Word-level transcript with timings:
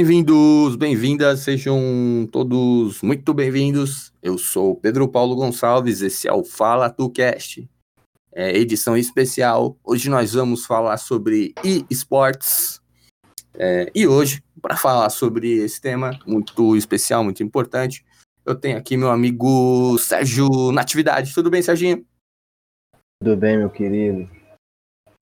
Bem-vindos, 0.00 0.76
bem-vindas, 0.76 1.40
sejam 1.40 1.78
todos 2.32 3.02
muito 3.02 3.34
bem-vindos. 3.34 4.14
Eu 4.22 4.38
sou 4.38 4.74
Pedro 4.74 5.06
Paulo 5.06 5.36
Gonçalves, 5.36 6.00
esse 6.00 6.26
é 6.26 6.32
o 6.32 6.42
Fala 6.42 6.88
Tu 6.88 7.10
Cast, 7.10 7.68
é 8.32 8.56
edição 8.56 8.96
especial. 8.96 9.76
Hoje 9.84 10.08
nós 10.08 10.32
vamos 10.32 10.64
falar 10.64 10.96
sobre 10.96 11.52
e-sports. 11.62 12.80
É, 13.52 13.92
e 13.94 14.06
hoje, 14.06 14.42
para 14.62 14.74
falar 14.74 15.10
sobre 15.10 15.58
esse 15.58 15.78
tema 15.78 16.18
muito 16.26 16.74
especial, 16.76 17.22
muito 17.22 17.42
importante, 17.42 18.02
eu 18.46 18.54
tenho 18.54 18.78
aqui 18.78 18.96
meu 18.96 19.10
amigo 19.10 19.98
Sérgio 19.98 20.72
Natividade. 20.72 21.34
Tudo 21.34 21.50
bem, 21.50 21.60
Serginho? 21.60 22.06
Tudo 23.22 23.36
bem, 23.36 23.58
meu 23.58 23.68
querido. 23.68 24.30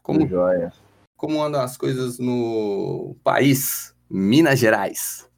Como, 0.04 0.20
Tudo 0.20 0.30
jóia. 0.30 0.72
como 1.16 1.42
andam 1.42 1.62
as 1.62 1.76
coisas 1.76 2.20
no 2.20 3.16
país? 3.24 3.97
Minas 4.10 4.58
Gerais. 4.58 5.28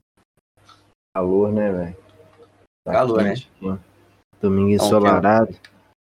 Calor, 1.14 1.52
né, 1.52 1.72
velho? 1.72 1.96
Tá 2.84 2.92
Calor, 2.92 3.22
né? 3.22 3.34
quente 3.34 3.50
aqui. 3.56 3.80
Domingo 4.40 4.76
Tá 4.78 4.84
um 4.84 4.86
ensolarado. 4.86 5.56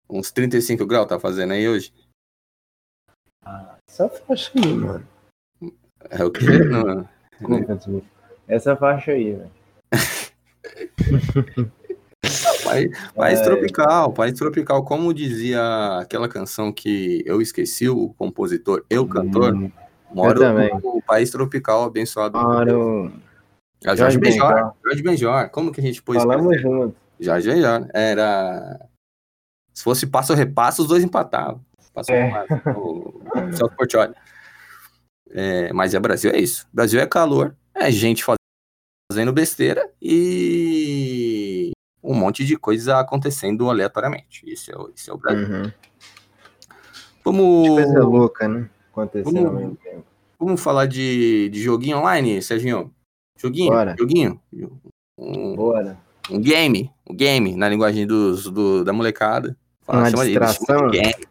Uns 0.09 0.31
35 0.31 0.85
graus 0.85 1.07
tá 1.07 1.19
fazendo 1.19 1.53
aí 1.53 1.67
hoje? 1.67 1.93
Essa 3.87 4.09
faixa 4.09 4.51
aí, 4.55 4.73
mano. 4.73 5.07
É 6.09 6.23
o 6.23 6.31
quê? 6.31 6.45
Não- 6.69 7.07
Essa 8.47 8.75
faixa 8.75 9.11
aí, 9.11 9.33
velho. 9.33 9.51
País, 12.63 12.91
país 13.13 13.39
É. 13.39 13.43
tropical, 13.43 14.13
país 14.13 14.33
tropical, 14.37 14.83
como 14.83 15.13
dizia 15.13 15.99
aquela 15.99 16.27
canção 16.27 16.71
que 16.71 17.21
eu 17.25 17.41
esqueci, 17.41 17.87
o 17.87 18.09
compositor, 18.13 18.83
eu 18.89 19.07
cantor, 19.07 19.53
Hum, 19.53 19.71
moro 20.15 20.39
no 20.81 21.01
país 21.01 21.29
tropical 21.29 21.83
abençoado. 21.83 22.37
Mano, 22.37 23.11
É 23.83 23.91
o 23.91 23.95
Jorge 23.95 24.01
Jorge 24.13 24.17
Benjor, 24.19 24.53
Benjor. 24.53 24.73
Jorge 24.83 25.03
Benjor, 25.03 25.49
como 25.49 25.71
que 25.71 25.79
a 25.79 25.83
gente 25.83 26.01
pôs 26.01 26.17
falamos 26.23 26.59
junto. 26.61 26.95
Jorge 27.19 27.49
Benjor, 27.49 27.87
era... 27.93 28.79
Se 29.73 29.83
fosse 29.83 30.07
passo 30.07 30.31
ou 30.31 30.37
repasso, 30.37 30.81
os 30.81 30.87
dois 30.87 31.03
empatavam. 31.03 31.59
Passo 31.93 32.11
É. 32.11 32.23
repasso, 32.27 32.69
o 32.79 33.21
Celso 33.53 33.75
Portioli. 33.75 34.13
É, 35.31 35.71
mas 35.73 35.93
é 35.93 35.99
Brasil, 35.99 36.31
é 36.31 36.39
isso. 36.39 36.65
Brasil 36.73 36.99
é 36.99 37.05
calor, 37.05 37.55
é 37.73 37.91
gente 37.91 38.23
faz- 38.23 38.37
fazendo 39.11 39.33
besteira 39.33 39.89
e 40.01 41.71
um 42.01 42.13
monte 42.13 42.45
de 42.45 42.55
coisa 42.57 42.99
acontecendo 42.99 43.69
aleatoriamente. 43.69 44.49
Esse 44.49 44.71
é 44.71 44.77
o, 44.77 44.89
esse 44.95 45.09
é 45.09 45.13
o 45.13 45.17
Brasil. 45.17 45.47
Uhum. 45.47 45.71
Vamos, 47.23 47.67
Coisa 47.69 48.03
louca, 48.03 48.47
né? 48.47 48.69
Acontecendo 48.95 49.33
Vamos- 49.33 49.49
ao 49.49 49.53
mesmo 49.55 49.75
tempo. 49.75 50.05
vamos 50.39 50.61
falar 50.61 50.85
de, 50.85 51.49
de 51.49 51.61
joguinho 51.61 51.97
online, 51.97 52.41
Serginho? 52.41 52.93
Joguinho? 53.37 53.71
Bora. 53.71 53.95
Joguinho? 53.99 54.41
Um, 55.19 55.55
Bora. 55.55 55.97
um 56.29 56.39
game, 56.39 56.89
um 57.09 57.13
game, 57.15 57.55
na 57.55 57.67
linguagem 57.67 58.07
dos, 58.07 58.45
do, 58.49 58.83
da 58.83 58.93
molecada. 58.93 59.57
Uma 59.87 60.09
chama 60.09 60.25
distração? 60.25 60.89
de 60.89 60.99
game. 61.01 61.25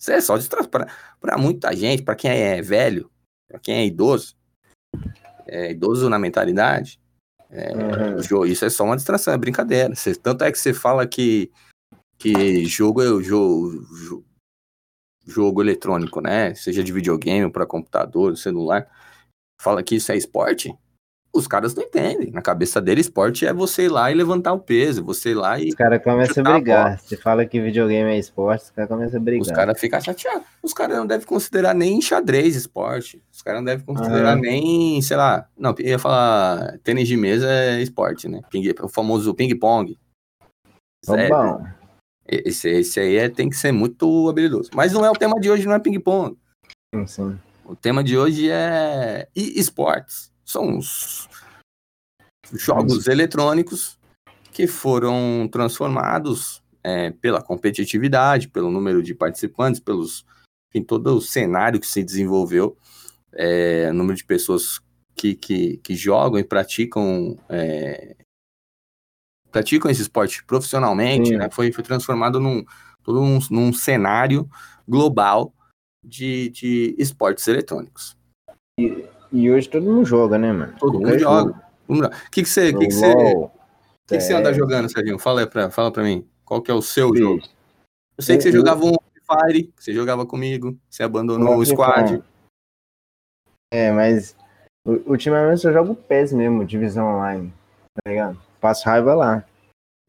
Isso 0.00 0.10
é 0.12 0.20
só 0.20 0.36
distração. 0.38 0.70
Pra, 0.70 0.86
pra 1.20 1.36
muita 1.36 1.74
gente, 1.74 2.02
pra 2.02 2.14
quem 2.14 2.30
é 2.30 2.62
velho, 2.62 3.10
pra 3.50 3.58
quem 3.58 3.74
é 3.76 3.86
idoso, 3.86 4.36
é 5.46 5.72
idoso 5.72 6.08
na 6.08 6.18
mentalidade, 6.18 7.00
Uhum. 7.50 8.16
jo- 8.20 8.44
isso 8.46 8.64
é 8.64 8.70
só 8.70 8.84
uma 8.84 8.96
distração, 8.96 9.32
é 9.34 9.38
brincadeira. 9.38 9.94
Cê- 9.94 10.14
tanto 10.14 10.42
é 10.44 10.50
que 10.50 10.58
você 10.58 10.72
fala 10.74 11.06
que, 11.06 11.50
que 12.18 12.64
jogo 12.66 13.00
é 13.02 13.08
o 13.10 13.22
jogo, 13.22 13.70
jo- 13.94 14.24
jogo 15.26 15.62
eletrônico, 15.62 16.20
né? 16.20 16.54
Seja 16.54 16.82
de 16.84 16.92
videogame, 16.92 17.50
para 17.50 17.66
computador, 17.66 18.36
celular. 18.36 18.86
Fala 19.60 19.82
que 19.82 19.96
isso 19.96 20.12
é 20.12 20.16
esporte. 20.16 20.74
Os 21.36 21.48
caras 21.48 21.74
não 21.74 21.82
entendem. 21.82 22.30
Na 22.30 22.40
cabeça 22.40 22.80
dele, 22.80 23.00
esporte 23.00 23.44
é 23.44 23.52
você 23.52 23.86
ir 23.86 23.88
lá 23.88 24.08
e 24.08 24.14
levantar 24.14 24.52
o 24.52 24.60
peso, 24.60 25.02
você 25.04 25.30
ir 25.30 25.34
lá 25.34 25.58
e 25.58 25.70
Os 25.70 25.74
caras 25.74 26.00
começam 26.00 26.46
a 26.46 26.52
brigar. 26.52 27.00
Você 27.00 27.16
fala 27.16 27.44
que 27.44 27.60
videogame 27.60 28.08
é 28.10 28.18
esporte, 28.18 28.62
os 28.64 28.70
caras 28.70 28.88
começam 28.88 29.16
a 29.16 29.18
os 29.18 29.24
brigar. 29.24 29.56
caras 29.56 29.80
ficam 29.80 30.00
chateados. 30.00 30.46
Os 30.62 30.72
caras 30.72 30.96
não 30.96 31.06
devem 31.06 31.26
considerar 31.26 31.74
nem 31.74 32.00
xadrez 32.00 32.54
esporte. 32.54 33.20
Os 33.32 33.42
caras 33.42 33.58
não 33.60 33.64
devem 33.64 33.84
considerar 33.84 34.34
Aham. 34.34 34.40
nem, 34.42 35.02
sei 35.02 35.16
lá. 35.16 35.48
Não, 35.58 35.74
eu 35.78 35.88
ia 35.88 35.98
falar 35.98 36.78
tênis 36.84 37.08
de 37.08 37.16
mesa 37.16 37.50
é 37.50 37.82
esporte, 37.82 38.28
né? 38.28 38.40
Ping- 38.48 38.72
o 38.80 38.88
famoso 38.88 39.34
ping-pong. 39.34 39.98
É, 41.08 41.28
bom. 41.28 41.66
Esse, 42.26 42.68
esse 42.68 43.00
aí 43.00 43.16
é- 43.16 43.28
tem 43.28 43.48
que 43.48 43.56
ser 43.56 43.72
muito 43.72 44.28
habilidoso. 44.28 44.70
Mas 44.74 44.92
não 44.92 45.04
é 45.04 45.10
o 45.10 45.14
tema 45.14 45.38
de 45.40 45.50
hoje, 45.50 45.66
não 45.66 45.74
é 45.74 45.78
ping-pong. 45.78 46.36
Sim, 46.94 47.06
sim. 47.06 47.38
O 47.64 47.74
tema 47.74 48.02
de 48.04 48.16
hoje 48.16 48.50
é 48.50 49.28
esportes. 49.34 50.32
São 50.44 50.78
os 50.78 51.28
jogos 52.52 53.06
eletrônicos 53.06 53.98
que 54.52 54.66
foram 54.66 55.48
transformados 55.50 56.62
é, 56.82 57.10
pela 57.10 57.42
competitividade, 57.42 58.48
pelo 58.48 58.70
número 58.70 59.02
de 59.02 59.14
participantes, 59.14 59.80
pelos 59.80 60.24
em 60.74 60.82
todo 60.82 61.16
o 61.16 61.20
cenário 61.20 61.80
que 61.80 61.86
se 61.86 62.02
desenvolveu, 62.02 62.76
é, 63.32 63.92
número 63.92 64.16
de 64.16 64.24
pessoas 64.24 64.80
que, 65.14 65.34
que, 65.34 65.76
que 65.78 65.94
jogam 65.94 66.38
e 66.38 66.44
praticam 66.44 67.38
é, 67.48 68.16
praticam 69.54 69.88
esse 69.88 70.02
esporte 70.02 70.42
profissionalmente, 70.42 71.28
Sim. 71.28 71.36
né? 71.36 71.48
Foi, 71.48 71.70
foi 71.70 71.84
transformado 71.84 72.40
num, 72.40 72.64
todo 73.04 73.22
um, 73.22 73.38
num 73.52 73.72
cenário 73.72 74.48
global 74.86 75.54
de, 76.04 76.48
de 76.48 76.96
esportes 76.98 77.46
eletrônicos. 77.46 78.16
E 79.30 79.48
hoje 79.48 79.68
todo 79.68 79.84
mundo 79.84 80.04
joga, 80.04 80.36
né, 80.36 80.52
mano? 80.52 80.74
Todo 80.76 80.98
mundo 80.98 81.16
joga. 81.16 81.54
jogo. 81.86 82.06
O 82.06 82.30
que, 82.30 82.42
que 82.42 82.48
você, 82.48 82.72
que 82.72 82.86
que 82.88 82.92
você, 82.92 83.14
que 84.08 84.16
que 84.16 84.20
você 84.20 84.34
anda 84.34 84.52
jogando, 84.52 84.90
Serginho? 84.90 85.20
Fala 85.20 85.42
aí 85.42 85.46
pra, 85.46 85.70
fala 85.70 85.92
pra 85.92 86.02
mim. 86.02 86.26
Qual 86.44 86.60
que 86.60 86.72
é 86.72 86.74
o 86.74 86.82
seu 86.82 87.14
jogo? 87.14 87.40
Free. 87.40 87.50
Eu 88.18 88.24
sei 88.24 88.36
que 88.36 88.42
você 88.42 88.48
Eu- 88.48 88.54
jogava 88.54 88.84
um 88.84 88.94
Free 89.12 89.52
Fire, 89.52 89.72
você 89.78 89.94
jogava 89.94 90.26
comigo, 90.26 90.76
você 90.90 91.04
abandonou 91.04 91.58
o 91.58 91.64
squad. 91.64 92.20
É, 93.72 93.92
mas 93.92 94.36
ultimamente 95.06 95.64
eu 95.64 95.72
jogo 95.72 95.94
PES 95.94 96.32
mesmo, 96.32 96.64
divisão 96.64 97.06
online. 97.06 97.52
Tá 97.94 98.10
ligado? 98.10 98.53
Passo 98.64 98.86
raiva 98.86 99.14
lá. 99.14 99.44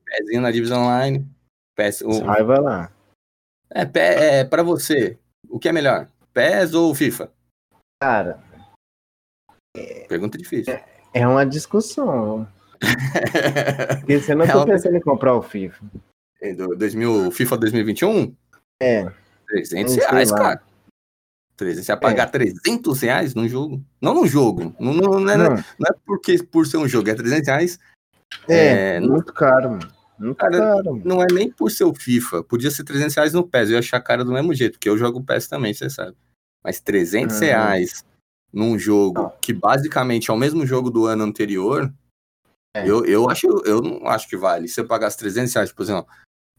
Pezinho 0.05 0.39
na 0.39 0.49
divisão 0.49 0.83
online. 0.83 1.27
PES, 1.75 1.99
o, 2.03 2.23
raiva 2.23 2.57
lá. 2.57 2.89
é, 3.69 3.83
pé, 3.85 4.39
é, 4.39 4.43
pra 4.45 4.63
você, 4.63 5.19
o 5.49 5.59
que 5.59 5.67
é 5.67 5.73
melhor? 5.73 6.07
PES 6.33 6.73
ou 6.73 6.95
FIFA? 6.95 7.29
Cara, 8.01 8.41
Pergunta 10.07 10.37
difícil. 10.37 10.73
é 11.13 11.27
uma 11.27 11.45
discussão. 11.45 12.47
Porque 13.99 14.21
você 14.21 14.33
não 14.33 14.45
É 14.45 14.51
tô 14.53 14.59
uma- 14.59 14.65
pensando 14.67 14.95
em 14.95 15.01
comprar 15.01 15.35
o 15.35 15.41
FIFA. 15.41 15.85
Em 16.41 16.55
do 16.55 16.77
2000, 16.77 17.31
FIFA 17.31 17.57
2021? 17.57 18.33
É, 18.81 19.11
300 19.49 19.93
Sei 19.95 20.01
reais, 20.01 20.31
lá. 20.31 20.37
cara. 20.37 20.63
300, 21.57 21.85
você 21.85 21.91
vai 21.91 21.99
pagar 22.01 22.27
300 22.31 23.01
reais 23.01 23.35
num 23.35 23.49
jogo? 23.49 23.83
Não 23.99 24.13
num 24.13 24.25
jogo. 24.25 24.73
Não, 24.79 24.93
não, 24.93 25.19
não 25.19 25.29
é, 25.29 25.35
não, 25.37 25.49
não 25.49 25.87
é 25.89 25.93
porque 26.05 26.41
por 26.41 26.65
ser 26.65 26.77
um 26.77 26.87
jogo, 26.87 27.09
é 27.09 27.15
300 27.15 27.47
reais. 27.49 27.79
É, 28.47 28.95
é, 28.95 28.99
muito 28.99 29.33
caro, 29.33 29.71
mano. 29.71 29.91
Muito 30.17 30.37
Cara, 30.37 30.57
caro. 30.57 31.01
Não 31.03 31.21
é 31.21 31.25
nem 31.31 31.51
por 31.51 31.69
ser 31.69 31.83
o 31.83 31.93
FIFA. 31.93 32.41
Podia 32.43 32.71
ser 32.71 32.83
300 32.85 33.13
reais 33.15 33.33
no 33.33 33.45
PES. 33.45 33.69
Eu 33.69 33.73
ia 33.73 33.79
achar 33.79 33.99
cara 33.99 34.23
do 34.23 34.31
mesmo 34.31 34.53
jeito, 34.53 34.73
porque 34.73 34.87
eu 34.87 34.97
jogo 34.97 35.21
PES 35.23 35.47
também, 35.47 35.73
você 35.73 35.89
sabe. 35.89 36.15
Mas 36.63 36.79
300 36.79 37.35
Uhum. 37.35 37.41
reais 37.41 38.05
num 38.53 38.79
jogo 38.79 39.21
Não. 39.23 39.33
que 39.41 39.51
basicamente 39.51 40.31
é 40.31 40.33
o 40.33 40.37
mesmo 40.37 40.65
jogo 40.65 40.89
do 40.89 41.05
ano 41.05 41.23
anterior, 41.25 41.91
É. 42.73 42.89
eu, 42.89 43.03
eu, 43.05 43.29
acho, 43.29 43.45
eu 43.65 43.81
não 43.81 44.07
acho 44.07 44.29
que 44.29 44.37
vale. 44.37 44.69
Se 44.69 44.79
eu 44.79 44.87
pagasse 44.87 45.17
300 45.17 45.53
reais, 45.53 45.71
por 45.73 45.83
exemplo, 45.83 46.07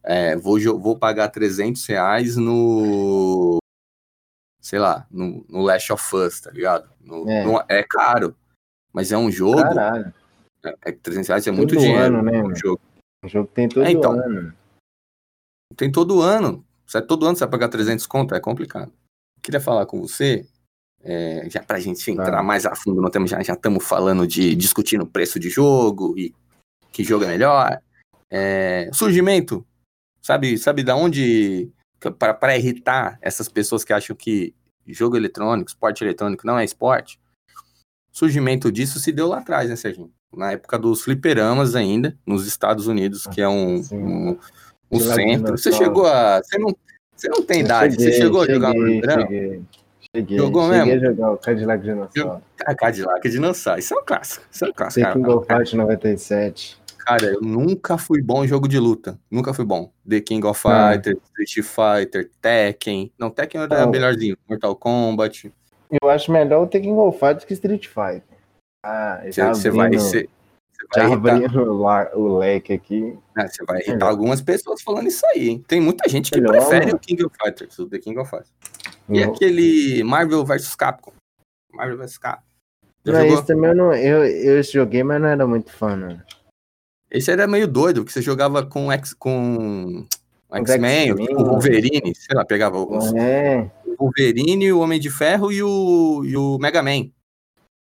é, 0.03 0.37
vou, 0.37 0.59
vou 0.79 0.99
pagar 0.99 1.29
300 1.29 1.85
reais 1.87 2.37
no. 2.37 3.57
Sei 4.61 4.79
lá, 4.79 5.07
no, 5.11 5.45
no 5.49 5.63
Last 5.63 5.93
of 5.93 6.17
Us, 6.17 6.41
tá 6.41 6.51
ligado? 6.51 6.89
No- 7.01 7.29
É. 7.31 7.45
no- 7.45 7.65
é 7.69 7.83
caro. 7.83 8.37
Mas 8.93 9.13
é 9.13 9.17
um 9.17 9.31
jogo. 9.31 9.63
Caralho. 9.63 10.13
É, 10.67 10.75
é 10.87 10.93
que 10.93 10.99
300 10.99 11.29
reais 11.29 11.47
é 11.47 11.51
muito 11.51 11.75
Todo 11.75 11.81
dinheiro. 11.83 12.03
ano, 12.03 12.23
né, 12.23 12.43
um 12.43 12.55
jogo. 12.55 12.81
O 13.25 13.29
jogo 13.29 13.49
tem 13.53 13.69
todo 13.69 13.85
É, 13.87 13.91
então. 13.91 14.13
ano. 14.13 14.55
Tem 15.77 15.91
todo 15.91 16.21
ano. 16.23 16.65
Você, 16.87 17.03
todo 17.03 17.27
ano 17.27 17.37
você 17.37 17.45
vai 17.45 17.51
pagar 17.51 17.69
300 17.69 18.07
conto, 18.07 18.35
é 18.35 18.41
complicado. 18.41 18.93
Queria 19.43 19.61
falar 19.61 19.87
com 19.87 20.01
você, 20.01 20.47
é, 21.03 21.49
já 21.51 21.63
pra 21.63 21.81
gente 21.81 22.09
entrar 22.11 22.31
Tá. 22.31 22.43
mais 22.43 22.65
a 22.67 22.75
fundo 22.75 23.09
tema, 23.11 23.27
já 23.27 23.41
estamos 23.41 23.85
falando 23.87 24.27
de 24.27 24.55
discutindo 24.55 25.03
o 25.03 25.07
preço 25.07 25.39
de 25.39 25.49
jogo 25.51 26.17
e 26.17 26.35
que 26.93 27.03
jogo 27.05 27.25
é 27.25 27.29
melhor. 27.29 27.81
É, 28.31 28.91
surgimento, 28.93 29.65
sabe, 30.23 30.57
sabe 30.59 30.83
da 30.83 30.97
onde, 30.97 31.71
para 32.19 32.57
irritar 32.57 33.19
essas 33.21 33.49
pessoas 33.49 33.85
que 33.85 33.93
acham 33.93 34.17
que 34.17 34.55
jogo 34.87 35.17
eletrônico, 35.17 35.69
esporte 35.69 36.03
eletrônico 36.05 36.47
não 36.47 36.59
é 36.59 36.65
esporte, 36.65 37.21
surgimento 38.13 38.71
disso 38.73 38.99
se 39.01 39.13
deu 39.13 39.29
lá 39.29 39.39
atrás, 39.39 39.69
né, 39.69 39.77
Serginho? 39.77 40.13
Na 40.37 40.53
época 40.53 40.79
dos 40.79 41.03
fliperamas 41.03 41.75
ainda, 41.75 42.17
nos 42.27 42.47
Estados 42.47 42.87
Unidos, 42.87 43.27
que 43.27 43.41
é 43.41 43.49
um, 43.49 43.83
Sim. 43.83 43.97
um, 43.97 44.39
um 44.93 45.01
centro. 45.01 45.57
Você 45.57 45.73
chegou 45.73 46.07
a. 46.07 46.43
Você 46.43 46.59
não, 46.59 46.77
você 47.17 47.29
não 47.29 47.43
tem 47.43 47.61
Eu 47.61 47.65
idade, 47.65 47.95
você 47.95 48.03
cheguei, 48.13 48.19
chegou 48.21 48.43
a 48.43 48.47
jogar 48.47 48.69
no 48.69 48.75
cheguei, 48.75 48.93
fliperama? 49.01 49.23
cheguei, 49.27 49.63
Cheguei, 50.15 50.39
Jogou 50.39 50.71
cheguei 50.71 50.85
mesmo? 50.95 51.07
a 51.09 51.11
jogar 51.11 51.33
o 51.33 51.37
Cadillac 51.39 51.83
Dinossauro. 51.83 52.43
A 52.65 52.75
Cadillac 52.75 53.29
Dinossauro. 53.29 53.81
Isso 53.81 53.95
é 53.95 53.99
um 53.99 54.05
clássico. 54.05 54.47
Isso 54.51 54.65
é 54.65 54.69
um 54.69 54.73
clássico. 54.73 55.07
The 55.07 55.13
King 55.13 55.29
of 55.31 55.47
Fight 55.47 55.77
97. 55.77 56.79
Cara, 56.99 57.25
eu 57.27 57.41
nunca 57.41 57.99
fui 57.99 58.23
bom 58.23 58.45
em 58.45 58.49
jogo 58.49 58.67
de 58.69 58.79
luta. 58.79 59.19
Nunca 59.31 59.53
fui 59.53 59.65
bom. 59.65 59.91
The 60.09 60.21
King 60.21 60.47
of 60.47 60.61
Ah. 60.67 60.93
Fighter, 60.93 61.19
Street 61.39 61.67
Fighter, 61.67 62.31
Tekken. 62.41 63.13
Não, 63.19 63.31
Tekken 63.31 63.61
era 63.63 63.83
Não. 63.83 63.91
melhorzinho. 63.91 64.37
Mortal 64.49 64.75
Kombat. 64.77 65.53
Eu 66.03 66.09
acho 66.09 66.33
melhor 66.33 66.63
o 66.63 66.67
The 66.67 66.81
King 66.81 66.99
of 66.99 67.19
Fight 67.19 67.47
que 67.47 67.53
Street 67.53 67.87
Fighter. 67.87 68.23
Ah, 68.89 69.21
já 69.31 69.49
Você 69.53 69.69
vai, 69.71 69.87
abrindo, 69.87 70.01
você 70.01 70.29
já 70.95 71.09
vai 71.09 71.37
irritar, 71.39 72.17
o, 72.17 72.39
leque 72.39 72.73
aqui. 72.73 73.19
você 73.35 73.65
vai 73.65 73.79
irritar 73.79 73.95
Melhor. 73.95 74.11
algumas 74.11 74.41
pessoas 74.41 74.81
falando 74.83 75.09
isso 75.09 75.27
aí. 75.35 75.49
hein? 75.49 75.65
Tem 75.67 75.81
muita 75.81 76.09
gente 76.09 76.31
que 76.31 76.41
Melhor, 76.41 76.53
prefere 76.53 76.87
mano. 76.87 76.97
o 76.97 76.99
King 77.01 77.25
of 77.25 77.35
Fighters, 77.43 77.79
o 77.81 77.89
The 77.89 77.99
King 77.99 78.19
of 78.21 78.31
Fighters. 78.31 78.53
E 79.09 79.23
aquele 79.25 80.05
Marvel 80.05 80.45
vs 80.45 80.77
Capcom. 80.77 81.13
Marvel 81.73 81.99
vs 81.99 82.17
Capcom. 82.19 82.43
Já 83.05 83.13
não, 83.13 83.21
jogou? 83.23 83.35
esse 83.39 83.47
também 83.47 83.71
eu, 83.71 83.77
não, 83.77 83.93
eu, 83.95 84.25
eu 84.25 84.63
joguei, 84.63 85.03
mas 85.03 85.21
não 85.21 85.29
era 85.29 85.47
muito 85.47 85.73
fã, 85.73 85.97
não. 85.97 86.21
Esse 87.11 87.31
era 87.31 87.47
meio 87.47 87.67
doido, 87.69 88.03
porque 88.03 88.13
você 88.13 88.23
jogava 88.23 88.65
com 88.67 88.91
X, 88.93 89.13
com 89.15 90.05
X-Men. 90.53 91.13
o 91.13 91.45
Wolverine, 91.45 92.15
sei 92.15 92.37
lá, 92.37 92.45
pegava 92.45 92.79
os- 92.79 93.13
É, 93.15 93.71
o 93.85 93.97
Wolverine, 94.05 94.73
o 94.73 94.81
Homem 94.81 94.99
de 95.01 95.09
Ferro 95.11 95.51
e 95.53 95.63
o, 95.63 96.25
e 96.25 96.37
o 96.37 96.59
Mega 96.59 96.83
Man. 96.83 97.09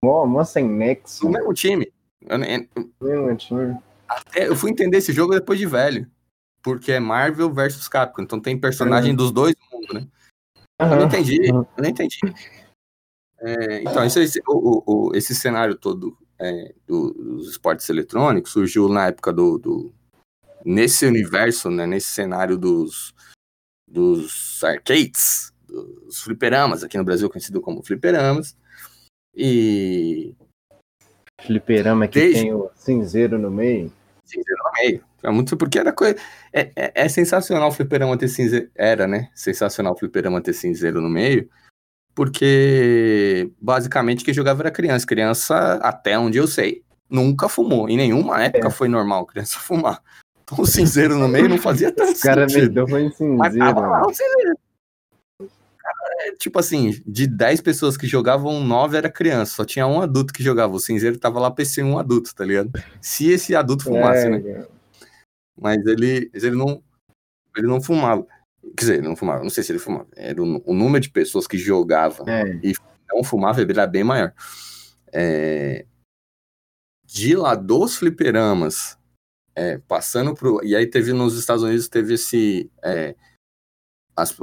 Mó, 0.02 0.26
mó 0.26 0.44
sem 0.44 0.68
nexo. 0.68 1.26
O 1.26 1.30
mesmo 1.30 1.54
time. 1.54 1.90
Eu, 2.22 2.38
Mesmo 2.38 3.36
time. 3.36 3.76
até- 4.08 4.48
eu 4.48 4.56
fui 4.56 4.70
entender 4.70 4.98
esse 4.98 5.12
jogo 5.12 5.34
depois 5.34 5.58
de 5.58 5.66
velho. 5.66 6.10
Porque 6.62 6.92
é 6.92 7.00
Marvel 7.00 7.52
versus 7.52 7.88
Capcom. 7.88 8.22
Então 8.22 8.40
tem 8.40 8.58
personagem 8.58 9.14
dos 9.16 9.32
dois 9.32 9.54
mundos, 9.72 9.94
né? 9.94 10.06
Eu 10.78 10.86
não 10.96 11.06
entendi. 11.06 11.40
Uhum. 11.50 11.66
Eu 11.76 11.82
não 11.82 11.88
entendi. 11.90 12.18
É, 13.40 13.80
então, 13.80 14.04
esse, 14.04 14.20
esse, 14.22 14.40
o- 14.46 14.82
o- 14.86 15.14
esse 15.16 15.34
cenário 15.34 15.74
todo 15.76 16.16
é, 16.38 16.72
do- 16.86 17.12
dos 17.12 17.50
esportes 17.50 17.88
eletrônicos 17.88 18.52
surgiu 18.52 18.88
na 18.88 19.06
época 19.08 19.32
do. 19.32 19.58
do- 19.58 19.92
nesse 20.64 21.04
universo, 21.06 21.68
né, 21.70 21.84
nesse 21.86 22.08
cenário 22.08 22.56
dos, 22.56 23.12
dos 23.88 24.62
arcades, 24.62 25.52
dos 25.66 26.20
fliperamas, 26.22 26.84
aqui 26.84 26.96
no 26.96 27.02
Brasil 27.04 27.28
conhecido 27.28 27.60
como 27.60 27.82
fliperamas. 27.82 28.56
E. 29.34 30.34
Fliperama 31.40 32.06
que 32.06 32.20
Desde- 32.20 32.40
tem 32.42 32.52
o 32.54 32.70
cinzeiro 32.74 33.38
no 33.38 33.50
meio. 33.50 33.92
cinzeiro 34.24 34.62
no 34.64 34.72
meio. 34.72 35.04
É 35.22 35.30
muito 35.30 35.56
porque 35.56 35.78
era 35.78 35.92
coisa. 35.92 36.16
É, 36.52 36.70
é, 36.76 36.92
é 36.94 37.08
sensacional 37.08 37.68
o 37.68 37.72
fliperama 37.72 38.16
ter 38.16 38.28
cinzeiro. 38.28 38.70
Era, 38.74 39.06
né? 39.06 39.28
Sensacional 39.34 39.92
o 39.94 39.96
fliperama 39.98 40.40
ter 40.40 40.52
cinzeiro 40.52 41.00
no 41.00 41.08
meio. 41.08 41.48
Porque 42.14 43.50
basicamente 43.60 44.24
quem 44.24 44.34
jogava 44.34 44.62
era 44.62 44.70
criança. 44.70 45.06
Criança, 45.06 45.74
até 45.82 46.18
onde 46.18 46.38
eu 46.38 46.46
sei, 46.46 46.82
nunca 47.08 47.48
fumou. 47.48 47.88
Em 47.88 47.96
nenhuma 47.96 48.42
época 48.44 48.70
foi 48.70 48.88
normal 48.88 49.26
criança 49.26 49.58
fumar. 49.58 50.02
Então 50.44 50.60
o 50.60 50.66
cinzeiro 50.66 51.16
no 51.16 51.26
meio 51.28 51.48
não 51.48 51.58
fazia 51.58 51.90
tanto 51.90 52.12
Os 52.12 52.20
caras 52.20 52.52
me 52.52 52.60
sentido. 52.60 52.86
dão 52.86 52.98
em 52.98 53.04
Mas 53.04 53.16
cinzeiro. 53.16 53.58
tava 53.58 53.80
lá 53.86 54.02
o 54.06 54.12
cinzeiro. 54.12 54.58
É 56.20 56.32
tipo 56.36 56.58
assim, 56.58 57.02
de 57.06 57.26
10 57.26 57.60
pessoas 57.60 57.96
que 57.96 58.06
jogavam, 58.06 58.62
9 58.64 58.96
era 58.96 59.10
criança. 59.10 59.54
Só 59.54 59.64
tinha 59.64 59.86
um 59.86 60.00
adulto 60.00 60.32
que 60.32 60.42
jogava. 60.42 60.74
O 60.74 60.80
cinzeiro 60.80 61.18
tava 61.18 61.40
lá 61.40 61.50
pra 61.50 61.64
ser 61.64 61.82
um 61.84 61.98
adulto, 61.98 62.34
tá 62.34 62.44
ligado? 62.44 62.70
Se 63.00 63.28
esse 63.30 63.54
adulto 63.54 63.84
fumasse, 63.84 64.26
É, 64.26 64.30
né? 64.30 64.40
cara. 64.40 64.68
mas 65.56 65.84
ele, 65.86 66.30
ele 66.34 66.50
não 66.52 66.82
ele 67.56 67.66
não 67.66 67.80
fumava. 67.80 68.26
Quer 68.76 68.80
dizer, 68.84 68.94
ele 68.98 69.08
não 69.08 69.16
fumava, 69.16 69.42
não 69.42 69.50
sei 69.50 69.62
se 69.64 69.72
ele 69.72 69.78
fumava. 69.78 70.06
Era 70.16 70.40
o, 70.42 70.62
o 70.64 70.74
número 70.74 71.02
de 71.02 71.10
pessoas 71.10 71.46
que 71.46 71.58
jogavam 71.58 72.26
É. 72.28 72.58
e 72.62 72.72
não 73.10 73.22
fumava 73.24 73.60
era 73.60 73.86
bem 73.86 74.04
maior. 74.04 74.32
É, 75.12 75.84
de 77.04 77.36
lá 77.36 77.54
dos 77.54 77.96
fliperamas, 77.96 78.96
é, 79.54 79.78
passando 79.78 80.34
pro. 80.34 80.64
E 80.64 80.74
aí 80.74 80.86
teve 80.86 81.12
nos 81.12 81.36
Estados 81.38 81.62
Unidos, 81.62 81.88
teve 81.88 82.14
esse. 82.14 82.70
é, 82.82 83.14
as- 84.16 84.34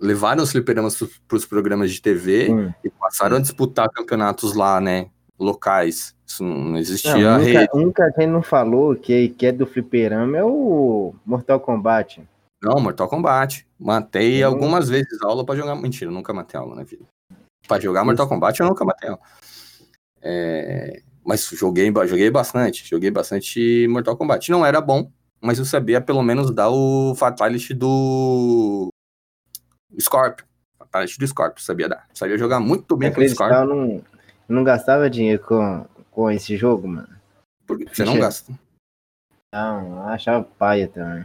levaram 0.00 0.42
os 0.42 0.50
fliperamas 0.52 0.96
para 1.28 1.36
os 1.36 1.46
programas 1.46 1.92
de 1.92 2.00
TV 2.00 2.46
Sim. 2.46 2.74
e 2.84 2.90
passaram 2.90 3.36
a 3.36 3.40
disputar 3.40 3.88
campeonatos 3.90 4.54
lá, 4.54 4.80
né? 4.80 5.08
Locais. 5.38 6.14
Isso 6.26 6.44
não 6.44 6.76
existia 6.76 7.16
Não, 7.16 7.44
rede. 7.44 7.58
nunca, 7.58 7.78
nunca 7.78 8.12
quem 8.12 8.26
não 8.26 8.42
falou 8.42 8.94
que, 8.96 9.28
que 9.30 9.46
é 9.46 9.52
do 9.52 9.66
fliperama 9.66 10.36
é 10.38 10.44
o 10.44 11.14
Mortal 11.26 11.58
Kombat. 11.60 12.22
Não, 12.62 12.80
Mortal 12.80 13.08
Kombat. 13.08 13.66
Matei 13.78 14.44
Hum. 14.44 14.48
algumas 14.48 14.88
vezes 14.88 15.20
aula 15.22 15.44
pra 15.44 15.56
jogar. 15.56 15.74
Mentira, 15.74 16.10
nunca 16.10 16.32
matei 16.32 16.58
aula 16.60 16.76
na 16.76 16.84
vida. 16.84 17.04
Pra 17.66 17.80
jogar 17.80 18.04
Mortal 18.04 18.28
Kombat 18.28 18.60
eu 18.60 18.66
nunca 18.68 18.84
matei 18.84 19.08
aula. 19.08 19.20
É, 20.22 21.02
Mas 21.24 21.48
joguei, 21.52 21.92
joguei 22.06 22.30
bastante. 22.30 22.88
Joguei 22.88 23.10
bastante 23.10 23.86
Mortal 23.88 24.16
Kombat. 24.16 24.50
Não 24.50 24.64
era 24.64 24.80
bom, 24.80 25.10
mas 25.40 25.58
eu 25.58 25.64
sabia 25.64 26.00
pelo 26.00 26.22
menos 26.22 26.50
dar 26.52 26.70
o 26.70 27.14
Fatality 27.16 27.74
do 27.74 28.88
Scorpio. 30.00 30.46
Fatality 30.78 31.18
do 31.18 31.26
Scorpio, 31.26 31.62
sabia 31.62 31.88
dar. 31.88 32.08
Sabia 32.12 32.36
jogar 32.38 32.60
muito 32.60 32.96
bem 32.96 33.12
com 33.12 33.20
o 33.20 33.28
Scorpio. 33.28 33.56
eu 33.56 33.66
não, 33.66 34.04
não 34.48 34.64
gastava 34.64 35.08
dinheiro 35.08 35.42
com, 35.44 35.86
com 36.10 36.30
esse 36.30 36.56
jogo, 36.56 36.88
mano. 36.88 37.08
Porque 37.66 37.86
você 37.88 38.04
não 38.04 38.18
gasta. 38.18 38.52
Não, 39.54 39.96
eu 39.96 40.02
achava 40.08 40.44
paia 40.44 40.88
também. 40.88 41.24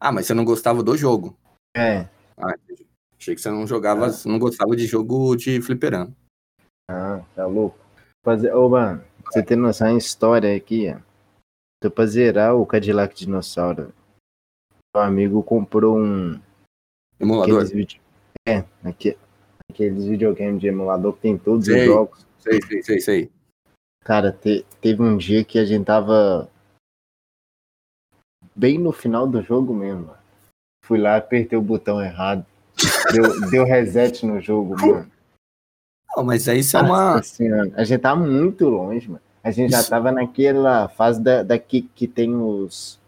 Ah, 0.00 0.12
mas 0.12 0.26
você 0.26 0.34
não 0.34 0.44
gostava 0.44 0.82
do 0.82 0.96
jogo. 0.96 1.36
É, 1.76 2.06
Ah. 2.36 2.54
Achei 3.20 3.34
que 3.34 3.40
você 3.40 3.50
não 3.50 3.66
jogava, 3.66 4.10
você 4.12 4.28
não 4.28 4.38
gostava 4.38 4.76
de 4.76 4.86
jogo 4.86 5.34
de 5.34 5.60
fliperama. 5.60 6.12
ah, 6.88 7.20
tá 7.34 7.46
louco. 7.46 7.76
Fazer, 8.24 8.54
ô, 8.54 8.68
mano, 8.68 9.02
você 9.24 9.42
ter 9.42 9.56
noção, 9.56 9.88
a 9.88 9.94
história 9.94 10.54
aqui, 10.56 10.88
ó. 10.94 11.00
Tô 11.82 11.90
pra 11.90 12.06
zerar 12.06 12.54
o 12.54 12.64
Cadillac 12.64 13.14
Dinossauro. 13.16 13.92
Meu 14.94 15.02
amigo 15.02 15.42
comprou 15.42 15.98
um. 15.98 16.40
Emulador. 17.20 17.64
Aqueles 17.64 18.00
é, 18.46 18.64
aqui, 18.84 19.16
aqueles 19.70 20.04
videogames 20.04 20.60
de 20.60 20.68
emulador 20.68 21.12
que 21.14 21.20
tem 21.20 21.36
todos 21.36 21.66
os 21.66 21.74
Sei. 21.74 21.86
jogos. 21.86 22.26
Sei, 22.38 22.60
sei, 22.62 22.82
sei, 22.82 23.00
sei. 23.00 23.30
Cara, 24.04 24.32
te- 24.32 24.64
teve 24.80 25.02
um 25.02 25.16
dia 25.16 25.44
que 25.44 25.58
a 25.58 25.64
gente 25.64 25.84
tava 25.84 26.48
bem 28.54 28.78
no 28.78 28.92
final 28.92 29.26
do 29.26 29.42
jogo 29.42 29.74
mesmo. 29.74 30.10
Fui 30.84 30.98
lá, 30.98 31.16
apertei 31.16 31.58
o 31.58 31.62
botão 31.62 32.00
errado. 32.00 32.46
Deu, 33.12 33.22
deu 33.50 33.64
reset 33.64 34.24
no 34.24 34.40
jogo, 34.40 34.74
mano. 34.80 35.10
Não, 36.16 36.24
mas 36.24 36.48
aí 36.48 36.60
isso 36.60 36.76
é 36.76 36.80
uma. 36.80 37.22
Senhora, 37.22 37.70
a 37.74 37.84
gente 37.84 38.00
tá 38.00 38.16
muito 38.16 38.66
longe, 38.68 39.08
mano. 39.08 39.22
A 39.42 39.50
gente 39.50 39.70
já 39.70 39.80
Isso. 39.80 39.90
tava 39.90 40.10
naquela 40.10 40.88
fase 40.88 41.20
da, 41.22 41.42
daqui 41.42 41.82
que 41.94 42.08
tem 42.08 42.34
os 42.34 42.98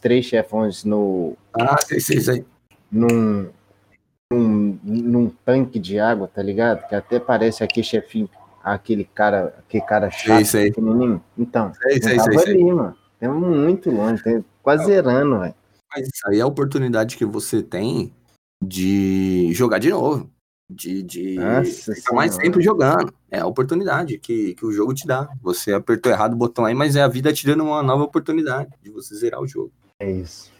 três 0.00 0.24
chefões 0.24 0.82
no, 0.84 1.36
Ah, 1.52 1.76
sei, 1.78 2.00
sei, 2.00 2.20
sei. 2.20 2.44
Num, 2.94 3.50
num, 4.32 4.78
num 4.84 5.30
tanque 5.44 5.78
de 5.78 5.98
água, 5.98 6.28
tá 6.28 6.42
ligado? 6.42 6.86
Que 6.88 6.94
até 6.94 7.18
parece 7.18 7.64
aquele 7.64 7.84
chefinho, 7.84 8.30
aquele 8.62 9.04
cara, 9.04 9.54
aquele 9.58 9.84
cara 9.84 10.10
chato, 10.10 10.46
sei. 10.46 10.68
pequenininho. 10.68 11.22
Então, 11.36 11.72
Sei, 11.74 12.00
sei, 12.00 12.16
tava 12.16 12.38
sei, 12.38 12.54
ali, 12.54 12.64
mano. 12.72 12.96
Temos 13.18 13.56
muito 13.56 13.90
longe, 13.90 14.22
tem- 14.22 14.44
quase 14.62 14.86
zerando, 14.86 15.40
velho. 15.40 15.54
Mas 15.94 16.08
isso 16.08 16.28
aí 16.28 16.38
é 16.38 16.42
a 16.42 16.46
oportunidade 16.46 17.16
que 17.16 17.24
você 17.24 17.62
tem 17.62 18.12
de 18.62 19.52
jogar 19.52 19.78
de 19.78 19.90
novo. 19.90 20.30
De, 20.68 21.02
de 21.02 21.36
Nossa 21.36 21.94
ficar 21.94 22.14
mais 22.14 22.36
tempo 22.38 22.60
jogando. 22.60 23.12
É 23.30 23.38
a 23.40 23.46
oportunidade 23.46 24.18
que, 24.18 24.54
que 24.54 24.64
o 24.64 24.72
jogo 24.72 24.94
te 24.94 25.06
dá. 25.06 25.28
Você 25.42 25.74
apertou 25.74 26.10
errado 26.10 26.32
o 26.32 26.36
botão 26.36 26.64
aí, 26.64 26.74
mas 26.74 26.96
é 26.96 27.02
a 27.02 27.08
vida 27.08 27.32
te 27.32 27.46
dando 27.46 27.64
uma 27.64 27.82
nova 27.82 28.02
oportunidade 28.04 28.70
de 28.82 28.90
você 28.90 29.14
zerar 29.14 29.40
o 29.40 29.46
jogo. 29.46 29.70
É 30.00 30.10
isso. 30.10 30.53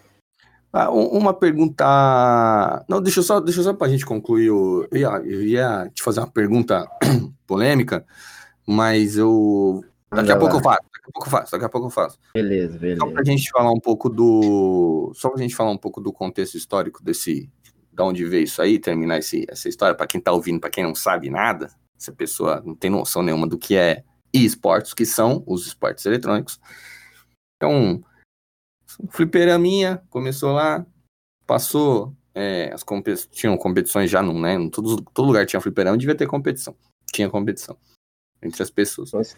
Ah, 0.77 0.91
um- 0.91 1.07
uma 1.07 1.33
pergunta. 1.33 1.85
Não, 2.89 3.01
deixa 3.01 3.21
eu 3.21 3.23
só, 3.25 3.39
deixa 3.39 3.61
eu 3.61 3.65
só 3.65 3.73
pra 3.73 3.87
gente 3.89 4.05
concluir. 4.05 4.51
O... 4.51 4.87
Eu, 4.91 4.99
ia, 4.99 5.09
eu 5.25 5.43
ia 5.43 5.89
te 5.95 6.03
fazer 6.03 6.19
uma 6.19 6.27
pergunta 6.27 6.85
polêmica, 7.47 8.05
mas 8.67 9.17
eu. 9.17 9.85
Daqui 10.13 10.33
a 10.33 10.37
pouco 10.37 10.57
eu 10.57 10.61
faço, 10.61 10.81
daqui 10.93 11.07
a 11.09 11.13
pouco 11.13 11.27
eu 11.27 11.31
faço, 11.31 11.53
daqui 11.53 11.65
a 11.65 11.69
pouco 11.69 11.87
eu 11.87 11.91
faço. 11.91 12.19
Beleza, 12.35 12.73
Só 12.75 12.79
beleza. 12.81 13.07
pra 13.07 13.25
gente 13.25 13.51
falar 13.51 13.71
um 13.71 13.79
pouco 13.81 14.09
do. 14.09 15.13
Só 15.15 15.29
pra 15.29 15.41
gente 15.41 15.55
falar 15.55 15.71
um 15.71 15.79
pouco 15.79 16.01
do 16.01 16.13
contexto 16.13 16.57
histórico 16.57 17.03
desse. 17.05 17.49
Da 17.93 18.03
onde 18.05 18.25
veio 18.25 18.43
isso 18.43 18.61
aí, 18.61 18.81
terminar 18.81 19.19
esse, 19.19 19.47
essa 19.49 19.69
história, 19.69 19.95
pra 19.95 20.09
quem 20.09 20.21
tá 20.21 20.33
ouvindo, 20.33 20.59
pra 20.59 20.71
quem 20.71 20.83
não 20.83 20.97
sabe 20.97 21.31
nada, 21.31 21.71
se 21.97 22.11
a 22.11 22.13
pessoa 22.13 22.61
não 22.67 22.75
tem 22.75 22.91
noção 22.91 23.23
nenhuma 23.23 23.47
do 23.47 23.57
que 23.57 23.77
é 23.77 24.03
e-sports, 24.33 24.93
que 24.93 25.07
são 25.07 25.45
os 25.47 25.65
esportes 25.69 26.05
eletrônicos. 26.05 26.59
Então, 27.57 28.03
fliperaminha, 29.11 30.03
começou 30.11 30.53
lá, 30.53 30.87
passou. 31.47 32.15
é, 32.35 32.73
as 32.73 32.83
compe 32.83 33.15
tinham 33.31 33.57
competições 33.57 34.11
já, 34.11 34.23
não, 34.23 34.41
né? 34.41 34.55
Em 34.55 34.69
todo, 34.69 35.03
todo 35.15 35.27
lugar 35.27 35.47
tinha 35.47 35.61
fliperama, 35.61 35.97
devia 35.97 36.15
ter 36.15 36.27
competição. 36.27 36.77
Tinha 37.13 37.31
competição 37.31 37.77
entre 38.43 38.63
as 38.63 38.71
pessoas. 38.71 39.13
Nossa. 39.13 39.37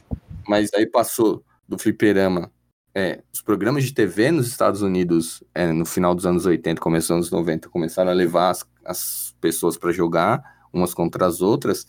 Mas 0.49 0.71
aí 0.75 0.87
passou 0.87 1.45
do 1.69 1.79
fliperama 1.79 2.51
é, 2.99 3.23
os 3.31 3.43
programas 3.43 3.85
de 3.85 3.93
TV 3.93 4.31
nos 4.31 4.47
Estados 4.47 4.81
Unidos, 4.81 5.45
é, 5.55 5.71
no 5.71 5.85
final 5.85 6.15
dos 6.15 6.25
anos 6.25 6.47
80, 6.47 6.81
começo 6.81 7.09
dos 7.09 7.17
anos 7.17 7.31
90, 7.31 7.69
começaram 7.69 8.11
a 8.11 8.15
levar 8.15 8.49
as, 8.49 8.65
as 8.83 9.37
pessoas 9.39 9.77
para 9.77 9.93
jogar. 9.93 10.43
umas 10.73 10.95
contra 10.95 11.27
as 11.27 11.43
outras. 11.43 11.87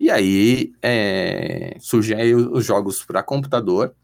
E 0.00 0.10
aí 0.10 0.72
é, 0.82 1.76
surgem 1.80 2.16
aí 2.18 2.34
os 2.34 2.64
jogos 2.64 3.04
para 3.04 3.22
computador, 3.22 3.94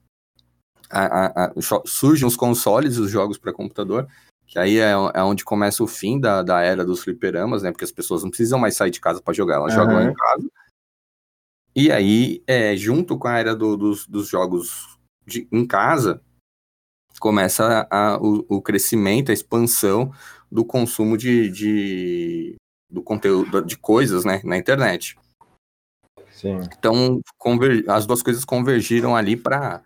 a, 0.91 1.27
a, 1.27 1.45
a, 1.47 1.53
surgem 1.87 2.27
os 2.27 2.37
consoles 2.37 2.97
e 2.97 3.01
os 3.01 3.11
jogos 3.11 3.39
para 3.39 3.53
computador, 3.53 4.09
que 4.47 4.59
aí 4.59 4.79
é, 4.79 4.93
é, 4.93 5.23
onde 5.23 5.45
começa 5.45 5.83
o 5.83 5.87
fim 5.87 6.19
da, 6.19 6.43
da 6.43 6.61
era 6.61 6.85
dos 6.85 7.03
fliperamas, 7.03 7.63
né? 7.63 7.71
Porque 7.71 7.85
as 7.85 7.93
pessoas 7.93 8.23
não 8.23 8.31
precisam 8.31 8.59
mais 8.59 8.77
sair 8.77 8.91
de 8.91 9.01
casa 9.01 9.21
para 9.23 9.35
jogar, 9.35 9.57
elas 9.57 9.75
uhum. 9.75 9.81
jogam 9.81 10.11
em 10.11 10.15
casa. 10.15 10.51
E 11.77 11.93
aí, 11.93 12.43
é, 12.47 12.77
junto 12.77 13.19
com 13.19 13.29
a 13.29 13.39
era 13.39 13.55
do, 13.55 13.77
dos, 13.77 14.07
dos 14.07 14.29
jogos 14.29 14.99
de, 15.27 15.47
em 15.53 15.67
casa, 15.67 16.23
começa 17.21 17.87
a, 17.91 18.19
o, 18.19 18.45
o, 18.49 18.63
crescimento, 18.63 19.31
a 19.31 19.35
expansão 19.35 20.13
do 20.51 20.65
consumo 20.65 21.17
de, 21.17 21.51
de 21.51 22.57
do 22.91 23.03
conteúdo 23.03 23.63
de 23.63 23.77
coisas 23.77 24.25
né, 24.25 24.41
na 24.45 24.57
internet. 24.57 25.17
Sim. 26.31 26.61
Então, 26.79 27.21
as 27.89 28.07
duas 28.07 28.23
coisas 28.23 28.45
convergiram 28.45 29.15
ali 29.15 29.37
para 29.37 29.83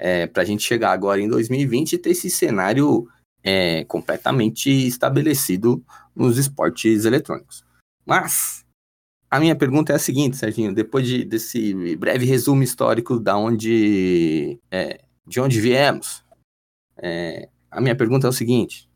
é, 0.00 0.30
a 0.34 0.44
gente 0.44 0.62
chegar 0.62 0.92
agora 0.92 1.20
em 1.20 1.28
2020 1.28 1.92
e 1.92 1.98
ter 1.98 2.10
esse 2.10 2.30
cenário 2.30 3.06
é, 3.42 3.84
completamente 3.84 4.70
estabelecido 4.70 5.84
nos 6.16 6.38
esportes 6.38 7.04
eletrônicos. 7.04 7.62
Mas 8.06 8.64
a 9.30 9.38
minha 9.38 9.54
pergunta 9.54 9.92
é 9.92 9.96
a 9.96 9.98
seguinte, 9.98 10.38
Serginho, 10.38 10.74
depois 10.74 11.06
de, 11.06 11.24
desse 11.24 11.96
breve 11.96 12.24
resumo 12.24 12.62
histórico 12.62 13.20
da 13.20 13.36
onde, 13.36 14.58
é, 14.70 15.02
de 15.26 15.38
onde 15.38 15.60
viemos, 15.60 16.24
é, 16.96 17.48
a 17.70 17.80
minha 17.80 17.94
pergunta 17.94 18.26
é 18.26 18.30
o 18.30 18.32
seguinte: 18.32 18.88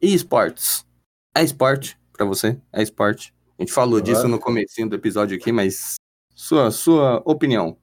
e 0.00 0.14
esportes? 0.14 0.86
É 1.34 1.42
esporte 1.42 1.98
para 2.12 2.26
você? 2.26 2.60
É 2.72 2.82
esporte? 2.82 3.32
A 3.58 3.62
gente 3.62 3.72
falou 3.72 4.00
disso 4.00 4.28
no 4.28 4.38
começo 4.38 4.86
do 4.88 4.96
episódio 4.96 5.36
aqui, 5.36 5.52
mas 5.52 5.94
sua, 6.34 6.70
sua 6.70 7.22
opinião. 7.24 7.76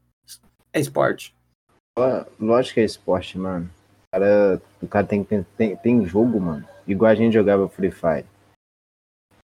É 0.74 0.80
esporte. 0.80 1.37
Lógico 2.40 2.76
que 2.76 2.82
é 2.82 2.84
esporte, 2.84 3.38
mano. 3.38 3.70
O 4.08 4.12
cara, 4.12 4.62
o 4.82 4.88
cara 4.88 5.08
tem, 5.08 5.24
tem, 5.24 5.76
tem 5.76 6.06
jogo, 6.06 6.40
mano. 6.40 6.68
Igual 6.88 7.12
a 7.12 7.16
gente 7.16 7.34
jogava 7.34 7.68
Free 7.68 7.92
Fire. 7.92 8.26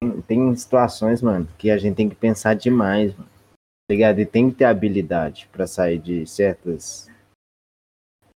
Tem, 0.00 0.20
tem 0.22 0.56
situações, 0.56 1.22
mano, 1.22 1.48
que 1.58 1.70
a 1.70 1.78
gente 1.78 1.96
tem 1.96 2.08
que 2.08 2.14
pensar 2.14 2.54
demais, 2.54 3.16
mano. 3.16 3.30
Tá 3.88 3.94
ligado? 3.94 4.20
E 4.20 4.26
tem 4.26 4.50
que 4.50 4.58
ter 4.58 4.64
habilidade 4.64 5.48
pra 5.52 5.66
sair 5.66 5.98
de 5.98 6.26
certas 6.26 7.10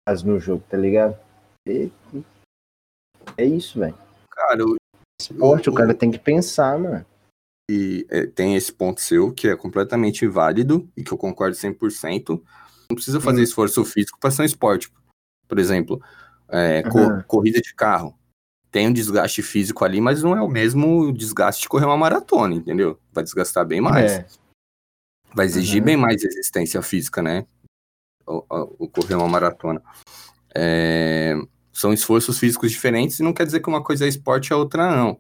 as 0.08 0.22
no 0.22 0.40
jogo, 0.40 0.64
tá 0.70 0.78
ligado? 0.78 1.20
E, 1.68 1.92
é 3.38 3.44
isso, 3.44 3.80
velho. 3.80 3.98
Cara, 4.30 4.64
esporte, 5.20 5.70
o, 5.70 5.74
o 5.74 5.76
cara 5.76 5.94
tem 5.94 6.12
que 6.12 6.20
pensar, 6.20 6.78
mano 6.78 7.06
e 7.70 8.06
é, 8.10 8.26
tem 8.28 8.56
esse 8.56 8.72
ponto 8.72 9.02
seu 9.02 9.34
que 9.34 9.48
é 9.48 9.56
completamente 9.56 10.28
válido 10.28 10.88
e 10.96 11.04
que 11.04 11.12
eu 11.12 11.18
concordo 11.18 11.56
100%. 11.56 12.42
Não 12.90 12.96
precisa 12.96 13.20
fazer 13.20 13.42
hum. 13.42 13.44
esforço 13.44 13.84
físico 13.86 14.20
para 14.20 14.32
ser 14.32 14.44
um 14.44 14.46
esporte. 14.46 14.92
Por 15.48 15.60
exemplo, 15.60 16.02
é, 16.50 16.84
uhum. 16.86 17.22
corrida 17.24 17.62
de 17.62 17.74
carro. 17.74 18.18
Tem 18.72 18.88
um 18.88 18.94
desgaste 18.94 19.42
físico 19.42 19.86
ali, 19.86 20.02
mas 20.02 20.22
não 20.22 20.36
é 20.36 20.42
o 20.42 20.50
mesmo 20.50 21.12
desgaste 21.14 21.64
de 21.64 21.70
correr 21.70 21.86
uma 21.86 21.98
maratona, 21.98 22.56
entendeu? 22.56 23.00
Vai 23.14 23.24
desgastar 23.24 23.66
bem 23.66 23.80
mais. 23.80 24.12
É. 24.12 24.28
Vai 25.34 25.46
exigir 25.46 25.80
uhum. 25.80 25.86
bem 25.86 25.98
mais 25.98 26.22
resistência 26.22 26.82
física, 26.82 27.22
né? 27.22 27.46
O, 28.26 28.44
o, 28.50 28.76
o 28.80 28.90
correr 28.90 29.16
uma 29.16 29.28
maratona. 29.28 29.82
É, 30.54 31.36
são 31.72 31.94
esforços 31.94 32.40
físicos 32.40 32.72
diferentes 32.72 33.20
e 33.20 33.24
não 33.24 33.34
quer 33.34 33.46
dizer 33.46 33.60
que 33.60 33.70
uma 33.70 33.84
coisa 33.84 34.06
é 34.06 34.08
esporte 34.08 34.48
e 34.48 34.54
a 34.54 34.58
outra 34.58 34.96
não. 34.96 35.20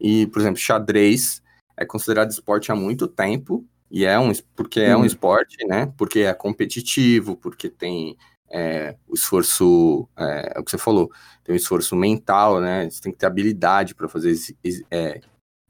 E, 0.00 0.26
por 0.28 0.40
exemplo, 0.40 0.58
xadrez 0.58 1.42
é 1.76 1.84
considerado 1.84 2.30
esporte 2.30 2.72
há 2.72 2.74
muito 2.74 3.06
tempo, 3.06 3.66
e 3.90 4.04
é 4.04 4.18
um, 4.18 4.30
porque 4.54 4.80
é 4.80 4.96
um 4.96 5.04
esporte, 5.04 5.66
né? 5.66 5.92
Porque 5.96 6.20
é 6.20 6.32
competitivo, 6.32 7.36
porque 7.36 7.68
tem 7.68 8.16
é, 8.48 8.96
o 9.08 9.14
esforço, 9.14 10.08
é, 10.16 10.52
é, 10.56 10.60
o 10.60 10.64
que 10.64 10.70
você 10.70 10.78
falou, 10.78 11.10
tem 11.42 11.54
um 11.54 11.56
esforço 11.56 11.96
mental, 11.96 12.60
né? 12.60 12.88
Você 12.88 13.00
tem 13.00 13.12
que 13.12 13.18
ter 13.18 13.26
habilidade 13.26 13.94
para 13.94 14.08
fazer 14.08 14.30
esse, 14.30 14.56
é, 14.90 15.20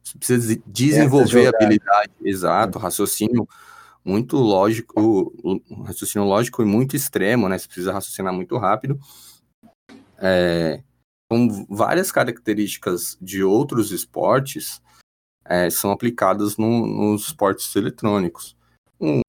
você 0.03 0.19
precisa 0.19 0.63
desenvolver 0.67 1.55
habilidade, 1.55 2.11
exato, 2.23 2.79
raciocínio 2.79 3.49
muito 4.05 4.37
lógico, 4.37 5.33
raciocínio 5.85 6.27
lógico 6.27 6.63
e 6.63 6.67
muito 6.67 6.97
extremo, 6.97 7.49
né? 7.49 7.59
Você 7.59 7.67
precisa 7.67 7.93
raciocinar 7.93 8.33
muito 8.33 8.57
rápido. 8.57 8.99
É, 10.19 10.83
com 11.31 11.67
várias 11.71 12.11
características 12.11 13.17
de 13.21 13.43
outros 13.43 13.93
esportes 13.93 14.83
é, 15.51 15.69
são 15.69 15.91
aplicadas 15.91 16.57
no, 16.57 16.87
nos 16.87 17.27
esportes 17.27 17.75
eletrônicos. 17.75 18.57
Um, 19.01 19.21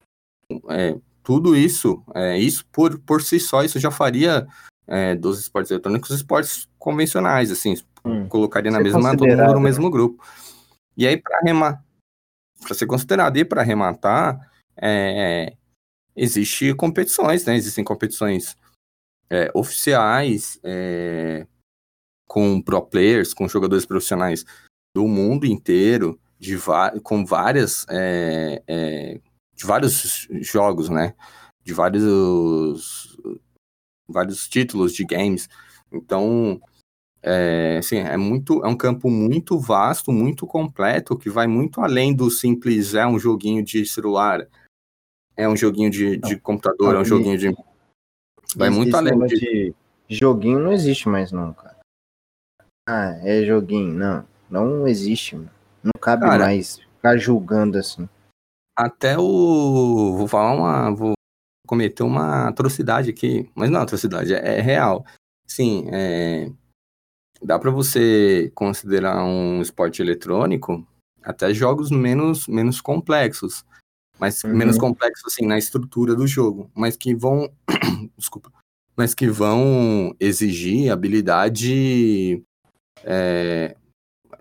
é, 0.68 0.96
tudo 1.20 1.56
isso, 1.56 2.00
é, 2.14 2.38
isso 2.38 2.64
por, 2.70 2.96
por 3.00 3.20
si 3.22 3.40
só, 3.40 3.64
isso 3.64 3.80
já 3.80 3.90
faria 3.90 4.46
é, 4.86 5.16
dos 5.16 5.40
esportes 5.40 5.72
eletrônicos 5.72 6.10
esportes 6.10 6.68
convencionais, 6.78 7.50
assim, 7.50 7.74
hum, 8.04 8.28
colocaria 8.28 8.70
na 8.70 8.78
mesma, 8.78 9.16
todo 9.16 9.26
mundo 9.26 9.54
no 9.54 9.60
mesmo 9.60 9.90
grupo. 9.90 10.24
E 10.96 11.06
aí, 11.06 11.16
para 11.16 11.38
arrematar, 11.38 11.84
para 12.60 12.74
ser 12.74 12.86
considerado 12.86 13.36
e 13.36 13.44
para 13.44 13.62
arrematar, 13.62 14.48
é, 14.76 15.54
existe 16.14 16.72
competições, 16.74 17.44
né? 17.44 17.56
Existem 17.56 17.82
competições 17.82 18.56
é, 19.28 19.50
oficiais 19.54 20.60
é, 20.62 21.46
com 22.28 22.60
pro 22.62 22.80
players, 22.82 23.34
com 23.34 23.48
jogadores 23.48 23.86
profissionais 23.86 24.44
do 24.94 25.06
mundo 25.06 25.46
inteiro, 25.46 26.18
de 26.38 26.56
com 27.02 27.24
várias 27.24 27.86
é, 27.88 28.62
é, 28.66 29.20
de 29.54 29.64
vários 29.64 30.26
jogos, 30.40 30.88
né? 30.88 31.14
De 31.62 31.72
vários 31.72 33.16
vários 34.08 34.48
títulos 34.48 34.92
de 34.92 35.04
games. 35.04 35.48
Então, 35.90 36.60
é, 37.22 37.78
assim, 37.78 37.98
é 37.98 38.16
muito 38.16 38.64
é 38.64 38.68
um 38.68 38.76
campo 38.76 39.08
muito 39.08 39.58
vasto, 39.58 40.12
muito 40.12 40.46
completo, 40.46 41.16
que 41.16 41.30
vai 41.30 41.46
muito 41.46 41.80
além 41.80 42.14
do 42.14 42.30
simples 42.30 42.94
é 42.94 43.06
um 43.06 43.18
joguinho 43.18 43.62
de 43.62 43.86
celular, 43.86 44.46
é 45.36 45.48
um 45.48 45.56
joguinho 45.56 45.90
de, 45.90 46.16
de 46.16 46.38
computador, 46.38 46.96
é 46.96 46.98
um 46.98 47.04
joguinho 47.04 47.38
de 47.38 47.54
vai 48.56 48.68
muito 48.68 48.94
além 48.94 49.18
de... 49.26 49.74
de 50.08 50.14
joguinho 50.14 50.58
não 50.58 50.72
existe 50.72 51.08
mais 51.08 51.32
não, 51.32 51.54
cara. 51.54 51.78
Ah, 52.88 53.16
é 53.22 53.44
joguinho, 53.44 53.94
não. 53.94 54.31
Não 54.52 54.86
existe, 54.86 55.34
mano. 55.34 55.50
Não 55.82 55.98
cabe 55.98 56.26
Cara, 56.26 56.44
mais 56.44 56.78
ficar 56.78 57.16
julgando 57.16 57.78
assim. 57.78 58.06
Até 58.76 59.18
o. 59.18 60.14
Vou 60.18 60.28
falar 60.28 60.52
uma. 60.52 60.94
Vou 60.94 61.14
cometer 61.66 62.02
uma 62.02 62.48
atrocidade 62.48 63.08
aqui. 63.08 63.50
Mas 63.54 63.70
não 63.70 63.80
é 63.80 63.82
atrocidade, 63.82 64.34
é, 64.34 64.58
é 64.58 64.60
real. 64.60 65.06
Sim, 65.48 65.86
é, 65.90 66.50
dá 67.42 67.58
para 67.58 67.70
você 67.70 68.52
considerar 68.54 69.24
um 69.24 69.62
esporte 69.62 70.02
eletrônico 70.02 70.86
até 71.22 71.52
jogos 71.54 71.90
menos, 71.90 72.46
menos 72.46 72.78
complexos. 72.78 73.64
Mas 74.18 74.44
uhum. 74.44 74.54
menos 74.54 74.76
complexos, 74.76 75.32
assim, 75.32 75.46
na 75.46 75.56
estrutura 75.56 76.14
do 76.14 76.26
jogo. 76.26 76.70
Mas 76.74 76.94
que 76.94 77.14
vão. 77.14 77.50
Desculpa. 78.18 78.52
Mas 78.94 79.14
que 79.14 79.28
vão 79.28 80.14
exigir 80.20 80.92
habilidade 80.92 82.44
é, 83.02 83.74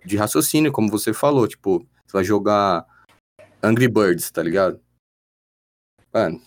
de 0.06 0.18
raciocínio, 0.18 0.72
como 0.72 0.90
você 0.90 1.14
falou. 1.14 1.48
Tipo, 1.48 1.80
você 2.06 2.14
vai 2.14 2.24
jogar 2.24 2.86
Angry 3.62 3.88
Birds, 3.88 4.30
tá 4.32 4.42
ligado? 4.42 4.80
Mano, 6.14 6.42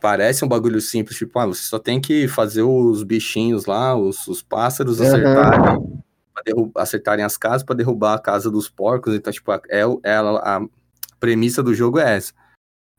parece 0.00 0.44
um 0.44 0.48
bagulho 0.48 0.80
simples, 0.80 1.18
tipo, 1.18 1.36
ah, 1.40 1.46
você 1.46 1.62
só 1.62 1.80
tem 1.80 2.00
que 2.00 2.28
fazer 2.28 2.62
os 2.62 3.02
bichinhos 3.02 3.66
lá, 3.66 3.96
os, 3.96 4.28
os 4.28 4.40
pássaros 4.40 5.00
acertarem, 5.00 5.78
uhum. 6.54 6.70
acertarem 6.76 7.24
as 7.24 7.36
casas 7.36 7.64
para 7.64 7.74
derrubar 7.74 8.14
a 8.14 8.20
casa 8.20 8.48
dos 8.48 8.68
porcos. 8.68 9.12
Então, 9.14 9.32
tipo, 9.32 9.52
é, 9.52 9.80
é 10.04 10.12
a, 10.14 10.58
a 10.58 10.66
premissa 11.18 11.60
do 11.60 11.74
jogo 11.74 11.98
é 11.98 12.16
essa. 12.16 12.32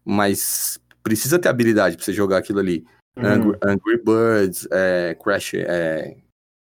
Mas 0.04 0.80
precisa 1.02 1.40
ter 1.40 1.48
habilidade 1.48 1.96
pra 1.96 2.04
você 2.04 2.12
jogar 2.12 2.40
aquilo 2.40 2.60
ali. 2.60 2.86
Uhum. 3.16 3.26
Angry, 3.26 3.60
Angry, 3.64 4.04
Birds, 4.04 4.68
é, 4.70 5.16
Crash, 5.16 5.54
é, 5.54 6.18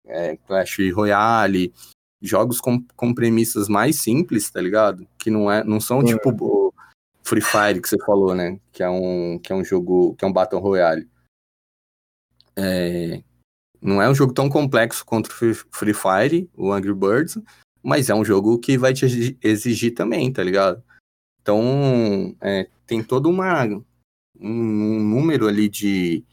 é, 0.05 0.37
Clash 0.37 0.77
Royale, 0.93 1.73
jogos 2.21 2.59
com, 2.59 2.83
com 2.95 3.13
premissas 3.13 3.67
mais 3.67 3.97
simples, 3.97 4.49
tá 4.49 4.61
ligado? 4.61 5.07
Que 5.17 5.29
não, 5.29 5.51
é, 5.51 5.63
não 5.63 5.79
são 5.79 6.03
tipo 6.03 6.29
o 6.29 6.73
Free 7.23 7.41
Fire 7.41 7.81
que 7.81 7.89
você 7.89 7.97
falou, 8.05 8.33
né? 8.35 8.59
Que 8.71 8.83
é 8.83 8.89
um, 8.89 9.39
que 9.39 9.51
é 9.51 9.55
um 9.55 9.63
jogo, 9.63 10.15
que 10.15 10.25
é 10.25 10.27
um 10.27 10.33
Battle 10.33 10.61
Royale. 10.61 11.07
É, 12.55 13.21
não 13.81 14.01
é 14.01 14.09
um 14.09 14.15
jogo 14.15 14.33
tão 14.33 14.49
complexo 14.49 15.05
quanto 15.05 15.27
o 15.27 15.31
Free 15.31 15.93
Fire, 15.93 16.49
o 16.55 16.71
Angry 16.71 16.93
Birds, 16.93 17.37
mas 17.83 18.09
é 18.09 18.15
um 18.15 18.25
jogo 18.25 18.57
que 18.57 18.77
vai 18.77 18.93
te 18.93 19.37
exigir 19.43 19.93
também, 19.93 20.31
tá 20.33 20.43
ligado? 20.43 20.83
Então, 21.41 22.35
é, 22.41 22.67
tem 22.87 23.03
todo 23.03 23.29
uma, 23.29 23.63
um, 23.65 23.83
um, 24.39 24.99
número 25.03 25.47
ali 25.47 25.69
de, 25.69 26.23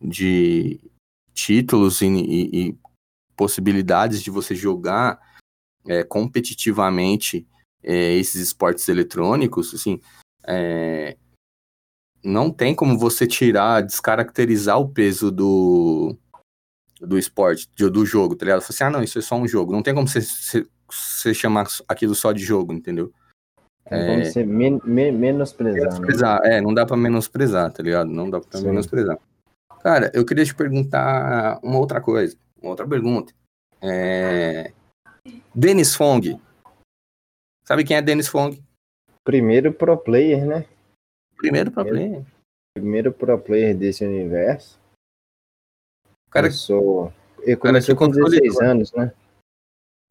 de 0.00 0.80
títulos 1.34 2.00
e, 2.00 2.06
e, 2.06 2.68
e 2.68 2.78
possibilidades 3.36 4.22
de 4.22 4.30
você 4.30 4.54
jogar 4.54 5.20
é, 5.86 6.02
competitivamente 6.02 7.46
é, 7.82 8.14
esses 8.14 8.40
esportes 8.40 8.88
eletrônicos, 8.88 9.74
assim, 9.74 10.00
é, 10.46 11.16
não 12.24 12.50
tem 12.50 12.74
como 12.74 12.98
você 12.98 13.26
tirar, 13.26 13.82
descaracterizar 13.82 14.78
o 14.78 14.88
peso 14.88 15.30
do, 15.30 16.16
do 17.00 17.18
esporte, 17.18 17.68
do, 17.76 17.90
do 17.90 18.06
jogo, 18.06 18.34
tá 18.34 18.46
ligado? 18.46 18.62
Você 18.62 18.72
assim, 18.72 18.84
ah, 18.84 18.90
não, 18.90 19.02
isso 19.02 19.18
é 19.18 19.22
só 19.22 19.36
um 19.36 19.46
jogo. 19.46 19.72
Não 19.72 19.82
tem 19.82 19.94
como 19.94 20.08
você, 20.08 20.22
você, 20.22 20.66
você 20.90 21.34
chamar 21.34 21.66
aquilo 21.86 22.14
só 22.14 22.32
de 22.32 22.42
jogo, 22.42 22.72
entendeu? 22.72 23.12
É, 23.86 24.06
como 24.06 24.24
você 24.24 24.44
men 24.44 24.80
men 24.84 25.12
menosprezar, 25.12 25.74
né? 25.74 25.90
menosprezar 25.90 26.40
né? 26.40 26.56
É, 26.56 26.60
não 26.62 26.72
dá 26.72 26.86
pra 26.86 26.96
menosprezar, 26.96 27.70
tá 27.70 27.82
ligado? 27.82 28.08
Não 28.08 28.30
dá 28.30 28.40
pra 28.40 28.58
Sim. 28.58 28.66
menosprezar. 28.66 29.18
Cara, 29.82 30.10
eu 30.14 30.24
queria 30.24 30.46
te 30.46 30.54
perguntar 30.54 31.60
uma 31.62 31.78
outra 31.78 32.00
coisa, 32.00 32.34
uma 32.64 32.70
outra 32.70 32.88
pergunta. 32.88 33.34
É... 33.80 34.72
Dennis 35.54 35.94
Fong. 35.94 36.40
Sabe 37.64 37.84
quem 37.84 37.96
é 37.96 38.02
Dennis 38.02 38.28
Fong? 38.28 38.62
Primeiro 39.22 39.72
pro 39.72 39.96
player, 39.96 40.46
né? 40.46 40.66
Primeiro 41.36 41.70
pro 41.70 41.84
player. 41.84 42.24
Primeiro 42.74 43.12
pro 43.12 43.38
player 43.38 43.76
desse 43.76 44.04
universo. 44.04 44.80
O 46.26 46.30
cara, 46.30 46.48
Começou... 46.48 47.12
Ele 47.42 47.56
começou 47.56 47.94
com 47.94 48.08
16 48.08 48.60
anos, 48.60 48.92
né? 48.92 49.12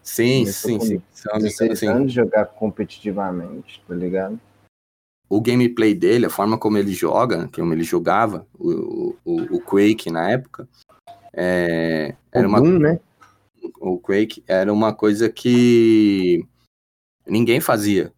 Sim, 0.04 0.46
sim, 0.46 0.80
sim. 0.80 1.02
São 1.12 1.40
16 1.40 1.84
anos 1.84 2.12
de 2.12 2.16
jogar 2.16 2.46
competitivamente, 2.46 3.82
tá 3.88 3.96
ligado? 3.96 4.40
O 5.30 5.42
gameplay 5.42 5.96
dele, 5.96 6.28
a 6.28 6.30
forma 6.30 6.58
como 6.60 6.78
ele 6.78 6.94
joga, 6.94 7.48
como 7.48 7.74
ele 7.74 7.84
jogava, 7.84 8.46
o, 8.54 9.16
o, 9.26 9.56
o 9.56 9.62
Quake 9.62 10.12
na 10.12 10.30
época, 10.30 10.68
é, 11.34 12.16
era 12.32 12.48
uma. 12.48 12.60
Boom, 12.60 12.80
né? 12.80 13.00
O 13.80 13.98
Quake 13.98 14.44
era 14.48 14.72
uma 14.72 14.94
coisa 14.94 15.30
que 15.30 16.46
ninguém 17.26 17.60
fazia. 17.60 18.14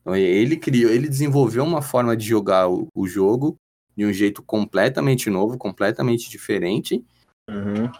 Então, 0.00 0.16
ele 0.16 0.56
criou, 0.56 0.90
ele 0.90 1.08
desenvolveu 1.08 1.64
uma 1.64 1.82
forma 1.82 2.16
de 2.16 2.26
jogar 2.26 2.68
o, 2.68 2.88
o 2.94 3.06
jogo 3.06 3.56
de 3.96 4.06
um 4.06 4.12
jeito 4.12 4.42
completamente 4.42 5.28
novo, 5.28 5.58
completamente 5.58 6.30
diferente, 6.30 7.04
uhum. 7.48 7.90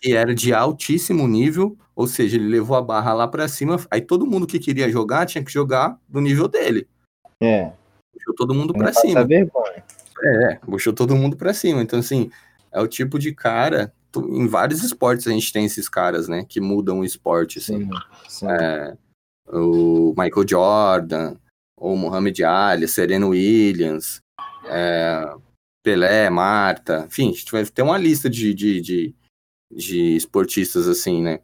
que 0.00 0.14
era 0.14 0.34
de 0.34 0.52
altíssimo 0.52 1.26
nível, 1.26 1.76
ou 1.96 2.06
seja, 2.06 2.36
ele 2.36 2.48
levou 2.48 2.76
a 2.76 2.82
barra 2.82 3.12
lá 3.12 3.26
para 3.26 3.48
cima, 3.48 3.76
aí 3.90 4.00
todo 4.00 4.26
mundo 4.26 4.46
que 4.46 4.60
queria 4.60 4.88
jogar 4.90 5.26
tinha 5.26 5.42
que 5.42 5.50
jogar 5.50 5.98
do 6.08 6.20
nível 6.20 6.46
dele. 6.46 6.86
É. 7.40 7.72
Puxou 8.12 8.34
todo 8.36 8.54
mundo 8.54 8.72
para 8.72 8.92
cima. 8.92 9.24
Vergonha. 9.24 9.84
É, 10.22 10.54
puxou 10.56 10.92
todo 10.92 11.16
mundo 11.16 11.36
para 11.36 11.52
cima. 11.52 11.82
Então, 11.82 11.98
assim, 11.98 12.30
é 12.72 12.80
o 12.80 12.88
tipo 12.88 13.18
de 13.18 13.32
cara. 13.34 13.92
Em 14.16 14.46
vários 14.46 14.82
esportes 14.82 15.26
a 15.26 15.30
gente 15.30 15.52
tem 15.52 15.64
esses 15.64 15.88
caras, 15.88 16.28
né? 16.28 16.44
Que 16.48 16.60
mudam 16.60 17.00
o 17.00 17.04
esporte, 17.04 17.58
assim. 17.58 17.84
Sim, 17.84 17.90
sim. 18.28 18.46
É, 18.48 18.96
o 19.46 20.14
Michael 20.16 20.48
Jordan, 20.48 21.36
ou 21.76 21.96
Muhammad 21.96 22.38
Ali, 22.40 22.88
Serena 22.88 23.26
Williams, 23.26 24.20
é, 24.64 25.34
Pelé, 25.82 26.28
Marta, 26.28 27.04
enfim, 27.06 27.30
a 27.30 27.32
gente 27.32 27.52
vai 27.52 27.64
ter 27.64 27.82
uma 27.82 27.96
lista 27.96 28.28
de, 28.28 28.52
de, 28.52 28.80
de, 28.80 29.14
de 29.70 30.16
esportistas 30.16 30.88
assim, 30.88 31.22
né? 31.22 31.40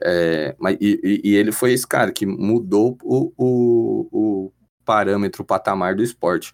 É, 0.00 0.56
mas, 0.58 0.76
e, 0.80 1.20
e, 1.24 1.36
ele 1.36 1.52
foi 1.52 1.72
esse 1.72 1.86
cara 1.86 2.12
que 2.12 2.26
mudou 2.26 2.98
o, 3.02 3.32
o, 3.36 4.08
o 4.10 4.52
parâmetro, 4.84 5.42
o 5.42 5.46
patamar 5.46 5.94
do 5.94 6.02
esporte. 6.02 6.52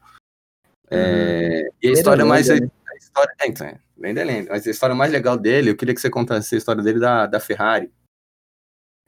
É, 0.91 1.63
uhum. 1.65 1.71
E 1.83 1.89
a 1.89 1.93
história 1.93 2.25
mais. 2.25 2.49
Lenda, 2.49 2.67
né? 2.67 2.71
História, 3.11 3.35
é, 3.41 3.49
então, 3.49 3.67
é, 3.67 3.79
lenda 3.99 4.21
é 4.21 4.25
lenda. 4.25 4.51
Mas 4.51 4.67
a 4.67 4.71
história 4.71 4.95
mais 4.95 5.11
legal 5.11 5.37
dele, 5.37 5.71
eu 5.71 5.77
queria 5.77 5.95
que 5.95 6.01
você 6.01 6.09
contasse 6.09 6.55
a 6.55 6.59
história 6.59 6.83
dele 6.83 7.01
da, 7.01 7.27
da 7.27 7.41
Ferrari. 7.41 7.93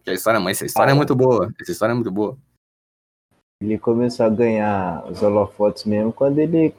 Que 0.03 0.11
a 0.11 0.14
história, 0.14 0.40
mas 0.40 0.57
essa 0.57 0.66
história 0.66 0.90
é 0.90 0.92
ah, 0.92 0.94
é 0.94 0.96
muito 0.96 1.14
boa. 1.14 1.53
Essa 1.61 1.70
história 1.70 1.92
é 1.92 1.94
muito 1.94 2.11
boa. 2.11 2.37
Ele 3.62 3.79
começou 3.79 4.26
a 4.26 4.29
ganhar 4.29 5.07
os 5.09 5.22
holofotes 5.22 5.85
mesmo 5.85 6.12
quando 6.12 6.40
ele, 6.40 6.74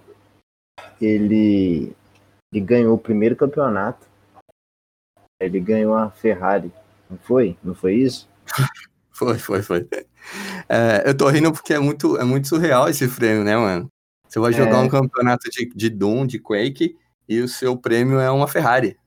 ele, 0.99 1.95
ele 2.51 2.65
ganhou 2.65 2.95
o 2.95 2.99
primeiro 2.99 3.37
campeonato. 3.37 4.05
Ele 5.39 5.61
ganhou 5.61 5.95
a 5.95 6.11
Ferrari. 6.11 6.71
Não 7.09 7.17
foi? 7.17 7.57
Não 7.63 7.73
foi 7.73 7.95
isso? 7.95 8.27
foi, 9.11 9.39
foi, 9.39 9.61
foi. 9.61 9.87
É, 10.67 11.09
eu 11.09 11.15
tô 11.15 11.29
rindo 11.29 11.53
porque 11.53 11.73
é 11.73 11.79
muito, 11.79 12.17
é 12.17 12.25
muito 12.25 12.49
surreal 12.49 12.89
esse 12.89 13.07
prêmio, 13.07 13.45
né, 13.45 13.55
mano? 13.55 13.87
Você 14.27 14.39
vai 14.39 14.51
jogar 14.51 14.77
é. 14.77 14.81
um 14.81 14.89
campeonato 14.89 15.49
de, 15.49 15.69
de 15.73 15.89
Doom, 15.89 16.25
de 16.25 16.39
Quake, 16.39 16.97
e 17.27 17.39
o 17.39 17.47
seu 17.47 17.77
prêmio 17.77 18.19
é 18.19 18.29
uma 18.29 18.47
Ferrari. 18.47 18.97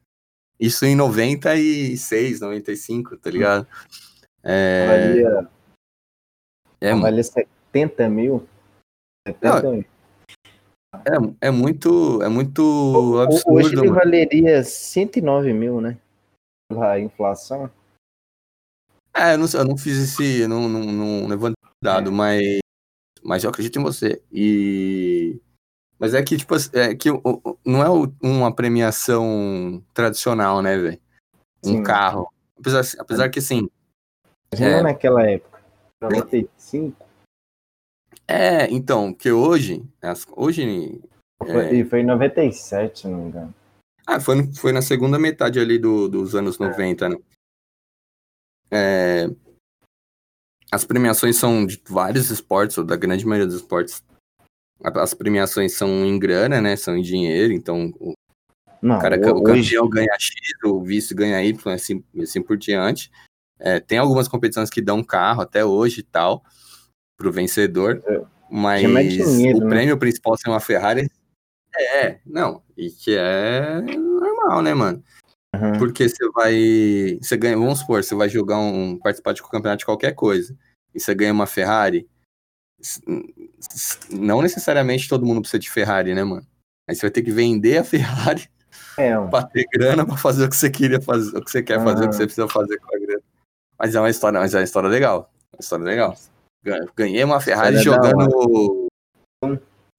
Isso 0.59 0.85
em 0.87 0.95
96, 0.95 2.41
95, 2.41 3.17
tá 3.19 3.31
ligado? 3.31 3.67
É... 4.43 4.87
Valia, 4.87 5.51
é, 6.81 6.95
valia 6.95 7.23
70 7.23 8.09
mil? 8.09 8.49
70 9.27 9.63
Não, 9.63 9.73
mil. 9.73 9.85
É, 11.41 11.49
é 11.49 11.51
muito, 11.51 12.23
é 12.23 12.29
muito 12.29 13.21
absurdo. 13.21 13.53
Hoje 13.53 13.75
ele 13.75 13.91
valeria 13.91 14.63
109 14.65 15.53
mil, 15.53 15.81
né? 15.81 15.99
A 16.81 16.99
inflação. 16.99 17.71
É, 19.15 19.35
eu 19.35 19.39
não, 19.39 19.47
eu 19.53 19.65
não 19.65 19.77
fiz 19.77 19.99
esse. 19.99 20.47
Não, 20.47 20.69
não, 20.69 20.85
não 20.85 21.27
levantei 21.27 21.57
dado, 21.83 22.11
é. 22.11 22.13
mas. 22.13 22.59
Mas 23.23 23.45
eu 23.45 23.51
acredito 23.51 23.79
em 23.79 23.83
você. 23.83 24.23
E. 24.33 25.41
Mas 25.99 26.15
é 26.15 26.23
que, 26.23 26.37
tipo, 26.37 26.55
é 26.75 26.95
que 26.95 27.09
não 27.65 27.83
é 27.83 28.11
uma 28.23 28.55
premiação 28.55 29.83
tradicional, 29.95 30.61
né, 30.61 30.77
velho? 30.77 31.01
Um 31.65 31.83
carro. 31.83 32.31
Apesar, 32.59 32.83
apesar 32.99 33.29
que, 33.31 33.39
assim. 33.39 33.69
Já 34.55 34.67
é, 34.67 34.83
naquela 34.83 35.27
época. 35.27 35.63
95? 36.01 37.07
É, 38.29 38.71
então, 38.71 39.13
que 39.13 39.31
hoje. 39.31 39.85
Hoje. 40.37 41.01
Foi, 41.39 41.79
E 41.79 41.85
foi 41.85 42.01
em 42.01 42.07
97, 42.07 43.01
se 43.01 43.09
não 43.09 43.19
me 43.19 43.29
engano. 43.29 43.55
Ah, 44.07 44.21
foi, 44.21 44.53
foi 44.55 44.73
na 44.73 44.83
segunda 44.83 45.19
metade 45.19 45.59
ali 45.59 45.79
do, 45.79 46.09
dos 46.09 46.35
anos 46.35 46.59
90, 46.59 47.09
né? 47.09 47.17
É, 48.71 49.27
as 50.71 50.85
premiações 50.85 51.37
são 51.37 51.65
de 51.65 51.81
vários 51.89 52.31
esportes, 52.31 52.77
ou 52.79 52.85
da 52.85 52.97
grande 52.97 53.27
maioria 53.27 53.47
dos 53.47 53.57
esportes. 53.57 54.05
As 54.83 55.15
premiações 55.15 55.75
são 55.75 56.05
em 56.05 56.19
grana, 56.19 56.61
né? 56.61 56.77
São 56.77 56.97
em 56.97 57.03
dinheiro, 57.03 57.53
então 57.53 57.93
o, 57.99 58.15
Não, 58.81 58.99
cara, 58.99 59.17
o 59.17 59.43
campeão 59.43 59.89
ganha 59.89 60.17
X, 60.19 60.35
o 60.65 60.83
vice 60.83 61.15
ganha 61.15 61.43
Y, 61.43 61.75
assim, 61.75 62.05
assim 62.21 62.43
por 62.43 62.57
diante. 62.57 63.11
É, 63.59 63.81
tem 63.81 63.99
algumas 63.99 64.29
competições 64.29 64.69
que 64.69 64.83
dão 64.83 65.03
carro 65.03 65.41
até 65.41 65.65
hoje 65.65 66.01
e 66.01 66.05
tal, 66.05 66.43
pro 67.17 67.33
vencedor, 67.33 68.03
é. 68.07 68.23
mas 68.51 68.83
dinheiro, 68.83 69.59
o 69.59 69.65
né? 69.65 69.69
prêmio 69.69 69.99
principal 69.99 70.37
ser 70.37 70.51
uma 70.51 70.61
Ferrari 70.61 71.09
é, 71.79 72.19
não, 72.25 72.63
e 72.77 72.91
que 72.91 73.17
é 73.17 73.81
normal, 73.81 74.63
né, 74.63 74.73
mano? 74.73 75.03
Uhum. 75.55 75.79
Porque 75.79 76.09
você 76.09 76.29
vai. 76.31 77.19
Você 77.21 77.37
ganha, 77.37 77.57
vamos 77.57 77.81
supor, 77.81 78.03
você 78.03 78.15
vai 78.15 78.29
jogar 78.29 78.59
um. 78.59 78.99
participar 78.99 79.33
de 79.33 79.43
um 79.43 79.49
campeonato 79.49 79.81
de 79.81 79.87
qualquer 79.87 80.15
coisa. 80.15 80.57
E 80.95 81.01
você 81.01 81.15
ganha 81.15 81.33
uma 81.33 81.47
Ferrari. 81.47 82.09
Não 84.11 84.43
necessariamente 84.43 85.09
todo 85.09 85.27
mundo 85.27 85.41
precisa 85.41 85.59
de 85.59 85.71
Ferrari, 85.71 86.15
né, 86.15 86.25
mano? 86.25 86.47
Aí 86.89 86.95
você 86.95 87.03
vai 87.03 87.11
ter 87.11 87.23
que 87.23 87.31
vender 87.31 87.79
a 87.79 87.85
Ferrari 87.85 88.49
é, 88.97 89.17
pra 89.29 89.43
ter 89.45 89.67
grana 89.73 90.07
pra 90.07 90.17
fazer 90.17 90.45
o 90.45 90.49
que 90.49 90.57
você 90.57 90.71
queria 90.71 91.01
fazer, 91.01 91.37
o 91.37 91.45
que 91.45 91.51
você 91.51 91.63
quer 91.63 91.83
fazer, 91.83 92.05
o 92.05 92.09
que 92.09 92.17
você 92.17 92.25
precisa 92.25 92.49
fazer 92.49 92.79
com 92.79 92.95
a 92.95 92.99
grana. 92.99 93.23
Mas 93.79 93.95
é 93.95 94.01
uma 94.01 94.11
história, 94.11 94.41
mas 94.41 94.55
é 94.55 94.59
uma 94.59 94.65
história 94.65 94.89
legal. 94.89 95.31
Uma 95.53 95.61
história 95.61 95.85
legal. 95.85 96.17
Ganhei 96.97 97.23
uma 97.23 97.41
Ferrari 97.41 97.79
jogando. 97.79 98.89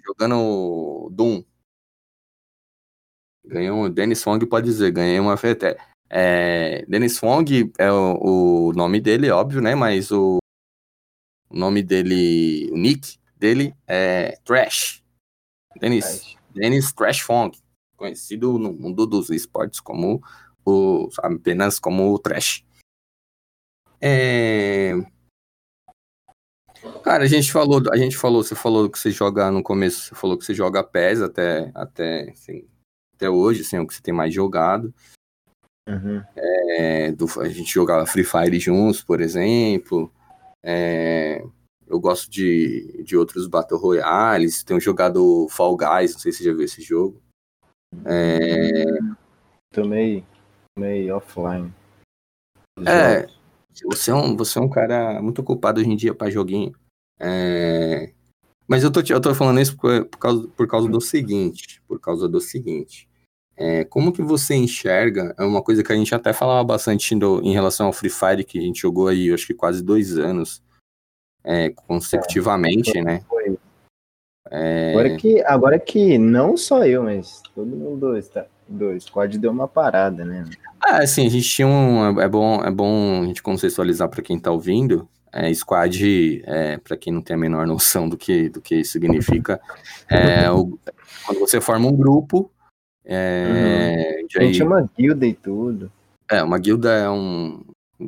Jogando 0.04 1.10
Doom. 1.12 1.44
Ganhou 3.46 3.86
um 3.86 3.90
Dennis 3.90 4.24
Fong, 4.24 4.46
pode 4.46 4.66
dizer, 4.66 4.92
ganhei 4.92 5.20
uma 5.20 5.38
FETE. 5.38 5.78
É, 6.10 6.86
Dennis 6.88 7.18
Fong 7.18 7.72
é 7.78 7.92
o, 7.92 8.70
o, 8.70 8.74
nome 8.74 9.00
dele, 9.00 9.30
óbvio, 9.30 9.62
né? 9.62 9.74
Mas 9.76 10.12
o, 10.12 10.38
o, 11.50 11.58
nome 11.58 11.82
dele, 11.84 12.70
o 12.72 12.78
nick 12.78 13.18
dele 13.36 13.74
é 13.88 14.38
Trash. 14.44 15.04
Dennis. 15.80 16.36
Dennis 16.54 16.92
Trash 16.92 17.20
Fong, 17.20 17.58
conhecido 17.96 18.58
no 18.58 18.74
mundo 18.74 19.06
dos 19.06 19.30
esportes 19.30 19.80
como 19.80 20.22
o, 20.66 21.10
apenas 21.20 21.80
como 21.80 22.14
o 22.14 22.20
Trash. 22.20 22.66
É... 24.02 24.94
Cara, 27.04 27.24
a 27.24 27.28
gente 27.28 27.52
falou, 27.52 27.82
a 27.92 27.98
gente 27.98 28.18
falou, 28.18 28.44
você 28.44 28.56
falou 28.56 28.90
que 28.90 29.00
você 29.00 29.12
joga 29.12 29.52
no 29.52 29.64
começo, 29.64 30.04
você 30.04 30.16
falou 30.16 30.38
que 30.38 30.46
você 30.46 30.54
joga 30.54 30.84
PES 30.84 31.22
até, 31.22 31.72
até 31.74 32.30
assim, 32.30 32.68
até 33.16 33.30
hoje, 33.30 33.62
assim, 33.62 33.78
é 33.78 33.82
o 33.82 33.88
que 33.88 33.94
você 33.94 34.02
tem 34.02 34.14
mais 34.14 34.34
jogado. 34.34 34.94
Uhum. 35.88 36.22
É, 36.36 37.12
do, 37.14 37.26
a 37.40 37.50
gente 37.50 37.74
jogava 37.74 38.06
Free 38.06 38.24
Fire 38.24 38.60
juntos, 38.60 39.02
por 39.02 39.22
exemplo. 39.22 40.12
É, 40.64 41.44
eu 41.88 42.00
gosto 42.00 42.30
de, 42.30 43.02
de 43.04 43.16
outros 43.16 43.48
Battle 43.48 43.80
Royales. 43.80 44.64
Tenho 44.64 44.80
jogado 44.80 45.48
Fall 45.50 45.78
Guys, 45.78 46.14
não 46.14 46.20
sei 46.20 46.32
se 46.32 46.40
você 46.40 46.44
já 46.46 46.54
viu 46.54 46.64
esse 46.64 46.82
jogo. 46.82 47.22
É... 48.06 48.84
Tomei, 49.74 50.24
tomei 50.76 51.10
offline. 51.12 51.74
É, 52.86 53.28
você 53.86 54.12
é, 54.12 54.14
um, 54.14 54.36
você 54.36 54.60
é 54.60 54.62
um 54.62 54.70
cara 54.70 55.22
muito 55.22 55.42
ocupado 55.42 55.80
hoje 55.80 55.90
em 55.90 55.96
dia 55.96 56.14
para 56.14 56.30
joguinho. 56.30 56.74
É... 57.20 58.14
Mas 58.68 58.84
eu 58.84 58.92
tô, 58.92 59.02
eu 59.08 59.22
tô 59.22 59.34
falando 59.34 59.62
isso 59.62 59.78
por, 59.78 60.06
por, 60.06 60.18
causa, 60.18 60.48
por 60.50 60.68
causa 60.68 60.90
do 60.90 61.00
seguinte, 61.00 61.82
por 61.88 62.00
causa 62.00 62.28
do 62.28 62.42
seguinte. 62.42 63.07
É, 63.58 63.84
como 63.84 64.14
que 64.14 64.22
você 64.22 64.56
enxerga, 64.56 65.34
é 65.38 65.44
uma 65.44 65.64
coisa 65.64 65.84
que 65.84 65.92
a 65.92 65.96
gente 65.96 66.14
até 66.14 66.32
falava 66.32 66.64
bastante 66.64 67.16
do, 67.16 67.42
em 67.42 67.54
relação 67.54 67.88
ao 67.88 67.94
Free 67.94 68.10
Fire, 68.10 68.44
que 68.44 68.60
a 68.60 68.62
gente 68.62 68.82
jogou 68.82 69.08
aí, 69.08 69.34
acho 69.34 69.48
que 69.48 69.54
quase 69.54 69.84
dois 69.84 70.18
anos, 70.18 70.62
é, 71.44 71.70
consecutivamente, 71.70 72.98
é, 72.98 73.02
né? 73.02 73.22
Foi. 73.28 73.58
É... 74.52 74.92
Agora, 74.92 75.18
que, 75.18 75.44
agora 75.44 75.80
que 75.80 76.18
não 76.18 76.56
só 76.56 76.86
eu, 76.86 77.04
mas 77.04 77.42
todo 77.56 77.68
mundo 77.68 78.16
está 78.16 78.46
do 78.68 79.00
Squad 79.00 79.38
deu 79.38 79.52
uma 79.52 79.68
parada, 79.68 80.26
né? 80.26 80.46
Ah, 80.80 80.98
assim, 80.98 81.26
a 81.26 81.30
gente 81.30 81.50
tinha 81.50 81.68
um. 81.68 82.20
É 82.20 82.28
bom, 82.28 82.62
é 82.64 82.72
bom 82.72 83.22
a 83.24 83.26
gente 83.26 83.42
contextualizar 83.42 84.10
para 84.10 84.22
quem 84.22 84.40
tá 84.40 84.52
ouvindo. 84.52 85.08
É, 85.32 85.54
squad, 85.54 86.42
é, 86.46 86.78
para 86.78 86.98
quem 86.98 87.14
não 87.14 87.22
tem 87.22 87.36
a 87.36 87.40
menor 87.40 87.66
noção 87.68 88.08
do 88.08 88.18
que, 88.18 88.50
do 88.50 88.62
que 88.62 88.84
significa, 88.84 89.60
é 90.10 90.50
o, 90.50 90.80
quando 91.26 91.40
você 91.40 91.60
forma 91.60 91.88
um 91.88 91.96
grupo. 91.96 92.52
É, 93.10 94.20
uhum. 94.20 94.28
A 94.36 94.44
gente 94.44 94.58
chama 94.58 94.90
guilda 94.98 95.26
e 95.26 95.34
tudo. 95.34 95.90
É, 96.30 96.44
uma 96.44 96.60
guilda 96.60 96.92
é 96.92 97.10
um. 97.10 97.64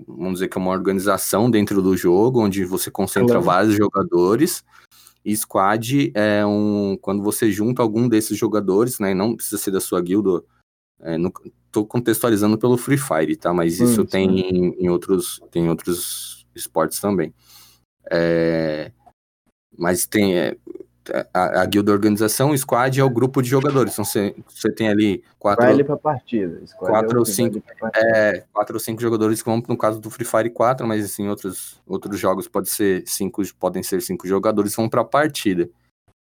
Vamos 0.08 0.34
dizer 0.34 0.50
que 0.50 0.58
é 0.58 0.62
uma 0.62 0.72
organização 0.72 1.50
dentro 1.50 1.82
do 1.82 1.96
jogo, 1.96 2.44
onde 2.44 2.66
você 2.66 2.92
concentra 2.92 3.38
uhum. 3.38 3.44
vários 3.44 3.76
jogadores. 3.76 4.64
E 5.24 5.36
squad 5.36 6.12
é 6.14 6.46
um. 6.46 6.98
Quando 7.02 7.24
você 7.24 7.50
junta 7.50 7.82
algum 7.82 8.10
desses 8.10 8.38
jogadores, 8.38 9.00
né? 9.00 9.14
Não 9.14 9.36
precisa 9.36 9.58
ser 9.58 9.72
da 9.72 9.80
sua 9.80 10.02
guilda. 10.02 10.44
É, 11.02 11.18
no, 11.18 11.32
tô 11.72 11.86
contextualizando 11.86 12.58
pelo 12.58 12.78
Free 12.78 12.98
Fire, 12.98 13.38
tá? 13.38 13.54
Mas 13.54 13.80
isso 13.80 14.04
tem 14.04 14.42
em, 14.42 14.76
em, 14.84 14.90
outros, 14.90 15.42
tem 15.50 15.70
outros 15.70 16.46
esportes 16.54 17.00
também. 17.00 17.34
É, 18.12 18.92
mas 19.78 20.06
tem. 20.06 20.38
É, 20.38 20.58
a, 21.34 21.62
a 21.62 21.66
guilda 21.66 21.92
organização, 21.92 22.52
o 22.52 22.58
squad 22.58 23.00
é 23.00 23.04
o 23.04 23.10
grupo 23.10 23.42
de 23.42 23.50
jogadores. 23.50 23.94
Então 23.94 24.06
você, 24.06 24.36
você 24.48 24.72
tem 24.72 24.90
ali 24.90 25.24
quatro. 25.38 25.66
Vai 25.66 25.84
para 25.84 25.98
partida. 25.98 26.66
Squad 26.66 26.92
quatro 26.92 27.18
é 27.18 27.20
ou 27.20 27.26
cinco. 27.26 27.64
É, 27.96 28.44
quatro 28.52 28.76
ou 28.76 28.80
cinco 28.80 29.02
jogadores 29.02 29.42
que 29.42 29.50
vão, 29.50 29.64
no 29.68 29.78
caso 29.78 30.00
do 30.00 30.10
Free 30.10 30.26
Fire, 30.26 30.50
quatro, 30.50 30.88
mas 30.88 31.06
assim, 31.06 31.28
outros, 31.28 31.82
outros 31.88 32.20
jogos 32.20 32.48
pode 32.48 32.70
ser 32.70 33.04
cinco, 33.06 33.42
podem 33.60 33.84
ser 33.84 34.02
cinco 34.02 34.28
jogadores 34.28 34.76
vão 34.76 34.90
para 34.90 35.02
a 35.02 35.06
partida. 35.06 35.70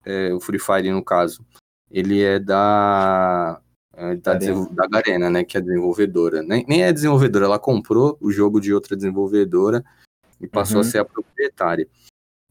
É, 0.06 0.34
o 0.34 0.40
Free 0.40 0.60
Fire, 0.60 0.92
no 0.92 1.04
caso, 1.04 1.46
ele 1.92 2.22
é 2.22 2.40
da. 2.40 3.62
É, 3.96 4.16
da, 4.16 4.34
da 4.34 4.88
Garena, 4.88 5.30
né? 5.30 5.44
Que 5.44 5.58
é 5.58 5.62
desenvolvedora. 5.62 6.42
Nem, 6.42 6.66
nem 6.68 6.84
é 6.84 6.94
desenvolvedora, 6.94 7.46
ela 7.46 7.60
comprou 7.60 8.18
o 8.22 8.32
jogo 8.32 8.62
de 8.62 8.74
outra 8.74 8.96
desenvolvedora 8.96 9.84
e 10.40 10.48
passou 10.48 10.78
uhum. 10.78 10.82
a 10.82 10.84
ser 10.86 11.00
a 11.00 11.06
proprietária. 11.06 11.88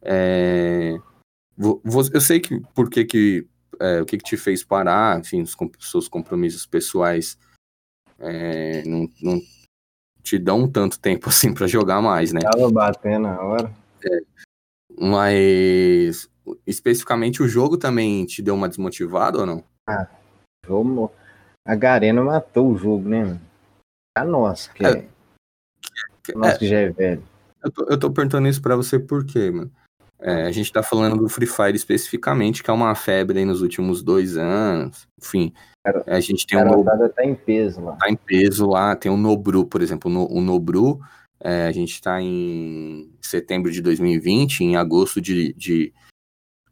É, 0.03 0.99
eu 2.13 2.21
sei 2.21 2.41
que 2.41 2.61
por 2.75 2.89
que 2.89 3.05
que 3.05 3.47
é, 3.81 4.01
o 4.01 4.07
que, 4.07 4.19
que 4.19 4.25
te 4.25 4.37
fez 4.37 4.65
parar, 4.65 5.21
enfim, 5.21 5.43
os 5.43 5.57
seus 5.81 6.09
compromissos 6.09 6.67
pessoais 6.67 7.39
é, 8.19 8.83
não, 8.85 9.09
não 9.23 9.41
te 10.23 10.39
dão 10.39 10.69
tanto 10.69 10.99
tempo 10.99 11.29
assim 11.31 11.53
para 11.53 11.67
jogar 11.67 12.03
mais, 12.03 12.33
né? 12.33 12.41
Tava 12.41 12.71
batendo 12.71 13.29
a 13.29 13.43
hora. 13.43 13.73
É, 14.05 14.21
mas 14.99 16.29
especificamente 16.67 17.43
o 17.43 17.49
jogo 17.49 17.77
também 17.77 18.25
te 18.25 18.43
deu 18.43 18.55
uma 18.55 18.69
desmotivada 18.69 19.39
ou 19.39 19.47
não? 19.47 19.65
Ah, 19.87 20.07
jogo, 20.67 21.13
a 21.65 21.75
Garena 21.75 22.23
matou 22.23 22.73
o 22.73 22.77
jogo, 22.77 23.09
né? 23.09 23.39
A 24.17 24.25
nossa, 24.25 24.73
que 24.73 24.85
é, 24.85 24.91
é, 24.91 26.35
nossa, 26.35 26.59
que 26.59 26.69
já 26.69 26.79
é 26.79 26.91
velho. 26.91 27.23
Eu 27.63 27.71
tô, 27.71 27.85
eu 27.85 27.99
tô 27.99 28.11
perguntando 28.11 28.49
isso 28.49 28.63
pra 28.63 28.77
você 28.77 28.99
por 28.99 29.25
quê, 29.25 29.51
mano? 29.51 29.71
É, 30.21 30.43
a 30.43 30.51
gente 30.51 30.67
está 30.67 30.83
falando 30.83 31.17
do 31.17 31.29
Free 31.29 31.47
Fire 31.47 31.77
especificamente, 31.77 32.63
que 32.63 32.71
é 32.71 32.73
uma 32.73 32.95
febre 32.95 33.45
nos 33.45 33.63
últimos 33.63 34.03
dois 34.03 34.37
anos. 34.37 35.07
Enfim, 35.23 35.53
a 36.07 36.21
gente 36.21 36.47
tem 36.47 36.59
um. 36.59 36.65
Nobru, 36.65 37.09
tá 37.11 37.25
em 37.25 37.35
peso 37.35 37.81
lá. 37.81 37.97
Tá 37.97 38.11
em 38.11 38.17
peso 38.17 38.67
lá. 38.67 38.97
Tem 38.97 39.11
o 39.11 39.17
Nobru, 39.17 39.65
por 39.65 39.81
exemplo. 39.81 40.11
O 40.11 40.41
Nobru, 40.41 41.01
é, 41.41 41.67
a 41.67 41.73
gente 41.73 41.93
está 41.93 42.21
em 42.21 43.11
setembro 43.23 43.71
de 43.71 43.81
2020, 43.81 44.61
em 44.65 44.77
agosto 44.77 45.21
de, 45.21 45.53
de, 45.55 45.93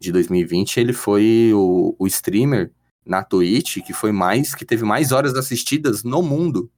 de 0.00 0.12
2020, 0.12 0.80
ele 0.80 0.92
foi 0.92 1.52
o, 1.54 1.94
o 1.98 2.06
streamer 2.06 2.72
na 3.04 3.22
Twitch 3.22 3.78
que 3.85 3.92
foi 3.92 4.11
mais, 4.11 4.54
que 4.54 4.64
teve 4.64 4.85
mais 4.85 5.12
horas 5.12 5.35
assistidas 5.35 6.02
no 6.02 6.20
mundo. 6.20 6.70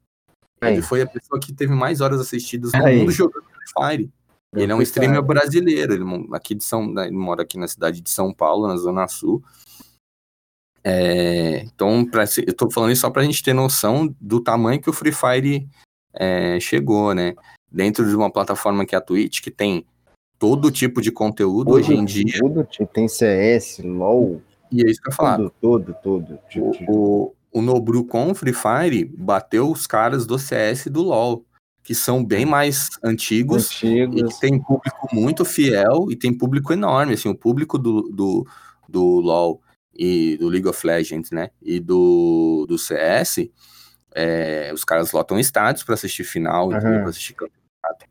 Aí. 0.61 0.74
Ele 0.74 0.83
foi 0.83 1.00
a 1.00 1.07
pessoa 1.07 1.40
que 1.40 1.52
teve 1.52 1.74
mais 1.74 2.00
horas 2.00 2.20
assistidas 2.20 2.72
no 2.72 2.85
Aí. 2.85 2.98
mundo 2.98 3.11
jogando 3.11 3.44
Free 3.44 3.90
Fire. 3.90 4.12
Ele 4.55 4.73
é 4.73 4.75
um 4.75 4.83
streamer 4.83 5.23
brasileiro, 5.23 5.93
ele, 5.93 6.05
aqui 6.33 6.55
de 6.55 6.65
São, 6.65 6.91
né, 6.91 7.07
ele 7.07 7.17
mora 7.17 7.43
aqui 7.43 7.59
na 7.59 7.69
cidade 7.69 8.01
de 8.01 8.09
São 8.09 8.33
Paulo, 8.33 8.67
na 8.67 8.77
Zona 8.77 9.07
Sul. 9.07 9.43
É, 10.83 11.61
então, 11.65 12.05
pra, 12.05 12.25
eu 12.47 12.55
tô 12.55 12.71
falando 12.71 12.93
isso 12.93 13.03
só 13.03 13.11
pra 13.11 13.25
gente 13.25 13.43
ter 13.43 13.53
noção 13.53 14.15
do 14.21 14.41
tamanho 14.41 14.81
que 14.81 14.89
o 14.89 14.93
Free 14.93 15.13
Fire 15.13 15.69
é, 16.15 16.59
chegou, 16.61 17.15
né? 17.15 17.35
Dentro 17.71 18.09
de 18.09 18.17
uma 18.17 18.31
plataforma 18.31 18.87
que 18.87 18.95
é 18.95 18.99
a 18.99 19.03
Twitch, 19.03 19.43
que 19.43 19.51
tem 19.51 19.85
todo 20.39 20.71
tipo 20.71 21.03
de 21.03 21.13
conteúdo 21.13 21.73
hoje 21.73 21.93
em 21.93 22.05
dia. 22.05 22.39
Tudo 22.39 22.65
tipo, 22.65 22.91
tem 22.91 23.07
CS, 23.07 23.81
LOL. 23.85 24.41
E 24.73 24.83
é 24.83 24.91
isso 24.91 25.03
que 25.03 25.11
eu 25.11 25.15
falo. 25.15 25.53
Tudo, 25.61 25.95
tudo, 26.03 26.39
tudo. 26.51 26.79
O, 26.89 27.35
o, 27.53 27.59
o 27.59 27.63
Nobru 27.63 28.05
com 28.05 28.31
o 28.31 28.35
Free 28.35 28.55
Fire 28.55 29.05
bateu 29.05 29.71
os 29.71 29.87
caras 29.87 30.27
do 30.27 30.39
CS 30.39 30.87
e 30.87 30.91
do 30.91 31.03
LoL 31.03 31.45
que 31.88 31.94
são 31.94 32.22
bem 32.22 32.44
mais 32.44 32.90
antigos, 33.03 33.68
antigos. 33.68 34.20
e 34.20 34.24
que 34.27 34.40
tem 34.40 34.61
público 34.62 35.09
muito 35.11 35.42
fiel 35.42 36.09
e 36.11 36.16
tem 36.16 36.37
público 36.37 36.70
enorme, 36.70 37.14
assim, 37.14 37.31
o 37.31 37.35
público 37.35 37.79
do, 37.79 38.03
do, 38.11 38.46
do 38.87 39.03
LoL 39.20 39.62
e 39.94 40.37
do 40.37 40.48
League 40.48 40.68
of 40.68 40.87
Legends, 40.87 41.31
né, 41.31 41.48
e 41.62 41.81
do, 41.81 42.66
do 42.68 42.77
CS, 42.77 43.48
é, 44.14 44.70
os 44.74 44.85
caras 44.85 45.12
lotam 45.12 45.38
estádios 45.38 45.83
para 45.83 45.94
assistir 45.94 46.24
final, 46.24 46.68
uhum. 46.68 46.79
para 46.79 47.09
assistir 47.09 47.33
campeonato, 47.33 48.07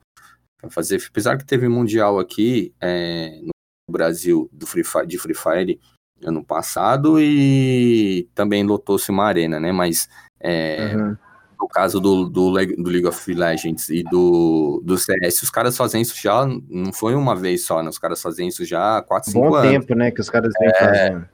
para 0.59 0.71
fazer, 0.71 0.99
apesar 1.07 1.37
que 1.37 1.45
teve 1.45 1.67
mundial 1.67 2.17
aqui 2.17 2.73
é, 2.81 3.41
no 3.43 3.51
Brasil 3.91 4.49
do 4.51 4.65
Free 4.65 4.83
Fire, 4.83 5.05
de 5.05 5.19
Free 5.19 5.35
Fire 5.35 5.79
ano 6.23 6.43
passado 6.43 7.21
e 7.21 8.27
também 8.33 8.63
lotou-se 8.63 9.11
uma 9.11 9.25
arena, 9.25 9.59
né, 9.59 9.71
mas 9.71 10.09
é, 10.39 10.95
uhum 10.95 11.26
no 11.67 11.69
caso 11.69 11.99
do, 11.99 12.30
do, 12.30 12.51
do, 12.51 12.89
League 12.89 13.06
of 13.06 13.34
Legends 13.34 13.89
e 13.89 14.01
do, 14.03 14.82
do 14.86 14.97
CS, 14.97 15.43
os 15.43 15.49
caras 15.49 15.75
fazem 15.75 16.01
isso 16.01 16.15
já, 16.15 16.45
não 16.45 16.93
foi 16.93 17.13
uma 17.13 17.36
vez 17.36 17.65
só, 17.65 17.84
né? 17.84 17.89
Os 17.89 17.99
caras 17.99 18.21
fazem 18.21 18.47
isso 18.47 18.63
já 18.63 18.97
há 18.97 19.01
4, 19.01 19.32
5 19.32 19.45
anos. 19.45 19.58
Bom 19.58 19.80
tempo, 19.80 19.95
né, 19.95 20.10
que 20.10 20.21
os 20.21 20.30
caras 20.30 20.53
vêm 20.58 20.69
é, 20.69 20.73
fazendo. 20.73 21.30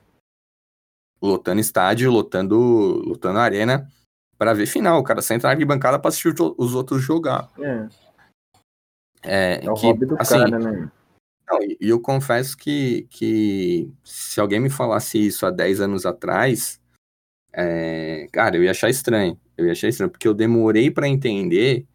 Lotando 1.22 1.62
estádio, 1.62 2.12
lotando, 2.12 2.58
lotando 3.06 3.39
arena 3.39 3.88
para 4.38 4.54
ver 4.54 4.65
final. 4.65 5.00
O 5.00 5.04
cara 5.04 5.22
senta 5.22 5.48
na 5.48 5.54
arquibancada 5.54 6.00
pra 6.00 6.10
assistir 6.10 6.34
os 6.58 6.74
outros 6.74 7.02
jogar. 7.04 7.48
É. 7.60 7.88
É, 9.26 9.65
é 9.65 9.72
o 9.72 9.76
que, 9.76 9.86
hobby 9.86 10.06
do 10.06 10.17
assim, 10.19 10.39
cara, 10.39 10.60
né? 10.60 10.91
E 11.80 11.89
eu 11.89 12.00
confesso 12.00 12.58
que, 12.58 13.04
que 13.12 13.93
se 14.04 14.39
alguém 14.39 14.60
me 14.60 14.69
falasse 14.69 15.24
isso 15.24 15.46
há 15.46 15.52
10 15.52 15.82
anos 15.82 16.06
atrás, 16.06 16.82
é, 17.54 18.28
cara, 18.34 18.58
eu 18.58 18.63
ia 18.63 18.72
achar 18.72 18.89
estranho. 18.89 19.39
Eu 19.58 19.66
ia 19.66 19.72
achar 19.74 19.88
estranho, 19.88 20.12
porque 20.12 20.28
eu 20.28 20.34
demorei 20.34 20.89
para 20.89 21.08
entender 21.08 21.86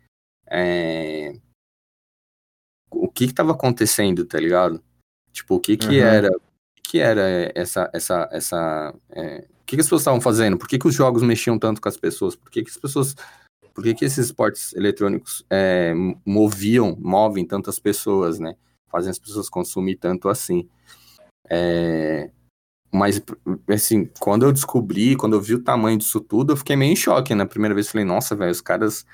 é, 0.51 1.35
o 2.91 3.09
que 3.09 3.25
estava 3.25 3.53
acontecendo, 3.53 4.25
tá 4.25 4.39
ligado? 4.39 4.83
Tipo, 5.33 5.57
o 5.57 5.61
que 5.61 5.77
que 5.77 6.01
uhum. 6.01 6.07
era, 6.07 6.31
que 6.83 6.99
era 6.99 7.53
essa, 7.55 7.91
essa, 7.93 8.29
essa, 8.33 8.95
é, 9.11 9.47
o 9.61 9.65
que, 9.65 9.77
que 9.77 9.81
as 9.81 9.87
pessoas 9.87 10.03
estavam 10.03 10.21
fazendo? 10.21 10.57
Por 10.57 10.69
que, 10.69 10.79
que 10.79 10.89
os 10.89 10.95
jogos 10.95 11.23
mexiam 11.23 11.59
tanto 11.59 11.81
com 11.81 11.89
as 11.89 11.97
pessoas? 11.97 12.35
Por 12.35 12.51
que, 12.51 12.63
que 12.63 12.71
as 12.71 12.77
pessoas, 12.77 13.15
por 13.75 13.85
que, 13.85 13.95
que 13.95 14.05
esses 14.05 14.27
esportes 14.27 14.75
eletrônicos 14.75 15.45
é, 15.51 15.93
moviam, 16.25 16.97
movem 16.99 17.47
tantas 17.47 17.79
pessoas, 17.79 18.39
né? 18.39 18.57
Fazem 18.91 19.11
as 19.11 19.19
pessoas 19.19 19.51
consumir 19.51 19.97
tanto 19.97 20.29
assim. 20.29 20.69
É, 21.51 22.31
mas, 22.91 23.23
assim, 23.69 24.09
quando 24.19 24.47
eu 24.47 24.53
descobri, 24.53 25.15
quando 25.15 25.35
eu 25.35 25.41
vi 25.41 25.55
o 25.55 25.63
tamanho 25.63 25.99
disso 25.99 26.21
tudo, 26.21 26.53
eu 26.53 26.57
fiquei 26.57 26.75
meio 26.75 26.93
em 26.93 26.97
choque. 26.97 27.35
Na 27.35 27.45
né? 27.45 27.49
primeira 27.49 27.75
vez, 27.75 27.89
falei, 27.89 28.05
nossa, 28.05 28.35
velho, 28.35 28.51
os 28.51 28.61
caras 28.61 29.05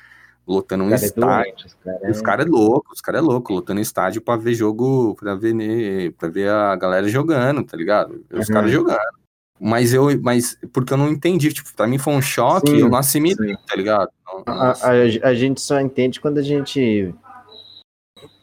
lotando 0.47 0.85
um 0.85 0.91
cara 0.91 1.05
estádio. 1.05 1.67
É 1.67 1.67
os 1.67 1.75
caras 1.75 2.19
é... 2.19 2.23
cara 2.23 2.43
é 2.43 2.47
louco, 2.47 2.93
os 2.93 3.01
caras 3.01 3.21
é 3.21 3.25
louco, 3.25 3.53
lotando 3.53 3.81
estádio 3.81 4.23
pra 4.23 4.37
ver 4.37 4.55
jogo, 4.55 5.15
pra 5.17 5.35
ver, 5.35 6.13
pra 6.13 6.29
ver 6.29 6.51
a 6.51 6.77
galera 6.77 7.09
jogando, 7.09 7.65
tá 7.65 7.77
ligado? 7.77 8.25
Os 8.33 8.49
uhum. 8.49 8.55
caras 8.55 8.71
jogando. 8.71 9.25
Mas 9.61 9.95
eu, 9.95 10.21
mas, 10.21 10.59
porque 10.73 10.93
eu 10.93 10.97
não 10.97 11.09
entendi, 11.09 11.53
tipo, 11.53 11.73
pra 11.75 11.87
mim 11.87 11.97
foi 11.97 12.13
um 12.13 12.21
choque, 12.21 12.71
sim, 12.71 12.81
eu 12.81 12.89
não 12.89 12.99
assimilei, 12.99 13.57
tá 13.67 13.77
ligado? 13.77 14.11
a, 14.47 14.73
a, 14.73 14.91
a, 15.29 15.35
gente 15.35 15.61
só 15.61 15.81
entende 15.81 16.21
quando 16.21 16.39
a 16.39 16.43
gente 16.43 17.15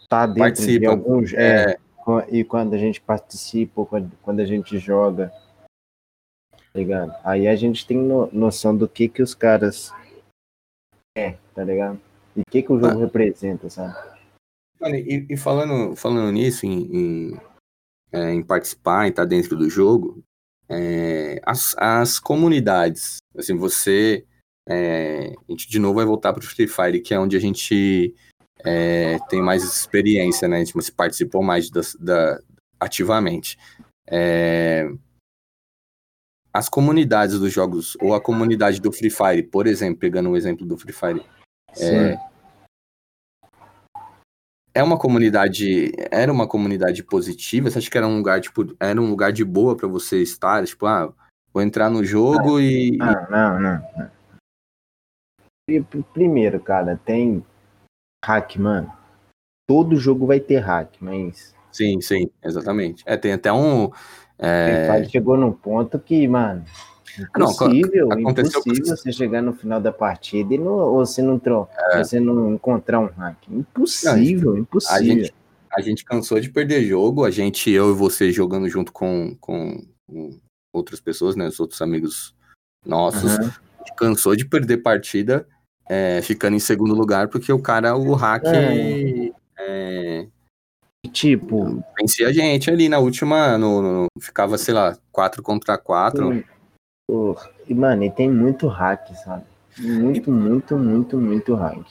tá 0.10 0.26
dentro 0.26 0.42
Participa. 0.42 0.80
de 0.80 0.86
alguns. 0.86 1.34
É, 1.34 1.72
é 1.72 1.78
e 2.30 2.44
quando 2.44 2.74
a 2.74 2.78
gente 2.78 3.02
participa, 3.02 3.86
quando 4.22 4.40
a 4.40 4.46
gente 4.46 4.78
joga, 4.78 5.32
tá 6.52 6.80
ligado? 6.80 7.14
Aí 7.24 7.48
a 7.48 7.56
gente 7.56 7.86
tem 7.86 7.98
no, 7.98 8.30
noção 8.32 8.76
do 8.76 8.88
que 8.88 9.08
que 9.08 9.22
os 9.22 9.34
caras 9.34 9.92
é, 11.18 11.38
tá 11.54 11.64
ligado? 11.64 12.00
E 12.36 12.42
o 12.42 12.46
que 12.50 12.62
que 12.62 12.72
o 12.72 12.80
jogo 12.80 12.98
ah. 12.98 13.06
representa, 13.06 13.70
sabe? 13.70 13.96
e, 14.84 15.28
e, 15.30 15.38
falando, 15.38 15.96
falando 15.96 16.32
nisso, 16.32 16.66
em, 16.66 16.82
em, 16.92 17.42
é, 18.12 18.32
em 18.32 18.44
participar, 18.44 19.06
em 19.06 19.10
estar 19.10 19.26
dentro 19.26 19.56
do 19.56 19.70
jogo, 19.70 20.24
é, 20.68 21.40
as, 21.46 21.76
as 21.78 22.18
comunidades, 22.18 23.18
assim, 23.38 23.56
você, 23.56 24.26
é, 24.68 25.28
a 25.28 25.52
gente 25.52 25.70
de 25.70 25.78
novo 25.78 25.96
vai 25.96 26.06
voltar 26.06 26.34
para 26.34 26.42
o 26.42 26.46
Free 26.46 26.68
Fire, 26.68 27.02
que 27.02 27.14
é 27.14 27.20
onde 27.20 27.36
a 27.36 27.40
gente 27.40 28.16
é, 28.66 29.18
tem 29.30 29.42
mais 29.42 29.64
experiência, 29.64 30.48
né, 30.48 30.58
a 30.58 30.64
gente 30.64 30.92
participou 30.92 31.44
mais 31.44 31.70
da, 31.70 31.82
da 32.00 32.40
ativamente. 32.80 33.58
É, 34.08 34.90
as 36.54 36.68
comunidades 36.68 37.40
dos 37.40 37.52
jogos, 37.52 37.96
ou 38.02 38.14
a 38.14 38.22
comunidade 38.22 38.82
do 38.82 38.92
Free 38.92 39.10
Fire, 39.10 39.44
por 39.44 39.68
exemplo, 39.68 40.00
pegando 40.00 40.30
o 40.30 40.36
exemplo 40.36 40.66
do 40.66 40.78
Free 40.78 40.94
Fire, 40.94 41.26
é, 41.80 42.18
é 44.74 44.84
uma 44.84 44.98
comunidade, 44.98 45.92
era 46.12 46.32
uma 46.32 46.48
comunidade 46.48 47.04
positiva? 47.04 47.70
Você 47.70 47.80
acha 47.80 47.90
que 47.90 47.98
era 47.98 48.08
um 48.08 48.18
lugar, 48.18 48.42
tipo, 48.42 48.76
era 48.80 49.00
um 49.02 49.10
lugar 49.10 49.32
de 49.32 49.44
boa 49.44 49.76
para 49.76 49.88
você 49.88 50.22
estar? 50.22 50.66
Tipo, 50.66 50.86
ah, 50.86 51.14
vou 51.54 51.62
entrar 51.62 51.90
no 51.90 52.04
jogo 52.04 52.52
não, 52.52 52.62
e. 52.62 52.98
Não, 52.98 53.30
não, 53.30 53.60
não, 53.60 53.84
não. 53.98 54.12
Primeiro, 56.14 56.60
cara, 56.60 57.00
tem 57.06 57.46
hack, 58.24 58.58
mano. 58.58 58.92
Todo 59.68 59.96
jogo 59.96 60.26
vai 60.26 60.40
ter 60.40 60.60
hack, 60.60 60.96
mas. 61.00 61.54
Sim, 61.72 62.02
sim, 62.02 62.30
exatamente. 62.44 63.04
É, 63.06 63.16
tem 63.16 63.34
até 63.34 63.52
um. 63.52 63.90
É... 64.38 65.04
Chegou 65.06 65.38
num 65.38 65.52
ponto 65.52 66.00
que, 66.00 66.28
mano, 66.28 66.66
Impossível, 67.20 68.08
não, 68.08 68.32
impossível 68.32 68.96
você 68.96 69.12
chegar 69.12 69.42
no 69.42 69.54
final 69.54 69.82
da 69.82 69.92
partida 69.92 70.54
e 70.54 70.58
não, 70.58 70.94
você, 70.94 71.22
não, 71.22 71.40
é. 71.92 71.98
você 71.98 72.20
não 72.20 72.54
encontrar 72.54 73.00
um 73.00 73.08
hack. 73.08 73.38
Impossível, 73.50 74.54
não, 74.54 74.60
impossível. 74.60 74.96
A 74.96 75.04
gente, 75.04 75.34
a 75.74 75.82
gente 75.82 76.06
cansou 76.06 76.40
de 76.40 76.50
perder 76.50 76.84
jogo, 76.84 77.26
a 77.26 77.32
gente, 77.32 77.70
eu 77.70 77.92
e 77.92 77.94
você 77.94 78.32
jogando 78.32 78.70
junto 78.70 78.94
com, 78.94 79.36
com, 79.42 79.82
outras 80.74 81.02
pessoas, 81.02 81.36
né? 81.36 81.48
Os 81.48 81.60
outros 81.60 81.82
amigos 81.82 82.34
nossos. 82.86 83.38
Uhum. 83.38 83.52
cansou 83.98 84.36
de 84.36 84.46
perder 84.46 84.78
partida 84.78 85.46
é, 85.90 86.22
ficando 86.22 86.56
em 86.56 86.60
segundo 86.60 86.94
lugar, 86.94 87.28
porque 87.28 87.52
o 87.52 87.62
cara, 87.62 87.96
o 87.96 88.14
hack. 88.14 88.44
É. 88.46 89.32
É, 89.64 90.28
tipo. 91.12 91.84
Vencia 92.00 92.28
a 92.28 92.34
gente 92.34 92.70
ali 92.70 92.90
na 92.90 93.00
última. 93.00 93.58
No, 93.58 93.82
no, 93.82 94.08
ficava, 94.20 94.58
sei 94.58 94.74
lá, 94.74 94.98
4 95.12 95.44
contra 95.44 95.78
4. 95.78 96.44
E, 97.68 97.74
mano, 97.74 98.04
e 98.04 98.12
tem 98.12 98.30
muito 98.32 98.68
hack, 98.68 99.14
sabe? 99.24 99.44
Muito, 99.78 100.32
muito, 100.32 100.78
muito, 100.78 101.18
muito 101.18 101.56
hack. 101.56 101.86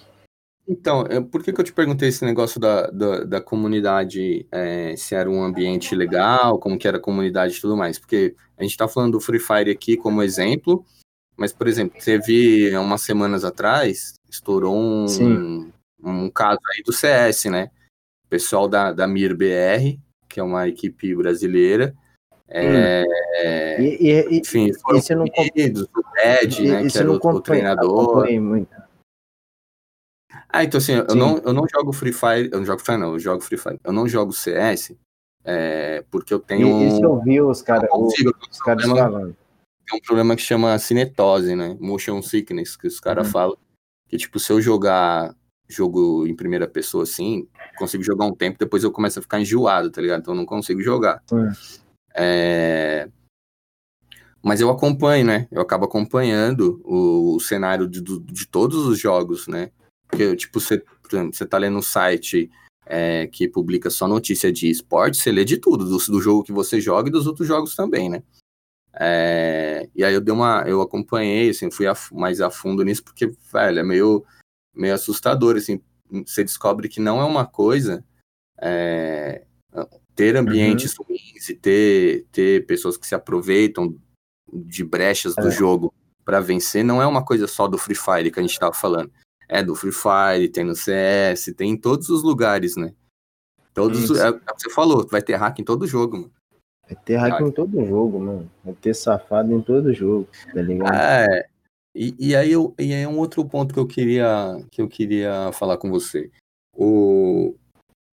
Então, 0.68 1.05
por 1.33 1.42
que, 1.42 1.53
que 1.53 1.61
eu 1.61 1.64
te 1.64 1.72
perguntei 1.72 2.09
esse 2.09 2.24
negócio 2.24 2.61
da, 2.61 2.87
da, 2.90 3.24
da 3.24 3.40
comunidade, 3.40 4.46
é, 4.53 4.94
se 4.96 5.16
era 5.16 5.29
um 5.29 5.42
ambiente 5.42 5.96
legal, 5.96 6.61
como 6.61 6.79
que 6.79 6.87
era 6.87 6.96
a 6.96 7.00
comunidade 7.00 7.57
e 7.57 7.61
tudo 7.61 7.76
mais? 7.76 7.98
Porque 7.98 8.37
a 8.57 8.62
gente 8.62 8.76
tá 8.76 8.87
falando 8.87 9.12
do 9.12 9.20
Free 9.20 9.40
Fire 9.40 9.70
aqui 9.70 9.96
como 9.96 10.22
exemplo, 10.22 10.85
mas, 11.40 11.55
por 11.55 11.66
exemplo, 11.66 11.98
teve 11.98 12.76
umas 12.76 13.00
semanas 13.00 13.46
atrás, 13.46 14.12
estourou 14.29 14.76
um, 14.76 15.72
um 16.05 16.29
caso 16.29 16.61
aí 16.76 16.83
do 16.85 16.92
CS, 16.92 17.46
né? 17.46 17.70
O 18.26 18.29
pessoal 18.29 18.68
da, 18.68 18.92
da 18.92 19.07
MIR 19.07 19.35
BR, 19.35 19.98
que 20.29 20.38
é 20.38 20.42
uma 20.42 20.68
equipe 20.68 21.14
brasileira, 21.14 21.96
é, 22.46 23.81
e, 23.81 24.11
e, 24.11 24.38
enfim, 24.38 24.70
foram 24.74 24.98
esse 24.98 25.14
não 25.14 25.24
pedidos, 25.24 25.85
o 25.96 26.03
Ted, 26.12 26.62
né, 26.68 26.87
que 26.87 26.98
era 26.98 27.11
o, 27.11 27.14
o 27.14 27.40
treinador. 27.40 28.26
Ah, 30.46 30.62
então 30.62 30.76
assim, 30.76 30.92
eu 30.92 31.14
não, 31.14 31.38
eu 31.38 31.55
não 31.55 31.64
jogo 31.72 31.90
Free 31.90 32.12
Fire, 32.12 32.50
eu 32.53 32.59
não 32.59 32.66
jogo 32.66 32.83
Free 32.83 32.92
Fire, 32.92 32.98
não, 32.98 33.12
eu 33.14 33.18
jogo 33.18 33.40
Free 33.40 33.57
Fire. 33.57 33.81
Eu 33.83 33.92
não 33.94 34.07
jogo 34.07 34.33
CS, 34.33 34.94
é, 35.42 36.05
porque 36.11 36.35
eu 36.35 36.38
tenho. 36.38 36.83
E, 36.83 36.88
isso 36.88 37.03
eu 37.03 37.18
vi 37.22 37.40
os 37.40 37.62
caras 37.62 37.88
os 37.90 38.59
caras 38.59 38.85
falando. 38.85 39.39
Tem 39.90 39.98
um 39.98 40.03
problema 40.03 40.37
que 40.37 40.42
chama 40.42 40.79
cinetose, 40.79 41.57
né? 41.57 41.76
Motion 41.81 42.22
sickness, 42.22 42.76
que 42.76 42.87
os 42.87 43.00
caras 43.00 43.26
uhum. 43.26 43.33
falam. 43.33 43.59
Que, 44.09 44.16
tipo, 44.16 44.38
se 44.38 44.53
eu 44.53 44.61
jogar 44.61 45.35
jogo 45.68 46.26
em 46.26 46.35
primeira 46.35 46.66
pessoa 46.66 47.05
assim, 47.05 47.48
consigo 47.79 48.03
jogar 48.03 48.26
um 48.26 48.35
tempo, 48.35 48.59
depois 48.59 48.83
eu 48.83 48.90
começo 48.90 49.18
a 49.18 49.22
ficar 49.22 49.40
enjoado, 49.40 49.90
tá 49.90 50.00
ligado? 50.00 50.20
Então 50.20 50.35
eu 50.35 50.38
não 50.38 50.46
consigo 50.46 50.81
jogar. 50.83 51.22
Uhum. 51.31 51.53
É... 52.14 53.09
Mas 54.42 54.61
eu 54.61 54.70
acompanho, 54.70 55.26
né? 55.26 55.48
Eu 55.50 55.61
acabo 55.61 55.85
acompanhando 55.85 56.81
o, 56.85 57.37
o 57.37 57.40
cenário 57.40 57.87
de, 57.87 58.00
de, 58.00 58.46
todos 58.46 58.87
os 58.87 58.98
jogos, 58.98 59.46
né? 59.46 59.70
Porque, 60.09 60.35
tipo, 60.35 60.59
você, 60.59 60.83
você 61.33 61.46
tá 61.46 61.59
lendo 61.59 61.79
um 61.79 61.83
site 61.83 62.50
é, 62.87 63.26
que 63.26 63.46
publica 63.46 63.90
só 63.90 64.09
notícia 64.09 64.50
de 64.50 64.70
esporte, 64.70 65.18
você 65.18 65.31
lê 65.31 65.44
de 65.44 65.59
tudo, 65.59 65.85
do, 65.85 65.98
do, 65.98 66.20
jogo 66.20 66.42
que 66.42 66.53
você 66.53 66.81
joga 66.81 67.09
e 67.09 67.12
dos 67.12 67.26
outros 67.26 67.46
jogos 67.46 67.76
também, 67.76 68.09
né? 68.09 68.22
É, 68.92 69.88
e 69.94 70.05
aí 70.05 70.12
eu 70.12 70.20
dei 70.20 70.35
uma. 70.35 70.64
Eu 70.66 70.83
acompanhei, 70.83 71.50
assim, 71.50 71.70
fui 71.70 71.87
a, 71.87 71.94
mais 72.12 72.40
a 72.40 72.50
fundo 72.50 72.83
nisso, 72.83 73.05
porque, 73.05 73.33
velho, 73.53 73.79
é 73.79 73.83
meio, 73.83 74.24
meio 74.74 74.94
assustador, 74.94 75.57
assim. 75.57 75.81
Você 76.26 76.42
descobre 76.42 76.88
que 76.88 77.00
não 77.00 77.20
é 77.20 77.24
uma 77.24 77.46
coisa. 77.46 78.05
É, 78.61 79.44
ter 80.14 80.37
ambientes 80.37 80.98
uhum. 80.98 81.07
ruins 81.09 81.48
e 81.48 81.55
ter, 81.55 82.26
ter 82.31 82.66
pessoas 82.66 82.96
que 82.96 83.07
se 83.07 83.14
aproveitam 83.14 83.96
de 84.53 84.85
brechas 84.85 85.37
é. 85.38 85.40
do 85.40 85.50
jogo 85.50 85.94
para 86.24 86.40
vencer 86.40 86.85
não 86.85 87.00
é 87.00 87.07
uma 87.07 87.24
coisa 87.24 87.46
só 87.46 87.66
do 87.66 87.79
Free 87.79 87.94
Fire 87.94 88.31
que 88.31 88.38
a 88.38 88.42
gente 88.42 88.53
estava 88.53 88.74
falando. 88.74 89.11
É 89.48 89.62
do 89.62 89.74
Free 89.74 89.92
Fire, 89.92 90.48
tem 90.48 90.64
no 90.64 90.76
CS, 90.76 91.53
tem 91.57 91.70
em 91.70 91.76
todos 91.76 92.09
os 92.09 92.22
lugares, 92.22 92.76
né? 92.76 92.92
Todos, 93.72 94.11
é, 94.11 94.29
é, 94.29 94.40
você 94.57 94.70
falou, 94.70 95.07
vai 95.09 95.22
ter 95.22 95.37
hack 95.37 95.59
em 95.59 95.64
todo 95.64 95.87
jogo, 95.87 96.16
mano. 96.18 96.33
Vai 96.90 97.05
ter 97.05 97.16
hack, 97.16 97.33
hack. 97.33 97.42
em 97.42 97.53
todo 97.53 97.87
jogo, 97.87 98.18
mano. 98.18 98.50
Vai 98.64 98.74
ter 98.74 98.94
safado 98.94 99.53
em 99.55 99.62
todo 99.62 99.94
jogo, 99.94 100.26
tá 100.53 100.61
ligado? 100.61 100.92
É. 100.92 101.46
E, 101.94 102.14
e, 102.18 102.37
aí 102.37 102.50
eu, 102.50 102.74
e 102.79 102.92
aí 102.92 103.03
é 103.03 103.09
um 103.09 103.18
outro 103.18 103.44
ponto 103.44 103.72
que 103.72 103.81
eu 103.81 103.87
queria 103.87 104.61
que 104.70 104.83
eu 104.83 104.88
queria 104.88 105.50
falar 105.53 105.76
com 105.76 105.88
você. 105.90 106.31
O, 106.76 107.55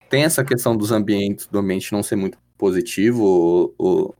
tem 0.08 0.24
essa 0.24 0.44
questão 0.44 0.76
dos 0.76 0.92
ambientes, 0.92 1.46
do 1.46 1.58
ambiente 1.58 1.92
não 1.92 2.02
ser 2.02 2.16
muito 2.16 2.38
positivo 2.56 3.22
ou, 3.22 3.74
ou 3.78 4.14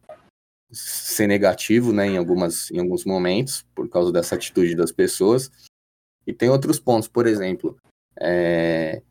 ser 0.71 1.27
negativo, 1.27 1.93
né, 1.93 2.07
em, 2.07 2.17
algumas, 2.17 2.71
em 2.71 2.79
alguns 2.79 3.05
momentos, 3.05 3.65
por 3.75 3.89
causa 3.89 4.13
dessa 4.13 4.35
atitude 4.35 4.75
das 4.75 4.93
pessoas. 4.93 5.51
E 6.27 6.33
tem 6.33 6.51
outros 6.51 6.79
pontos, 6.79 7.09
por 7.09 7.27
exemplo, 7.27 7.77
é... 8.21 9.03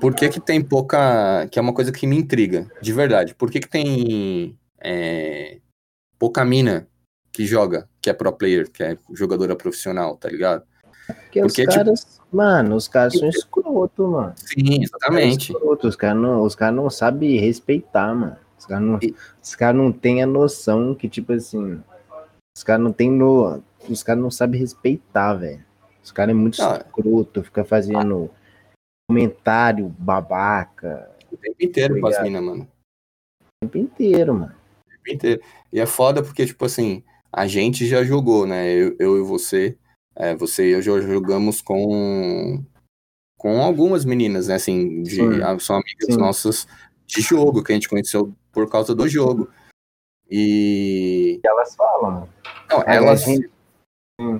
por 0.00 0.14
que 0.14 0.28
que 0.28 0.40
tem 0.40 0.62
pouca, 0.62 1.46
que 1.48 1.58
é 1.58 1.62
uma 1.62 1.74
coisa 1.74 1.92
que 1.92 2.06
me 2.06 2.16
intriga, 2.16 2.70
de 2.80 2.92
verdade, 2.92 3.34
por 3.34 3.50
que 3.50 3.60
que 3.60 3.68
tem 3.68 4.56
é... 4.86 5.58
pouca 6.18 6.44
mina 6.44 6.86
que 7.32 7.44
joga, 7.44 7.88
que 8.00 8.08
é 8.08 8.12
pro 8.12 8.32
player, 8.32 8.70
que 8.70 8.82
é 8.82 8.96
jogadora 9.12 9.56
profissional, 9.56 10.16
tá 10.16 10.28
ligado? 10.28 10.64
Porque, 11.06 11.40
Porque 11.40 11.42
os 11.42 11.52
tipo, 11.52 11.72
caras, 11.72 12.04
tipo... 12.04 12.36
mano, 12.36 12.76
os 12.76 12.88
caras 12.88 13.18
são 13.18 13.28
escroto, 13.28 14.08
mano. 14.08 14.32
Sim, 14.36 14.82
exatamente. 14.82 15.52
Os 15.82 15.96
caras 15.96 16.20
não, 16.20 16.42
os 16.42 16.54
cara 16.54 16.72
não 16.72 16.88
sabem 16.88 17.38
respeitar, 17.38 18.14
mano. 18.14 18.36
Os 18.58 18.64
caras 18.64 18.84
não, 18.84 18.98
os 19.42 19.54
cara 19.54 19.72
não 19.72 19.92
têm 19.92 20.22
a 20.22 20.26
noção 20.26 20.94
que, 20.94 21.08
tipo 21.08 21.32
assim, 21.32 21.80
os 22.56 22.62
caras 22.62 22.82
não 22.82 22.92
tem 22.92 23.10
no. 23.10 23.62
Os 23.88 24.02
caras 24.02 24.22
não 24.22 24.30
sabem 24.30 24.58
respeitar, 24.58 25.34
velho. 25.34 25.62
Os 26.02 26.10
caras 26.10 26.30
é 26.30 26.34
muito 26.34 26.58
não, 26.58 26.76
escroto, 26.76 27.42
fica 27.42 27.64
fazendo 27.64 28.30
ah. 28.32 28.74
comentário 29.10 29.94
babaca. 29.98 31.10
O 31.30 31.36
tempo 31.36 31.56
inteiro 31.60 32.00
com 32.00 32.06
as 32.06 32.22
minas, 32.22 32.42
mano. 32.42 32.68
O 33.42 33.66
tempo 33.66 33.78
inteiro, 33.78 34.34
mano. 34.34 34.55
Tempo 35.06 35.16
inteiro. 35.16 35.42
E 35.72 35.80
é 35.80 35.86
foda 35.86 36.22
porque, 36.22 36.44
tipo 36.44 36.64
assim, 36.64 37.02
a 37.32 37.46
gente 37.46 37.86
já 37.86 38.02
jogou, 38.02 38.46
né? 38.46 38.70
Eu, 38.70 38.96
eu 38.98 39.18
e 39.18 39.22
você 39.22 39.76
é, 40.16 40.34
você 40.34 40.70
e 40.70 40.72
eu 40.72 40.80
já 40.80 40.98
jogamos 40.98 41.60
com, 41.60 42.64
com 43.38 43.60
algumas 43.60 44.06
meninas, 44.06 44.48
né? 44.48 44.54
Assim, 44.54 45.02
de, 45.02 45.18
são 45.60 45.76
amigas 45.76 46.14
Sim. 46.14 46.16
nossas 46.16 46.66
de 47.06 47.20
jogo, 47.20 47.62
que 47.62 47.70
a 47.70 47.74
gente 47.74 47.88
conheceu 47.88 48.34
por 48.50 48.68
causa 48.68 48.94
do 48.94 49.06
jogo. 49.06 49.50
E. 50.28 51.38
elas 51.44 51.76
falam. 51.76 52.26
Não, 52.70 52.82
elas. 52.84 53.24
Gente... 53.24 53.50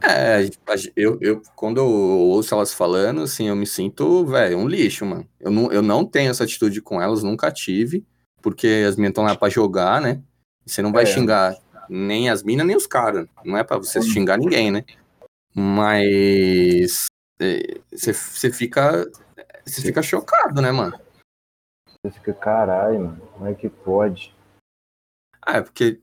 É, 0.02 0.48
eu, 0.96 1.18
eu, 1.20 1.42
quando 1.54 1.76
eu 1.76 1.86
ouço 1.86 2.54
elas 2.54 2.72
falando, 2.72 3.20
assim, 3.20 3.48
eu 3.48 3.54
me 3.54 3.66
sinto, 3.66 4.24
velho, 4.24 4.56
um 4.56 4.66
lixo, 4.66 5.04
mano. 5.04 5.28
Eu 5.38 5.50
não, 5.50 5.70
eu 5.70 5.82
não 5.82 6.06
tenho 6.06 6.30
essa 6.30 6.44
atitude 6.44 6.80
com 6.80 7.00
elas, 7.00 7.22
nunca 7.22 7.52
tive, 7.52 8.02
porque 8.40 8.84
as 8.88 8.96
meninas 8.96 9.10
estão 9.10 9.24
lá 9.24 9.36
pra 9.36 9.50
jogar, 9.50 10.00
né? 10.00 10.22
Você 10.66 10.82
não 10.82 10.92
vai 10.92 11.04
é. 11.04 11.06
xingar 11.06 11.56
nem 11.88 12.28
as 12.28 12.42
minas, 12.42 12.66
nem 12.66 12.76
os 12.76 12.86
caras. 12.86 13.28
Não 13.44 13.56
é 13.56 13.62
pra 13.62 13.78
você 13.78 14.02
xingar 14.02 14.36
ninguém, 14.36 14.70
né? 14.70 14.84
Mas 15.54 17.06
você 17.38 18.48
é, 18.48 18.52
fica. 18.52 19.08
Você 19.64 19.82
fica 19.82 20.02
chocado, 20.02 20.60
né, 20.60 20.70
mano? 20.70 20.98
Você 22.02 22.10
fica, 22.12 22.34
caralho, 22.34 23.00
mano, 23.00 23.20
como 23.32 23.46
é 23.46 23.54
que 23.54 23.68
pode? 23.68 24.34
Ah, 25.42 25.58
é 25.58 25.62
porque. 25.62 26.00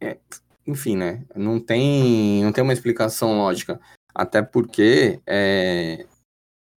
É, 0.00 0.18
enfim, 0.66 0.96
né? 0.96 1.24
Não 1.34 1.60
tem, 1.60 2.42
não 2.42 2.52
tem 2.52 2.64
uma 2.64 2.72
explicação 2.72 3.36
lógica. 3.36 3.80
Até 4.14 4.42
porque 4.42 5.20
é, 5.26 6.06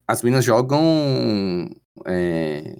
as 0.07 0.21
minas 0.23 0.43
jogam 0.43 1.69
é, 2.05 2.75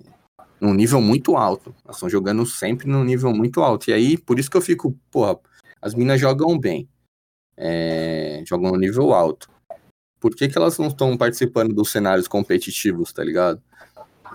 num 0.60 0.74
nível 0.74 1.02
muito 1.02 1.36
alto. 1.36 1.74
Elas 1.84 1.98
estão 1.98 2.10
jogando 2.10 2.46
sempre 2.46 2.88
num 2.88 3.04
nível 3.04 3.32
muito 3.32 3.62
alto. 3.62 3.90
E 3.90 3.94
aí, 3.94 4.18
por 4.18 4.40
isso 4.40 4.50
que 4.50 4.58
eu 4.58 4.62
fico, 4.62 4.98
porra, 5.12 5.38
as 5.82 5.94
minas 5.94 6.20
jogam 6.20 6.58
bem. 6.58 6.88
É, 7.56 8.44
jogam 8.46 8.72
no 8.72 8.78
nível 8.78 9.14
alto. 9.14 9.50
Por 10.20 10.36
que, 10.36 10.48
que 10.48 10.58
elas 10.58 10.78
não 10.78 10.88
estão 10.88 11.16
participando 11.18 11.74
dos 11.74 11.92
cenários 11.92 12.28
competitivos, 12.28 13.14
tá 13.14 13.24
ligado? 13.24 13.62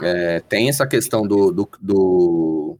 É, 0.01 0.41
tem 0.41 0.69
essa 0.69 0.87
questão 0.87 1.27
do, 1.27 1.51
do, 1.53 1.69
do, 1.81 2.79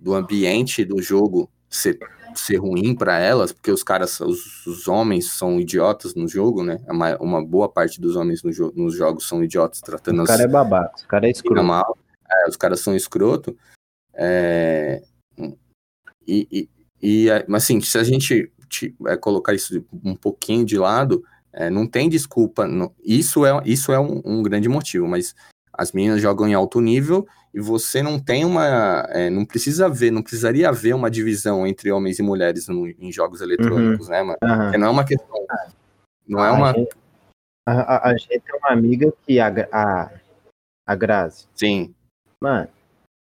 do, 0.00 0.14
ambiente 0.14 0.84
do 0.84 1.02
jogo 1.02 1.50
ser, 1.68 1.98
ser 2.34 2.56
ruim 2.56 2.94
para 2.94 3.18
elas, 3.18 3.52
porque 3.52 3.70
os 3.70 3.82
caras, 3.82 4.18
os, 4.20 4.66
os, 4.66 4.88
homens 4.88 5.32
são 5.32 5.60
idiotas 5.60 6.14
no 6.14 6.26
jogo, 6.26 6.64
né? 6.64 6.80
Uma, 6.88 7.16
uma 7.18 7.44
boa 7.44 7.68
parte 7.68 8.00
dos 8.00 8.16
homens 8.16 8.42
no 8.42 8.50
jo 8.50 8.72
nos 8.74 8.94
jogos 8.94 9.28
são 9.28 9.44
idiotas, 9.44 9.80
tratando 9.80 10.22
O 10.22 10.24
cara 10.24 10.44
as, 10.44 10.48
é 10.48 10.48
babaca, 10.48 11.04
o 11.04 11.08
cara 11.08 11.26
é 11.26 11.30
escroto. 11.30 11.62
Mal. 11.62 11.98
É, 12.30 12.48
os 12.48 12.56
caras 12.56 12.80
são 12.80 12.94
escroto. 12.94 13.56
É, 14.14 15.02
e, 16.26 16.48
e, 16.50 16.68
e, 17.02 17.30
é, 17.30 17.44
mas 17.48 17.64
assim, 17.64 17.80
se 17.80 17.98
a 17.98 18.04
gente 18.04 18.50
é, 19.06 19.16
colocar 19.16 19.54
isso 19.54 19.84
um 20.04 20.16
pouquinho 20.16 20.64
de 20.64 20.78
lado, 20.78 21.24
é, 21.52 21.70
não 21.70 21.86
tem 21.86 22.08
desculpa. 22.08 22.66
Não, 22.66 22.92
isso 23.04 23.46
é, 23.46 23.62
isso 23.64 23.92
é 23.92 24.00
um, 24.00 24.20
um, 24.24 24.42
grande 24.42 24.68
motivo, 24.68 25.06
mas 25.06 25.34
as 25.72 25.92
meninas 25.92 26.20
jogam 26.20 26.48
em 26.48 26.54
alto 26.54 26.80
nível 26.80 27.26
e 27.52 27.60
você 27.60 28.02
não 28.02 28.18
tem 28.18 28.44
uma. 28.44 29.06
É, 29.10 29.30
não 29.30 29.44
precisa 29.44 29.88
ver, 29.88 30.10
não 30.10 30.22
precisaria 30.22 30.68
haver 30.68 30.94
uma 30.94 31.10
divisão 31.10 31.66
entre 31.66 31.92
homens 31.92 32.18
e 32.18 32.22
mulheres 32.22 32.66
no, 32.66 32.88
em 32.88 33.12
jogos 33.12 33.40
eletrônicos, 33.40 34.06
uhum. 34.06 34.12
né, 34.12 34.22
mano? 34.22 34.38
Uhum. 34.42 34.78
Não 34.78 34.86
é 34.86 34.90
uma 34.90 35.04
questão. 35.04 35.46
Não 36.26 36.44
é 36.44 36.50
uma. 36.50 36.70
A 36.70 36.74
gente, 36.74 36.96
a, 37.66 38.08
a, 38.08 38.16
gente 38.16 38.40
tem 38.40 38.58
uma 38.58 38.70
amiga 38.70 39.12
que 39.26 39.38
a, 39.38 39.48
a, 39.72 40.10
a 40.86 40.94
Grazi. 40.94 41.46
Sim. 41.54 41.94
Mano, 42.44 42.68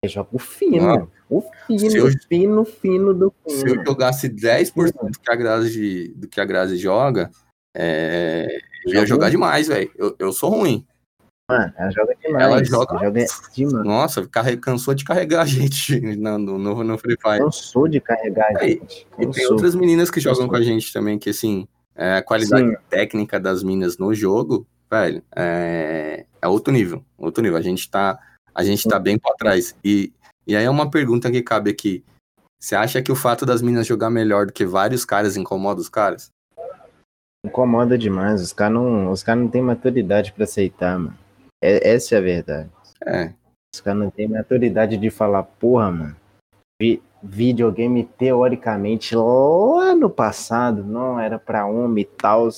joga 0.07 0.29
o 0.31 0.39
fino. 0.39 0.89
Ah, 0.89 1.07
o 1.29 1.43
fino, 1.67 1.95
eu, 1.95 2.07
fino, 2.27 2.65
fino 2.65 3.13
do 3.13 3.31
fino. 3.45 3.59
Se 3.59 3.67
eu 3.67 3.85
jogasse 3.85 4.27
10% 4.27 5.11
do 5.11 5.19
que 5.19 5.31
a 5.31 5.35
Grazi, 5.35 6.07
do 6.15 6.27
que 6.27 6.41
a 6.41 6.45
Grazi 6.45 6.75
joga, 6.77 7.29
é, 7.77 8.47
eu 8.83 8.95
ia 8.95 9.05
jogar 9.05 9.29
demais, 9.29 9.67
velho. 9.67 9.91
Eu, 9.95 10.15
eu 10.17 10.33
sou 10.33 10.49
ruim. 10.49 10.83
Mano, 11.47 11.71
ela 11.77 11.91
joga 11.91 12.15
demais. 12.15 12.43
Ela 12.43 12.63
joga, 12.63 12.97
joga 12.97 13.25
demais. 13.53 13.85
Nossa, 13.85 14.27
carre... 14.27 14.57
cansou 14.57 14.95
de 14.95 15.05
carregar 15.05 15.43
a 15.43 15.45
gente 15.45 15.99
no, 16.17 16.39
no, 16.39 16.83
no 16.83 16.97
Free 16.97 17.17
Fire. 17.21 17.43
Cansou 17.43 17.87
de 17.87 18.01
carregar 18.01 18.57
a 18.57 18.65
gente. 18.65 19.05
E, 19.19 19.23
e 19.23 19.27
tem 19.29 19.45
outras 19.45 19.75
meninas 19.75 20.09
que 20.09 20.19
jogam 20.19 20.47
com 20.47 20.55
a 20.55 20.63
gente 20.63 20.91
também, 20.91 21.19
que 21.19 21.29
assim, 21.29 21.67
é, 21.95 22.15
a 22.15 22.23
qualidade 22.23 22.71
Sim. 22.71 22.75
técnica 22.89 23.39
das 23.39 23.61
minas 23.61 23.99
no 23.99 24.15
jogo, 24.15 24.65
velho, 24.89 25.21
é, 25.35 26.25
é 26.41 26.47
outro 26.47 26.73
nível. 26.73 27.03
Outro 27.17 27.43
nível. 27.43 27.57
A 27.57 27.61
gente 27.61 27.89
tá, 27.89 28.19
a 28.55 28.63
gente 28.63 28.87
tá 28.87 28.97
bem 28.97 29.19
pra 29.19 29.35
trás. 29.35 29.75
E, 29.83 30.13
e 30.47 30.55
aí 30.55 30.63
é 30.63 30.69
uma 30.69 30.89
pergunta 30.89 31.29
que 31.29 31.41
cabe 31.41 31.69
aqui. 31.69 32.03
Você 32.59 32.75
acha 32.75 33.01
que 33.01 33.11
o 33.11 33.15
fato 33.15 33.45
das 33.45 33.61
minas 33.61 33.85
jogar 33.85 34.09
melhor 34.09 34.47
do 34.47 34.53
que 34.53 34.65
vários 34.65 35.03
caras 35.03 35.35
incomoda 35.35 35.81
os 35.81 35.89
caras? 35.89 36.31
Incomoda 37.45 37.97
demais. 37.97 38.41
Os 38.41 38.53
caras 38.53 38.73
não, 38.73 39.11
os 39.11 39.21
cara 39.21 39.39
não 39.39 39.49
têm 39.49 39.61
maturidade 39.61 40.31
para 40.31 40.45
aceitar, 40.45 40.97
mano. 40.97 41.17
É, 41.61 41.93
essa 41.93 42.15
é 42.15 42.17
a 42.17 42.21
verdade. 42.21 42.69
É. 43.05 43.33
Os 43.73 43.81
caras 43.81 43.99
não 43.99 44.09
têm 44.09 44.27
maturidade 44.27 44.97
de 44.97 45.09
falar, 45.09 45.43
porra, 45.43 45.91
mano. 45.91 46.15
Vi, 46.81 47.03
videogame, 47.21 48.05
teoricamente, 48.17 49.15
lá 49.15 49.93
no 49.95 50.09
passado, 50.09 50.83
não 50.83 51.19
era 51.19 51.37
pra 51.37 51.65
homem 51.65 52.03
e 52.03 52.05
tal. 52.05 52.49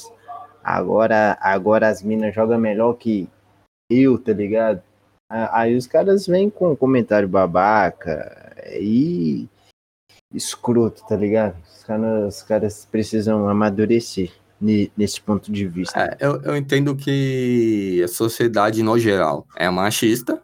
Agora, 0.63 1.37
agora 1.41 1.87
as 1.87 2.01
minas 2.03 2.33
jogam 2.35 2.57
melhor 2.57 2.93
que 2.93 3.29
eu, 3.89 4.17
tá 4.17 4.33
ligado? 4.33 4.81
Aí 5.29 5.75
os 5.75 5.87
caras 5.87 6.25
vêm 6.25 6.49
com 6.49 6.75
comentário 6.75 7.27
babaca 7.27 8.55
e 8.71 9.47
escroto, 10.33 11.05
tá 11.07 11.15
ligado? 11.15 11.55
Os 11.63 11.83
caras, 11.83 12.35
os 12.35 12.43
caras 12.43 12.87
precisam 12.89 13.47
amadurecer 13.49 14.31
nesse 14.59 15.21
ponto 15.21 15.51
de 15.51 15.67
vista. 15.67 15.99
É, 15.99 16.17
eu, 16.19 16.41
eu 16.41 16.55
entendo 16.55 16.95
que 16.95 18.01
a 18.03 18.07
sociedade, 18.07 18.81
no 18.81 18.97
geral, 18.97 19.45
é 19.55 19.69
machista. 19.69 20.41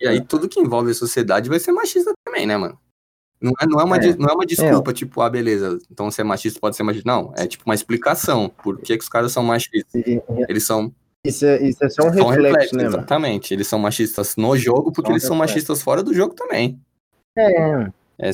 E 0.00 0.06
aí 0.06 0.20
tudo 0.20 0.48
que 0.48 0.60
envolve 0.60 0.90
a 0.90 0.94
sociedade 0.94 1.48
vai 1.48 1.58
ser 1.58 1.72
machista 1.72 2.12
também, 2.24 2.46
né, 2.46 2.56
mano? 2.56 2.78
Não 3.40 3.52
é, 3.60 3.66
não 3.66 3.80
é, 3.80 3.84
uma, 3.84 3.96
é, 3.96 4.16
não 4.16 4.28
é 4.28 4.32
uma 4.32 4.46
desculpa, 4.46 4.92
é. 4.92 4.94
tipo, 4.94 5.20
ah, 5.20 5.28
beleza, 5.28 5.76
então 5.90 6.08
ser 6.12 6.22
machista 6.22 6.60
pode 6.60 6.76
ser 6.76 6.84
machista. 6.84 7.10
Não, 7.10 7.32
é 7.36 7.46
tipo 7.46 7.64
uma 7.66 7.74
explicação. 7.74 8.48
Por 8.48 8.78
que, 8.78 8.96
que 8.96 9.02
os 9.02 9.08
caras 9.08 9.32
são 9.32 9.42
machistas? 9.42 10.00
Eles 10.48 10.64
são. 10.64 10.94
Isso 11.24 11.46
é, 11.46 11.62
isso 11.62 11.84
é 11.84 11.88
só 11.88 12.02
um 12.02 12.10
reflexo, 12.10 12.42
reflexo, 12.42 12.76
né, 12.76 12.84
Exatamente. 12.84 13.54
Eles 13.54 13.68
são 13.68 13.78
machistas 13.78 14.34
no 14.36 14.56
jogo 14.56 14.90
porque 14.90 15.10
eles 15.10 15.22
são 15.22 15.36
machistas 15.36 15.80
fora 15.80 16.02
do 16.02 16.12
jogo 16.12 16.34
também. 16.34 16.80
É. 17.36 17.88
é 18.18 18.30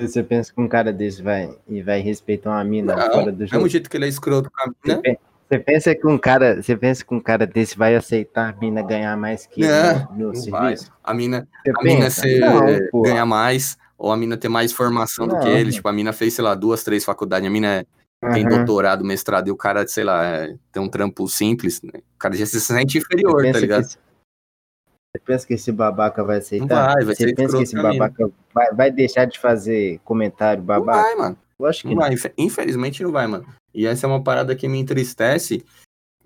você 0.00 0.22
pensa 0.22 0.52
que 0.52 0.60
um 0.60 0.68
cara 0.68 0.92
desse 0.92 1.22
vai 1.22 1.54
e 1.68 1.80
vai 1.80 2.00
respeitar 2.00 2.50
uma 2.50 2.64
mina 2.64 2.96
não, 2.96 3.12
fora 3.12 3.32
do 3.32 3.38
jogo? 3.38 3.50
Do 3.50 3.56
mesmo 3.56 3.68
jeito 3.68 3.88
que 3.88 3.96
ele 3.96 4.06
é 4.06 4.08
escroto 4.08 4.50
com 4.50 4.62
a 4.62 4.72
mina. 4.84 5.18
Você 5.48 5.58
pensa 5.58 5.94
que 5.94 6.06
um 6.06 6.18
cara, 6.18 6.62
você 6.62 6.76
pensa 6.76 7.04
que 7.04 7.14
um 7.14 7.20
cara 7.20 7.46
desse 7.46 7.76
vai 7.76 7.94
aceitar 7.94 8.54
a 8.54 8.58
mina 8.58 8.82
ganhar 8.82 9.16
mais 9.16 9.46
que 9.46 9.62
ele 9.62 9.72
no, 10.16 10.28
no 10.28 10.34
serviço? 10.34 10.50
Vai. 10.50 10.76
A 11.04 11.14
mina, 11.14 11.48
a 11.76 11.82
mina 11.82 12.10
ser, 12.10 12.40
não, 12.40 13.02
ganhar 13.02 13.26
mais 13.26 13.76
ou 13.98 14.10
a 14.10 14.16
mina 14.16 14.36
ter 14.36 14.48
mais 14.48 14.72
formação 14.72 15.26
não. 15.26 15.38
do 15.38 15.44
que 15.44 15.48
ele, 15.48 15.70
tipo, 15.70 15.86
a 15.88 15.92
mina 15.92 16.12
fez, 16.12 16.34
sei 16.34 16.42
lá, 16.42 16.54
duas, 16.54 16.82
três 16.82 17.04
faculdades, 17.04 17.46
a 17.46 17.50
mina 17.50 17.84
tem 17.84 18.01
uhum. 18.22 18.48
doutorado, 18.48 19.04
mestrado, 19.04 19.48
e 19.48 19.50
o 19.50 19.56
cara, 19.56 19.86
sei 19.86 20.04
lá, 20.04 20.24
é, 20.24 20.56
tem 20.70 20.82
um 20.82 20.88
trampo 20.88 21.26
simples, 21.28 21.82
né? 21.82 22.00
o 22.14 22.18
cara 22.18 22.34
já 22.34 22.46
se 22.46 22.60
sente 22.60 22.98
inferior, 22.98 23.42
tá 23.52 23.58
ligado? 23.58 23.88
Que, 23.88 23.96
você 25.14 25.22
pensa 25.26 25.46
que 25.46 25.54
esse 25.54 25.70
babaca 25.70 26.24
vai 26.24 26.38
aceitar? 26.38 26.94
Vai, 26.94 27.04
vai 27.04 27.14
Você 27.14 27.34
pensa 27.34 27.56
que 27.58 27.62
esse 27.64 27.76
babaca 27.76 28.30
vai, 28.54 28.72
vai, 28.72 28.90
deixar 28.90 29.26
de 29.26 29.38
fazer 29.38 30.00
comentário 30.04 30.62
babaca? 30.62 30.96
Não 30.96 31.02
vai, 31.02 31.14
mano. 31.16 31.38
Eu 31.58 31.66
acho 31.66 31.82
que 31.82 31.88
não, 31.88 31.96
não 31.96 32.00
vai. 32.02 32.32
Infelizmente 32.38 33.02
não 33.02 33.12
vai, 33.12 33.26
mano. 33.26 33.46
E 33.74 33.86
essa 33.86 34.06
é 34.06 34.08
uma 34.08 34.22
parada 34.22 34.56
que 34.56 34.66
me 34.66 34.78
entristece. 34.78 35.62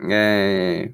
É... 0.08 0.92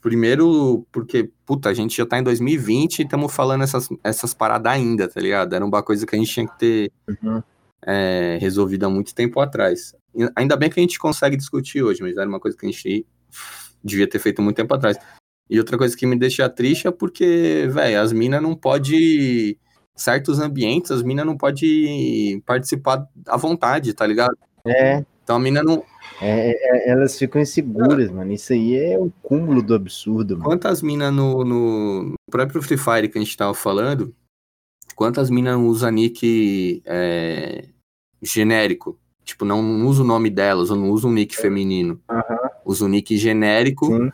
Primeiro, 0.00 0.86
porque, 0.90 1.30
puta, 1.44 1.68
a 1.68 1.74
gente 1.74 1.96
já 1.96 2.06
tá 2.06 2.18
em 2.18 2.22
2020 2.22 2.98
e 2.98 3.02
estamos 3.02 3.34
falando 3.34 3.64
essas, 3.64 3.88
essas 4.02 4.32
paradas 4.32 4.72
ainda, 4.72 5.06
tá 5.06 5.20
ligado? 5.20 5.54
Era 5.54 5.64
uma 5.64 5.82
coisa 5.82 6.06
que 6.06 6.16
a 6.16 6.18
gente 6.18 6.32
tinha 6.32 6.48
que 6.48 6.58
ter 6.58 6.92
uhum. 7.06 7.42
é, 7.84 8.38
resolvido 8.40 8.86
há 8.86 8.90
muito 8.90 9.14
tempo 9.14 9.40
atrás. 9.40 9.94
Ainda 10.34 10.56
bem 10.56 10.70
que 10.70 10.80
a 10.80 10.82
gente 10.82 10.98
consegue 10.98 11.36
discutir 11.36 11.82
hoje, 11.82 12.02
mas 12.02 12.16
era 12.16 12.28
uma 12.28 12.40
coisa 12.40 12.56
que 12.56 12.66
a 12.66 12.70
gente 12.70 13.06
devia 13.82 14.08
ter 14.08 14.18
feito 14.18 14.42
muito 14.42 14.56
tempo 14.56 14.74
atrás. 14.74 14.98
E 15.48 15.58
outra 15.58 15.78
coisa 15.78 15.96
que 15.96 16.06
me 16.06 16.18
deixa 16.18 16.48
triste 16.48 16.88
é 16.88 16.90
porque, 16.90 17.68
velho, 17.70 18.00
as 18.00 18.12
minas 18.12 18.42
não 18.42 18.54
pode 18.54 19.58
certos 19.94 20.38
ambientes, 20.40 20.90
as 20.90 21.02
minas 21.02 21.24
não 21.24 21.36
pode 21.36 22.42
participar 22.44 23.08
à 23.26 23.36
vontade, 23.36 23.94
tá 23.94 24.06
ligado? 24.06 24.36
É. 24.64 25.04
Então 25.22 25.36
a 25.36 25.40
mina 25.40 25.62
não. 25.62 25.82
É, 26.20 26.50
é, 26.50 26.90
elas 26.90 27.18
ficam 27.18 27.40
inseguras, 27.40 28.10
mano. 28.10 28.32
Isso 28.32 28.52
aí 28.52 28.76
é 28.76 28.98
o 28.98 29.10
cúmulo 29.22 29.62
do 29.62 29.74
absurdo. 29.74 30.34
Mano. 30.34 30.44
Quantas 30.44 30.82
minas 30.82 31.12
no, 31.12 31.44
no, 31.44 32.14
próprio 32.30 32.62
Free 32.62 32.76
Fire 32.76 33.08
que 33.08 33.18
a 33.18 33.20
gente 33.20 33.36
tava 33.36 33.54
falando, 33.54 34.14
quantas 34.94 35.30
minas 35.30 35.56
usam 35.58 35.90
nick 35.90 36.82
é, 36.84 37.68
genérico? 38.22 38.98
Tipo, 39.26 39.44
não, 39.44 39.60
não 39.60 39.86
usa 39.86 40.02
o 40.02 40.06
nome 40.06 40.30
delas, 40.30 40.70
ou 40.70 40.76
não 40.76 40.90
usa 40.90 41.06
um 41.06 41.12
nick 41.12 41.36
feminino. 41.36 42.00
Uhum. 42.08 42.48
Usa 42.64 42.86
um 42.86 42.88
nick 42.88 43.18
genérico. 43.18 43.86
Sim 43.86 44.10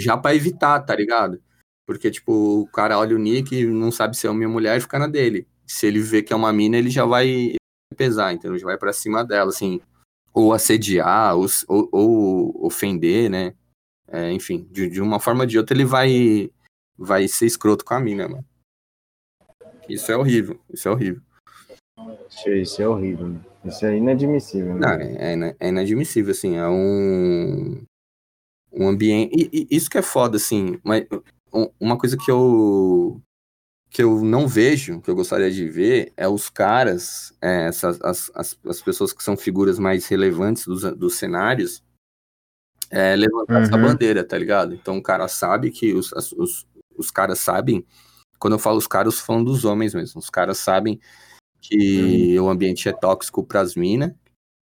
já 0.00 0.16
para 0.16 0.34
evitar, 0.34 0.80
tá 0.80 0.94
ligado? 0.94 1.42
Porque, 1.86 2.10
tipo, 2.10 2.60
o 2.60 2.66
cara 2.66 2.98
olha 2.98 3.14
o 3.14 3.18
nick 3.18 3.54
e 3.54 3.66
não 3.66 3.90
sabe 3.90 4.16
se 4.16 4.26
é 4.26 4.30
homem 4.30 4.46
ou 4.46 4.52
mulher 4.52 4.76
e 4.76 4.80
fica 4.80 4.98
na 4.98 5.06
dele. 5.06 5.46
Se 5.66 5.86
ele 5.86 6.00
vê 6.00 6.22
que 6.22 6.32
é 6.32 6.36
uma 6.36 6.52
mina, 6.52 6.76
ele 6.76 6.90
já 6.90 7.04
vai 7.04 7.54
pesar, 7.96 8.32
então 8.32 8.56
já 8.58 8.64
vai 8.64 8.76
para 8.76 8.92
cima 8.92 9.24
dela, 9.24 9.50
assim, 9.50 9.80
ou 10.32 10.52
assediar, 10.52 11.36
ou, 11.36 11.46
ou, 11.68 11.88
ou 11.92 12.66
ofender, 12.66 13.30
né? 13.30 13.54
É, 14.08 14.32
enfim, 14.32 14.66
de, 14.70 14.88
de, 14.88 15.00
uma 15.00 15.20
forma 15.20 15.42
ou 15.42 15.46
de 15.46 15.58
outra 15.58 15.76
ele 15.76 15.84
vai, 15.84 16.50
vai 16.96 17.28
ser 17.28 17.46
escroto 17.46 17.84
com 17.84 17.94
a 17.94 18.00
mina, 18.00 18.28
mano. 18.28 18.44
Isso 19.88 20.10
é 20.10 20.16
horrível, 20.16 20.58
isso 20.72 20.88
é 20.88 20.90
horrível. 20.90 21.22
Isso 22.46 22.82
é 22.82 22.88
horrível, 22.88 23.40
Isso 23.64 23.86
é 23.86 23.96
inadmissível. 23.96 24.74
Né? 24.74 24.80
Não, 24.80 24.90
é, 24.90 25.34
é, 25.34 25.56
é 25.60 25.68
inadmissível, 25.68 26.32
assim, 26.32 26.56
é 26.56 26.68
um 26.68 27.84
um 28.74 28.88
ambiente. 28.88 29.48
E, 29.52 29.66
e, 29.70 29.76
isso 29.76 29.88
que 29.88 29.98
é 29.98 30.02
foda, 30.02 30.36
assim. 30.36 30.78
Mas 30.82 31.06
uma 31.80 31.96
coisa 31.96 32.16
que 32.16 32.30
eu 32.30 33.20
que 33.90 34.02
eu 34.02 34.24
não 34.24 34.48
vejo, 34.48 35.00
que 35.00 35.08
eu 35.08 35.14
gostaria 35.14 35.48
de 35.52 35.68
ver, 35.68 36.12
é 36.16 36.26
os 36.26 36.50
caras, 36.50 37.32
é, 37.40 37.68
essas, 37.68 38.00
as, 38.02 38.28
as, 38.34 38.58
as, 38.66 38.82
pessoas 38.82 39.12
que 39.12 39.22
são 39.22 39.36
figuras 39.36 39.78
mais 39.78 40.08
relevantes 40.08 40.66
dos, 40.66 40.82
dos 40.96 41.14
cenários, 41.14 41.80
é, 42.90 43.14
levantar 43.14 43.54
uhum. 43.54 43.62
essa 43.62 43.78
bandeira, 43.78 44.24
tá 44.24 44.36
ligado? 44.36 44.74
Então 44.74 44.98
o 44.98 45.02
cara 45.02 45.28
sabe 45.28 45.70
que 45.70 45.94
os, 45.94 46.10
os, 46.12 46.66
os 46.96 47.10
caras 47.12 47.38
sabem. 47.38 47.86
Quando 48.36 48.54
eu 48.54 48.58
falo 48.58 48.78
os 48.78 48.88
caras, 48.88 49.14
eu 49.14 49.20
falando 49.20 49.52
dos 49.52 49.64
homens 49.64 49.94
mesmo. 49.94 50.18
Os 50.18 50.28
caras 50.28 50.58
sabem 50.58 50.98
que 51.66 52.38
uhum. 52.38 52.44
o 52.44 52.50
ambiente 52.50 52.88
é 52.88 52.92
tóxico 52.92 53.42
pras 53.42 53.74
minas, 53.74 54.12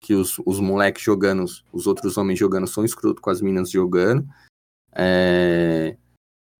que 0.01 0.13
os, 0.13 0.39
os 0.45 0.59
moleques 0.59 1.03
jogando, 1.03 1.43
os 1.71 1.85
outros 1.85 2.17
homens 2.17 2.39
jogando 2.39 2.65
são 2.65 2.85
escroto 2.85 3.21
com 3.21 3.29
as 3.29 3.41
minas 3.41 3.69
jogando. 3.69 4.25
É... 4.95 5.97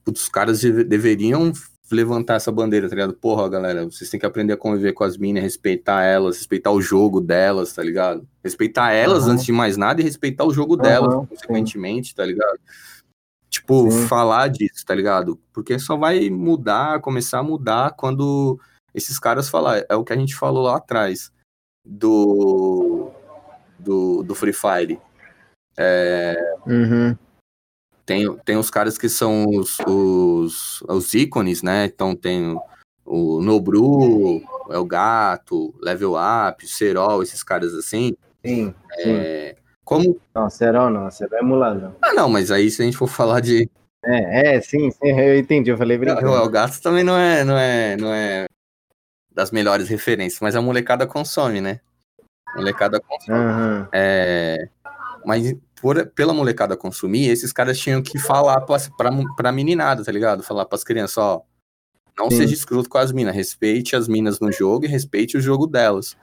Os 0.05 0.27
caras 0.27 0.61
deveriam 0.61 1.53
levantar 1.89 2.35
essa 2.35 2.51
bandeira, 2.51 2.89
tá 2.89 2.95
ligado? 2.95 3.13
Porra, 3.13 3.47
galera, 3.47 3.85
vocês 3.85 4.09
têm 4.09 4.19
que 4.19 4.25
aprender 4.25 4.53
a 4.53 4.57
conviver 4.57 4.91
com 4.91 5.05
as 5.05 5.17
minas, 5.17 5.43
respeitar 5.43 6.03
elas, 6.03 6.37
respeitar 6.37 6.71
o 6.71 6.81
jogo 6.81 7.21
delas, 7.21 7.71
tá 7.71 7.81
ligado? 7.81 8.27
Respeitar 8.43 8.91
elas 8.91 9.25
Uhum. 9.25 9.33
antes 9.33 9.45
de 9.45 9.51
mais 9.53 9.77
nada 9.77 10.01
e 10.01 10.03
respeitar 10.03 10.43
o 10.43 10.53
jogo 10.53 10.75
delas, 10.75 11.13
Uhum, 11.13 11.25
consequentemente, 11.25 12.13
tá 12.13 12.25
ligado? 12.25 12.59
Tipo, 13.49 13.89
Sim. 13.89 14.07
falar 14.07 14.49
disso, 14.49 14.83
tá 14.85 14.95
ligado? 14.95 15.39
Porque 15.53 15.79
só 15.79 15.95
vai 15.95 16.29
mudar, 16.29 16.99
começar 16.99 17.39
a 17.39 17.43
mudar 17.43 17.91
quando 17.91 18.59
esses 18.93 19.19
caras 19.19 19.49
falar. 19.49 19.85
É 19.89 19.95
o 19.95 20.03
que 20.03 20.13
a 20.13 20.17
gente 20.17 20.35
falou 20.35 20.63
lá 20.63 20.77
atrás 20.77 21.31
do, 21.85 23.11
do, 23.79 24.23
do 24.23 24.35
Free 24.35 24.53
Fire. 24.53 24.99
Uhum. 26.65 27.17
Tem, 28.05 28.37
tem 28.39 28.57
os 28.57 28.69
caras 28.69 28.97
que 28.97 29.07
são 29.07 29.45
os, 29.47 29.77
os, 29.87 30.81
os 30.81 31.13
ícones, 31.13 31.63
né? 31.63 31.85
Então 31.85 32.15
tem 32.15 32.53
o, 32.53 32.61
o 33.05 33.41
Nobru, 33.41 34.41
é 34.69 34.77
o 34.77 34.85
Gato, 34.85 35.73
Level 35.81 36.13
Up, 36.15 36.67
Serol, 36.67 37.23
esses 37.23 37.43
caras 37.43 37.73
assim. 37.73 38.13
Sim, 38.45 38.73
sim. 39.01 39.09
É, 39.09 39.55
como. 39.85 40.19
Não, 40.35 40.49
Serol 40.49 40.89
não, 40.89 41.09
Serol 41.09 41.37
é 41.37 41.41
emulador. 41.41 41.91
Ah, 42.01 42.13
não, 42.13 42.27
mas 42.29 42.51
aí 42.51 42.69
se 42.69 42.81
a 42.81 42.85
gente 42.85 42.97
for 42.97 43.07
falar 43.07 43.39
de. 43.39 43.69
É, 44.05 44.55
é, 44.55 44.61
sim, 44.61 44.91
sim, 44.91 45.07
eu 45.17 45.39
entendi, 45.39 45.71
eu 45.71 45.77
falei 45.77 45.95
O, 45.95 45.99
brincando. 46.01 46.29
o 46.29 46.49
Gato 46.49 46.81
também 46.81 47.05
não 47.05 47.17
é, 47.17 47.45
não, 47.45 47.57
é, 47.57 47.95
não 47.95 48.13
é 48.13 48.45
das 49.33 49.51
melhores 49.51 49.87
referências, 49.87 50.39
mas 50.41 50.55
a 50.55 50.61
molecada 50.61 51.07
consome, 51.07 51.59
né? 51.59 51.79
A 52.47 52.57
molecada 52.57 52.99
consome. 52.99 53.37
Aham. 53.37 53.89
É, 53.91 54.69
mas 55.25 55.55
por, 55.81 56.05
pela 56.07 56.33
molecada 56.33 56.77
consumir, 56.77 57.27
esses 57.27 57.51
caras 57.51 57.77
tinham 57.77 58.01
que 58.01 58.17
falar 58.17 58.61
pra, 58.61 58.77
pra, 58.97 59.11
pra 59.35 59.51
meninada, 59.51 60.03
tá 60.03 60.11
ligado? 60.11 60.43
Falar 60.43 60.65
pras 60.65 60.83
crianças, 60.83 61.17
ó. 61.17 61.41
Não 62.17 62.29
Sim. 62.29 62.37
seja 62.37 62.53
escroto 62.53 62.89
com 62.89 62.97
as 62.97 63.11
minas, 63.11 63.35
respeite 63.35 63.95
as 63.95 64.07
minas 64.07 64.39
no 64.39 64.51
jogo 64.51 64.85
e 64.85 64.87
respeite 64.87 65.35
o 65.35 65.41
jogo 65.41 65.65
delas. 65.65 66.15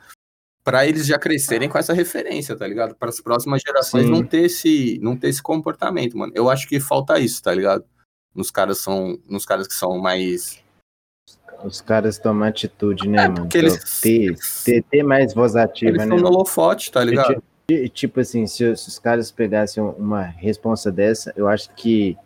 Pra 0.62 0.86
eles 0.86 1.06
já 1.06 1.18
crescerem 1.18 1.68
com 1.68 1.78
essa 1.78 1.92
referência, 1.92 2.56
tá 2.56 2.66
ligado? 2.66 2.94
Para 2.94 3.08
as 3.08 3.20
próximas 3.20 3.60
gerações 3.60 4.04
Sim. 4.04 4.10
não 4.10 4.24
ter 4.24 4.44
esse 4.44 4.98
não 5.02 5.16
ter 5.16 5.28
esse 5.28 5.42
comportamento, 5.42 6.16
mano. 6.16 6.32
Eu 6.34 6.48
acho 6.48 6.68
que 6.68 6.78
falta 6.78 7.18
isso, 7.18 7.42
tá 7.42 7.52
ligado? 7.52 7.84
Nos 8.34 8.50
caras 8.50 8.78
são 8.78 9.18
nos 9.26 9.44
caras 9.44 9.66
que 9.66 9.74
são 9.74 9.98
mais 9.98 10.62
Os 11.64 11.80
caras 11.80 12.18
tomam 12.18 12.48
atitude, 12.48 13.06
né, 13.08 13.18
É, 13.24 13.28
mano? 13.28 13.40
porque 13.42 13.58
Pra 13.58 13.68
eles- 13.68 14.00
ter, 14.00 14.34
ter, 14.64 14.82
ter 14.84 15.02
mais 15.02 15.34
voz 15.34 15.54
ativa, 15.56 15.90
eles 15.90 15.98
né? 15.98 16.04
estão 16.04 16.18
no 16.18 16.26
holofote, 16.26 16.90
tá 16.90 17.04
ligado? 17.04 17.42
E, 17.70 17.88
Tipo 17.88 18.20
assim, 18.20 18.46
se, 18.46 18.74
se 18.76 18.88
os 18.88 18.98
caras 18.98 19.30
pegassem 19.30 19.82
uma 19.82 20.22
responsa 20.22 20.90
dessa, 20.90 21.32
eu 21.36 21.46
acho 21.46 21.70
que 21.74 22.16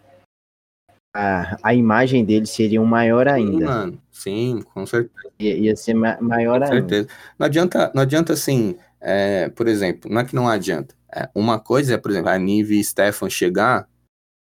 a, 1.14 1.56
a 1.62 1.74
imagem 1.74 2.24
deles 2.24 2.50
seria 2.50 2.80
maior 2.82 3.26
Sim, 3.26 3.32
ainda. 3.32 3.64
mano. 3.66 4.02
Sim, 4.10 4.62
com 4.72 4.86
certeza. 4.86 5.28
Ia, 5.38 5.56
ia 5.56 5.76
ser 5.76 5.94
ma- 5.94 6.18
maior 6.20 6.58
Com 6.60 6.64
ainda. 6.64 6.76
certeza. 6.88 7.08
Não 7.38 7.46
adianta, 7.46 7.92
não 7.94 8.02
adianta 8.02 8.32
assim, 8.32 8.76
é, 9.00 9.48
por 9.50 9.68
exemplo, 9.68 10.10
não 10.10 10.20
é 10.20 10.24
que 10.24 10.34
não 10.34 10.48
adianta. 10.48 10.94
É, 11.14 11.28
uma 11.34 11.58
coisa 11.60 11.94
é, 11.94 11.98
por 11.98 12.10
exemplo, 12.10 12.30
a 12.30 12.38
Nive 12.38 12.78
e 12.80 12.84
Stefan 12.84 13.28
chegar 13.30 13.88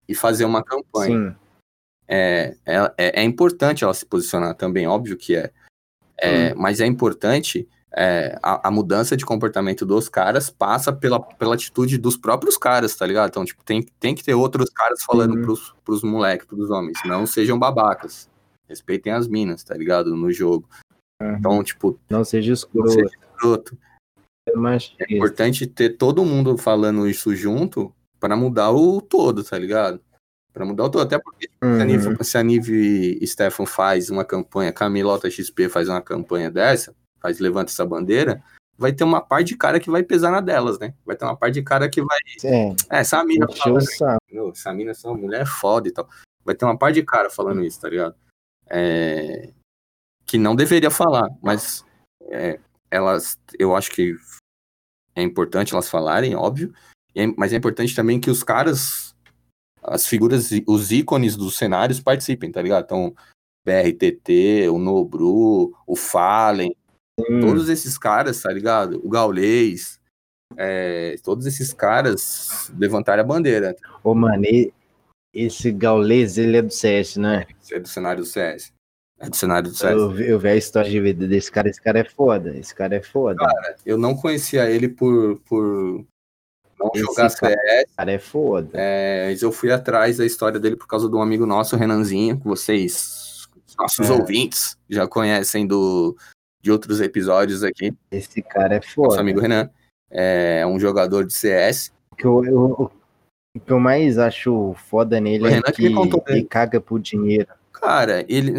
e 0.07 0.15
fazer 0.15 0.45
uma 0.45 0.63
campanha. 0.63 1.31
Sim, 1.31 1.35
É, 2.07 2.55
é, 2.65 2.93
é, 2.97 3.21
é 3.21 3.23
importante 3.23 3.83
ela 3.83 3.93
se 3.93 4.05
posicionar 4.05 4.55
também, 4.55 4.87
óbvio 4.87 5.17
que 5.17 5.35
é. 5.35 5.51
É, 6.19 6.53
Mas 6.55 6.79
é 6.79 6.85
importante 6.85 7.67
é, 7.95 8.37
a, 8.41 8.67
a 8.67 8.71
mudança 8.71 9.15
de 9.15 9.25
comportamento 9.25 9.85
dos 9.85 10.09
caras 10.09 10.49
passa 10.49 10.91
pela, 10.91 11.19
pela 11.19 11.55
atitude 11.55 11.97
dos 11.97 12.17
próprios 12.17 12.57
caras, 12.57 12.95
tá 12.95 13.05
ligado? 13.05 13.29
Então, 13.29 13.45
tipo, 13.45 13.63
tem, 13.63 13.83
tem 13.99 14.15
que 14.15 14.23
ter 14.23 14.33
outros 14.33 14.69
caras 14.69 15.03
falando 15.03 15.35
Sim. 15.35 15.41
pros, 15.41 15.75
pros 15.83 16.03
moleques, 16.03 16.47
pros 16.47 16.69
homens. 16.69 16.97
Não 17.05 17.25
sejam 17.25 17.57
babacas. 17.57 18.29
Respeitem 18.67 19.13
as 19.13 19.27
minas, 19.27 19.63
tá 19.63 19.75
ligado? 19.75 20.15
No 20.15 20.31
jogo. 20.31 20.67
Uhum. 21.21 21.35
Então, 21.37 21.63
tipo, 21.63 21.99
não 22.09 22.23
seja 22.23 22.49
não 22.49 22.53
escuro, 22.53 22.89
seja 22.89 23.09
escroto. 23.33 23.77
mas 24.55 24.93
É 24.99 25.15
importante 25.15 25.65
ter 25.65 25.97
todo 25.97 26.25
mundo 26.25 26.57
falando 26.57 27.07
isso 27.07 27.35
junto 27.35 27.93
para 28.19 28.35
mudar 28.35 28.71
o 28.71 29.01
todo, 29.01 29.43
tá 29.43 29.57
ligado? 29.57 30.01
Para 30.57 30.65
mudar 30.65 30.85
o 30.85 30.89
todo. 30.89 31.03
Até 31.03 31.19
porque 31.19 31.45
se 31.47 31.51
a 31.63 31.65
Uhum. 31.67 31.85
Nive, 31.85 32.23
se 32.23 32.37
a 32.37 32.43
Nive 32.43 33.17
e 33.21 33.27
Stefan 33.27 33.65
faz 33.67 34.09
uma 34.09 34.25
campanha, 34.25 34.73
Camilota 34.73 35.29
XP 35.29 35.69
faz 35.69 35.87
uma 35.87 36.01
campanha 36.01 36.49
dessa, 36.49 36.95
faz 37.21 37.39
levanta 37.39 37.71
essa 37.71 37.85
bandeira, 37.85 38.43
vai 38.77 38.91
ter 38.91 39.03
uma 39.03 39.21
parte 39.21 39.49
de 39.49 39.57
cara 39.57 39.79
que 39.79 39.89
vai 39.91 40.01
pesar 40.01 40.31
na 40.31 40.41
delas, 40.41 40.79
né? 40.79 40.93
Vai 41.05 41.15
ter 41.15 41.25
uma 41.25 41.35
parte 41.37 41.53
de 41.55 41.61
cara 41.61 41.87
que 41.87 42.01
vai. 42.01 42.17
é, 42.43 42.69
É, 42.69 42.75
essa 42.89 43.23
mina 43.23 43.45
fala, 43.51 43.79
meu, 44.31 44.49
essa 44.49 44.73
mina 44.73 44.91
é 44.91 45.07
uma 45.07 45.15
mulher 45.17 45.45
foda 45.45 45.87
e 45.87 45.91
tal. 45.91 46.09
Vai 46.43 46.55
ter 46.55 46.65
uma 46.65 46.77
parte 46.77 46.95
de 46.95 47.03
cara 47.03 47.29
falando 47.29 47.63
isso, 47.63 47.79
tá 47.79 47.89
ligado? 47.89 48.15
É, 48.69 49.51
que 50.25 50.37
não 50.37 50.55
deveria 50.55 50.89
falar, 50.91 51.29
mas 51.41 51.85
é, 52.23 52.59
elas, 52.89 53.37
eu 53.59 53.75
acho 53.75 53.91
que 53.91 54.15
é 55.15 55.21
importante 55.21 55.73
elas 55.73 55.89
falarem, 55.89 56.35
óbvio, 56.35 56.73
é- 57.15 57.27
mas 57.37 57.53
é 57.53 57.57
importante 57.57 57.95
também 57.95 58.19
que 58.19 58.29
os 58.29 58.43
caras, 58.43 59.06
as 59.87 60.05
figuras, 60.05 60.49
os 60.67 60.91
ícones 60.91 61.35
dos 61.35 61.57
cenários 61.57 61.99
participem, 61.99 62.51
tá 62.51 62.61
ligado? 62.61 62.83
Então, 62.83 63.15
BRTT, 63.65 64.69
o 64.69 64.77
Nobru, 64.77 65.73
o 65.85 65.95
Fallen, 65.95 66.75
Sim. 67.19 67.39
todos 67.39 67.69
esses 67.69 67.97
caras, 67.97 68.41
tá 68.41 68.51
ligado? 68.51 69.01
O 69.03 69.09
Gaulês, 69.09 69.99
é, 70.55 71.15
todos 71.23 71.45
esses 71.45 71.73
caras 71.73 72.71
levantaram 72.77 73.23
a 73.23 73.25
bandeira. 73.25 73.75
Ô, 74.03 74.13
mano, 74.13 74.43
e- 74.45 74.73
esse 75.33 75.71
Gaules, 75.71 76.37
ele 76.37 76.57
é 76.57 76.61
do 76.61 76.71
CS, 76.73 77.17
né? 77.17 77.45
Isso 77.61 77.75
é 77.75 77.79
do 77.79 77.87
cenário 77.87 78.23
do 78.23 78.25
CS. 78.25 78.73
É 79.19 79.29
do 79.29 79.35
cenário 79.35 79.69
do 79.69 79.75
CS. 79.75 79.91
Eu, 79.91 80.19
eu 80.19 80.39
vi 80.39 80.47
a 80.47 80.55
história 80.55 80.89
de 80.89 80.99
vida 80.99 81.27
desse 81.27 81.51
cara, 81.51 81.69
esse 81.69 81.81
cara 81.81 81.99
é 81.99 82.03
foda, 82.03 82.57
esse 82.57 82.73
cara 82.73 82.95
é 82.95 83.01
foda. 83.01 83.45
Eu 83.85 83.97
não 83.97 84.15
conhecia 84.15 84.69
ele 84.69 84.87
por, 84.87 85.39
por 85.41 86.05
não 86.79 86.91
Esse 86.93 87.03
jogar 87.03 87.29
CS, 87.29 87.39
cara 87.95 88.11
é 88.11 88.19
foda. 88.19 88.69
é, 88.73 89.27
mas 89.29 89.41
eu 89.41 89.51
fui 89.51 89.71
atrás 89.71 90.17
da 90.17 90.25
história 90.25 90.59
dele 90.59 90.75
por 90.75 90.87
causa 90.87 91.09
de 91.09 91.15
um 91.15 91.21
amigo 91.21 91.45
nosso, 91.45 91.75
o 91.75 91.79
Renanzinho, 91.79 92.37
que 92.39 92.45
vocês, 92.45 93.47
nossos 93.77 94.09
É. 94.09 94.13
ouvintes, 94.13 94.77
já 94.89 95.07
conhecem 95.07 95.65
do, 95.67 96.15
de 96.61 96.71
outros 96.71 97.01
episódios 97.01 97.63
aqui. 97.63 97.93
Esse 98.11 98.41
cara 98.41 98.75
é 98.75 98.77
Nosso 98.77 98.93
foda. 98.93 99.19
amigo 99.21 99.39
Renan. 99.39 99.69
É 100.09 100.65
um 100.65 100.79
jogador 100.79 101.25
de 101.25 101.33
CS. 101.33 101.91
O 102.11 102.15
que 102.15 102.25
eu, 102.25 102.45
eu- 102.45 102.91
o 103.55 103.59
que 103.59 103.71
eu 103.71 103.79
mais 103.79 104.17
acho 104.17 104.73
foda 104.89 105.19
nele 105.19 105.43
O 105.43 105.47
é 105.47 105.49
Renan 105.49 105.61
que 105.63 105.71
que 105.73 105.89
me 105.89 105.93
contou 105.95 106.23
ele 106.27 106.35
dele. 106.37 106.47
caga 106.47 106.79
por 106.79 106.99
dinheiro. 106.99 107.47
Cara, 107.73 108.21
ele, 108.29 108.51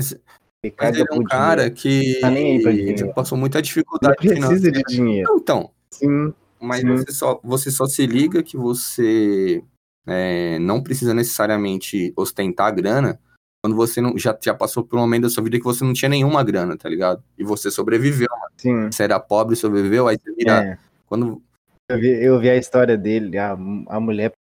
Ele 0.63 0.75
ele 0.81 1.03
é 1.03 1.15
um 1.15 1.23
cara 1.25 1.71
que 1.71 2.19
Tá 2.21 2.31
dinheiro. 2.31 3.13
passou 3.15 3.39
muita 3.39 3.63
dificuldade 3.63 4.17
precisa 4.17 4.49
financeira. 4.49 4.83
de 4.83 4.83
dinheiro. 4.95 5.37
Então, 5.41 5.71
Sim, 5.91 6.35
Mas 6.61 6.81
Sim. 6.81 6.89
você 6.97 7.13
só, 7.13 7.41
você 7.43 7.71
só 7.71 7.87
se 7.87 8.07
liga 8.07 8.43
que 8.43 8.57
você 8.57 9.63
é, 10.07 10.59
não 10.59 10.83
precisa 10.83 11.15
necessariamente 11.15 12.13
ostentar 12.17 12.67
a 12.69 12.71
grana 12.71 13.21
quando 13.63 13.75
você 13.77 14.01
não, 14.01 14.17
já, 14.17 14.37
já 14.43 14.55
passou 14.55 14.85
por 14.85 14.97
um 14.97 15.01
momento 15.01 15.23
da 15.23 15.31
sua 15.31 15.43
vida 15.43 15.59
que 15.59 15.65
você 15.65 15.85
não 15.85 15.93
tinha 15.93 16.09
nenhuma 16.09 16.45
grana, 16.45 16.77
tá 16.77 16.89
ligado? 16.89 17.23
E 17.37 17.43
você 17.45 17.71
sobreviveu. 17.71 18.29
sim. 18.57 18.87
Você 18.91 19.03
era 19.03 19.19
pobre, 19.19 19.57
sobreviveu, 19.57 20.07
aí 20.09 20.17
você 20.17 20.33
vira. 20.35 20.65
É. 20.65 20.79
Quando, 21.07 21.43
Eu, 21.89 21.99
vi, 21.99 22.09
eu 22.25 22.39
vi 22.39 22.51
a 22.51 22.57
história 22.57 22.97
dele, 22.97 23.37
a, 23.37 23.53
a 23.53 24.01
mulher 24.01 24.33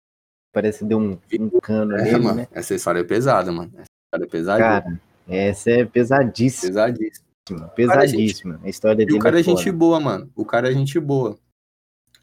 parece 0.53 0.79
que 0.79 0.85
deu 0.85 0.99
um, 0.99 1.17
um 1.39 1.59
cano 1.59 1.95
é, 1.95 2.03
nele, 2.03 2.19
mano, 2.19 2.37
né? 2.37 2.47
essa 2.51 2.75
história 2.75 2.99
é 2.99 3.03
pesada, 3.03 3.51
mano. 3.51 3.71
Essa 3.75 3.87
história 4.05 4.25
é 4.25 4.29
pesada. 4.29 4.59
Cara, 4.59 5.01
essa 5.27 5.71
é 5.71 5.85
pesadíssima, 5.85 6.71
pesadíssima. 6.71 7.67
pesadíssima. 7.75 8.59
A 8.63 8.69
história 8.69 9.01
E 9.01 9.05
dele 9.05 9.17
o 9.17 9.21
cara 9.21 9.39
é 9.39 9.43
foda. 9.43 9.57
gente 9.57 9.71
boa, 9.71 9.99
mano. 9.99 10.29
O 10.35 10.45
cara 10.45 10.69
é 10.69 10.73
gente 10.73 10.99
boa. 10.99 11.37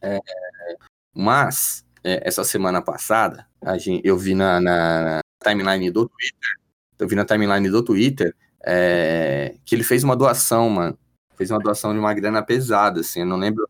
É, 0.05 0.19
mas, 1.15 1.85
é, 2.03 2.27
essa 2.27 2.45
semana 2.45 2.83
passada, 2.83 3.47
a 3.61 3.79
gente, 3.79 4.07
eu 4.07 4.17
vi 4.19 4.35
na, 4.35 4.61
na- 4.61 5.21
timeline 5.43 5.91
do 5.91 6.09
Twitter, 6.09 6.51
eu 6.99 7.07
vi 7.09 7.15
na 7.15 7.25
timeline 7.25 7.69
do 7.69 7.83
Twitter 7.83 8.35
é, 8.65 9.55
que 9.65 9.75
ele 9.75 9.85
fez 9.85 10.03
uma 10.03 10.17
doação, 10.17 10.69
mano. 10.71 10.99
Fez 11.37 11.51
uma 11.51 11.59
doação 11.59 11.93
de 11.93 11.99
uma 11.99 12.15
grana 12.15 12.43
pesada, 12.43 13.01
assim. 13.01 13.21
Eu 13.21 13.27
não 13.27 13.37
lembro. 13.37 13.69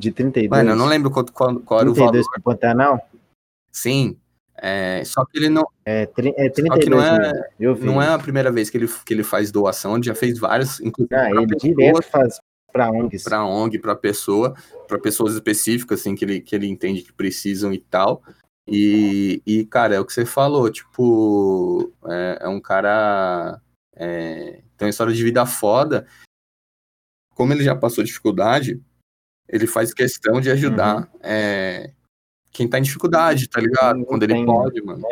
De 0.00 0.10
32. 0.10 0.50
Mano, 0.50 0.70
eu 0.72 0.76
não 0.76 0.86
lembro 0.86 1.10
qual, 1.10 1.24
qual, 1.26 1.60
qual 1.60 1.80
era 1.80 1.90
o 1.90 1.94
32 1.94 2.24
valor. 2.26 2.32
pro 2.34 2.42
Pantanal? 2.42 3.08
Sim. 3.70 4.18
É, 4.56 5.02
só 5.04 5.24
que 5.24 5.38
ele 5.38 5.48
não, 5.48 5.64
É, 5.84 6.02
é 6.02 6.06
Só 6.06 6.12
32 6.14 6.84
que 6.84 6.90
não 6.90 7.02
é- 7.02 7.18
mesmo. 7.18 7.44
Eu 7.60 7.74
vi. 7.74 7.84
não 7.86 8.00
é 8.02 8.08
a 8.08 8.18
primeira 8.18 8.50
vez 8.50 8.68
que 8.70 8.76
ele, 8.78 8.88
que 9.04 9.12
ele 9.14 9.22
faz 9.24 9.50
doação, 9.50 9.94
ele 9.96 10.04
já 10.04 10.14
fez 10.14 10.38
várias, 10.38 10.80
inclusive 10.80 11.14
Ah, 11.14 11.30
ele 11.30 11.46
pessoas, 11.46 11.74
direto 11.76 12.02
faz 12.02 12.38
pra 12.72 12.90
ONGs. 12.90 13.24
para 13.24 13.44
ONG, 13.44 13.78
para 13.78 13.94
pessoa, 13.94 14.54
para 14.88 14.98
pessoas 14.98 15.34
específicas 15.34 16.00
assim 16.00 16.14
que 16.14 16.24
ele, 16.24 16.40
que 16.40 16.54
ele 16.54 16.66
entende 16.66 17.02
que 17.02 17.12
precisam 17.12 17.72
e 17.72 17.78
tal. 17.78 18.22
E, 18.66 19.42
e 19.44 19.64
cara, 19.66 19.94
é 19.96 20.00
o 20.00 20.04
que 20.04 20.12
você 20.12 20.24
falou, 20.24 20.70
tipo, 20.70 21.92
é, 22.06 22.38
é 22.42 22.48
um 22.48 22.60
cara 22.60 23.60
é, 23.94 24.62
tem 24.76 24.86
uma 24.86 24.90
história 24.90 25.12
de 25.12 25.22
vida 25.22 25.44
foda. 25.46 26.06
Como 27.34 27.52
ele 27.52 27.64
já 27.64 27.74
passou 27.74 28.04
dificuldade, 28.04 28.80
ele 29.48 29.66
faz 29.66 29.92
questão 29.92 30.40
de 30.40 30.50
ajudar 30.50 31.10
é, 31.20 31.92
quem 32.50 32.68
tá 32.68 32.78
em 32.78 32.82
dificuldade, 32.82 33.48
tá 33.48 33.60
ligado? 33.60 33.96
Quem 33.96 34.04
Quando 34.04 34.22
ele 34.22 34.34
tem, 34.34 34.46
pode, 34.46 34.82
mano. 34.82 35.02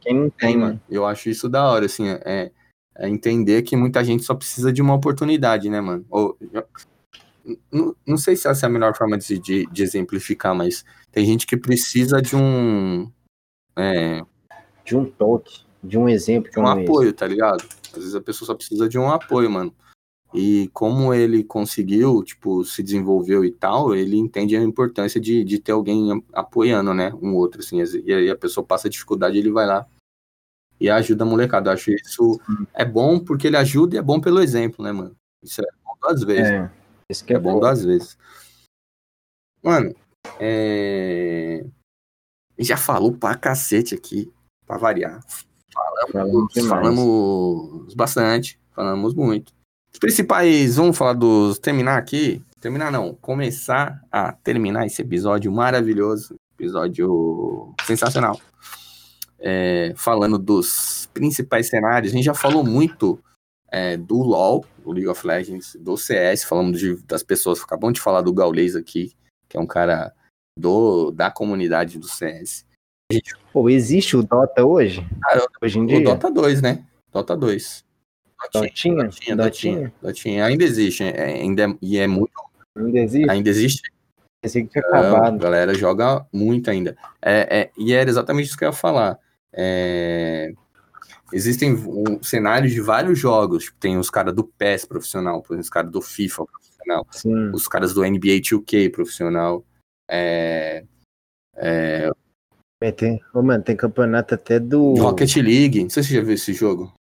Quem 0.00 0.14
não 0.14 0.30
Tem, 0.30 0.50
tem, 0.50 0.56
mano. 0.56 0.80
Eu 0.88 1.04
acho 1.04 1.28
isso 1.28 1.48
da 1.48 1.68
hora, 1.68 1.86
assim, 1.86 2.08
é, 2.08 2.52
é 2.96 3.08
entender 3.08 3.62
que 3.62 3.76
muita 3.76 4.04
gente 4.04 4.22
só 4.22 4.34
precisa 4.34 4.72
de 4.72 4.80
uma 4.80 4.94
oportunidade, 4.94 5.68
né, 5.68 5.80
mano? 5.80 6.04
Ou, 6.08 6.38
não, 7.70 7.94
não 8.06 8.16
sei 8.16 8.36
se 8.36 8.48
essa 8.48 8.66
é 8.66 8.68
a 8.68 8.72
melhor 8.72 8.96
forma 8.96 9.16
de, 9.16 9.38
de, 9.38 9.66
de 9.66 9.82
exemplificar, 9.82 10.54
mas 10.54 10.84
tem 11.12 11.24
gente 11.24 11.46
que 11.46 11.56
precisa 11.56 12.20
de 12.20 12.34
um. 12.34 13.10
É, 13.76 14.22
de 14.84 14.96
um 14.96 15.04
toque, 15.04 15.64
de 15.82 15.98
um 15.98 16.08
exemplo. 16.08 16.50
De 16.50 16.58
um 16.58 16.66
apoio, 16.66 17.12
tá 17.12 17.26
ligado? 17.26 17.64
Às 17.92 17.98
vezes 17.98 18.14
a 18.14 18.20
pessoa 18.20 18.46
só 18.46 18.54
precisa 18.54 18.88
de 18.88 18.98
um 18.98 19.10
apoio, 19.10 19.50
mano. 19.50 19.74
E 20.34 20.68
como 20.72 21.14
ele 21.14 21.42
conseguiu, 21.44 22.22
tipo, 22.22 22.64
se 22.64 22.82
desenvolveu 22.82 23.44
e 23.44 23.50
tal, 23.50 23.94
ele 23.94 24.16
entende 24.16 24.56
a 24.56 24.62
importância 24.62 25.20
de, 25.20 25.44
de 25.44 25.58
ter 25.58 25.72
alguém 25.72 26.22
apoiando, 26.32 26.92
né? 26.92 27.12
Um 27.22 27.34
outro, 27.34 27.60
assim. 27.60 27.82
E 28.04 28.12
aí 28.12 28.30
a 28.30 28.36
pessoa 28.36 28.66
passa 28.66 28.90
dificuldade, 28.90 29.38
ele 29.38 29.50
vai 29.50 29.66
lá 29.66 29.86
e 30.80 30.90
ajuda 30.90 31.24
a 31.24 31.26
molecada. 31.26 31.70
Eu 31.70 31.74
acho 31.74 31.90
isso 31.90 32.40
é 32.74 32.84
bom 32.84 33.18
porque 33.18 33.46
ele 33.46 33.56
ajuda 33.56 33.96
e 33.96 33.98
é 33.98 34.02
bom 34.02 34.20
pelo 34.20 34.42
exemplo, 34.42 34.84
né, 34.84 34.92
mano? 34.92 35.16
Isso 35.42 35.60
é 35.60 35.66
bom 35.84 35.96
duas 36.00 36.22
vezes. 36.22 36.52
É, 36.52 36.70
isso 37.10 37.24
que 37.24 37.34
é, 37.34 37.38
bom 37.38 37.58
duas 37.58 37.84
vezes. 37.84 38.16
Mano, 39.62 39.94
é... 40.40 41.64
já 42.58 42.76
falou 42.76 43.12
pra 43.12 43.36
cacete 43.36 43.94
aqui, 43.94 44.32
pra 44.66 44.76
variar. 44.76 45.24
Falamos, 45.72 46.52
falamos, 46.54 46.68
falamos 46.68 47.94
bastante, 47.94 48.60
falamos 48.70 49.14
muito. 49.14 49.52
Os 49.92 49.98
principais, 49.98 50.76
vamos 50.76 50.96
falar 50.96 51.14
dos. 51.14 51.58
Terminar 51.58 51.98
aqui. 51.98 52.42
Terminar 52.60 52.90
não, 52.90 53.14
começar 53.14 54.02
a 54.10 54.32
terminar 54.32 54.86
esse 54.86 55.02
episódio 55.02 55.52
maravilhoso, 55.52 56.34
episódio 56.58 57.74
sensacional 57.86 58.40
é, 59.38 59.92
falando 59.96 60.38
dos 60.38 61.08
principais 61.12 61.68
cenários. 61.68 62.12
A 62.12 62.16
gente 62.16 62.24
já 62.24 62.34
falou 62.34 62.64
muito 62.64 63.18
é, 63.68 63.96
do 63.96 64.22
LoL, 64.22 64.64
do 64.82 64.92
League 64.92 65.08
of 65.08 65.26
Legends, 65.26 65.76
do 65.80 65.96
CS, 65.96 66.44
falando 66.44 66.76
de, 66.76 66.96
das 67.04 67.22
pessoas. 67.22 67.62
Acabamos 67.62 67.94
de 67.94 68.00
falar 68.00 68.22
do 68.22 68.32
Gaules 68.32 68.76
aqui, 68.76 69.12
que 69.48 69.56
é 69.56 69.60
um 69.60 69.66
cara 69.66 70.12
do, 70.58 71.10
da 71.10 71.30
comunidade 71.30 71.98
do 71.98 72.08
CS. 72.08 72.64
Pô, 73.52 73.68
existe 73.68 74.16
o 74.16 74.22
Dota 74.22 74.64
hoje? 74.64 75.06
Ah, 75.24 75.46
hoje 75.62 75.78
em 75.78 75.86
dia? 75.86 75.98
O 75.98 76.04
Dota 76.04 76.30
2, 76.30 76.62
né? 76.62 76.84
Dota 77.12 77.36
2. 77.36 77.84
Dotinha? 78.52 79.04
Dotinha, 79.04 79.36
Dotinha. 79.36 79.92
Dotinha. 80.02 80.44
Ainda 80.44 80.64
existe, 80.64 81.04
é, 81.04 81.24
ainda 81.24 81.64
é, 81.64 81.74
e 81.80 81.98
é 81.98 82.06
muito. 82.06 82.32
Ainda 82.76 82.98
existe? 82.98 83.30
Ainda 83.30 83.48
existe. 83.48 83.92
Pensei 84.42 84.66
que. 84.66 84.78
A 84.78 85.30
galera 85.30 85.74
joga 85.74 86.26
muito 86.32 86.70
ainda. 86.70 86.96
É, 87.22 87.60
é, 87.60 87.70
e 87.78 87.92
era 87.92 88.08
exatamente 88.08 88.46
isso 88.46 88.58
que 88.58 88.64
eu 88.64 88.68
ia 88.68 88.72
falar. 88.72 89.18
É... 89.52 90.52
Existem 91.32 91.76
cenários 92.22 92.72
de 92.72 92.80
vários 92.80 93.18
jogos. 93.18 93.64
Tipo, 93.64 93.76
tem 93.78 93.98
os 93.98 94.10
caras 94.10 94.34
do 94.34 94.44
PES 94.44 94.84
profissional, 94.84 95.42
os 95.48 95.70
caras 95.70 95.90
do 95.90 96.00
FIFA 96.00 96.44
profissional, 96.46 97.06
Sim. 97.10 97.50
os 97.52 97.66
caras 97.66 97.92
do 97.92 98.04
NBA 98.04 98.40
2K 98.40 98.90
profissional. 98.90 99.64
É... 100.08 100.84
É... 101.56 102.10
é 102.80 102.92
tem, 102.92 103.20
oh, 103.34 103.42
mano, 103.42 103.64
tem 103.64 103.76
campeonato 103.76 104.34
até 104.34 104.60
do. 104.60 104.94
Rocket 104.94 105.36
League. 105.36 105.82
Não 105.82 105.90
sei 105.90 106.02
se 106.02 106.10
você 106.10 106.14
já 106.16 106.22
viu 106.22 106.34
esse 106.34 106.52
jogo. 106.52 106.92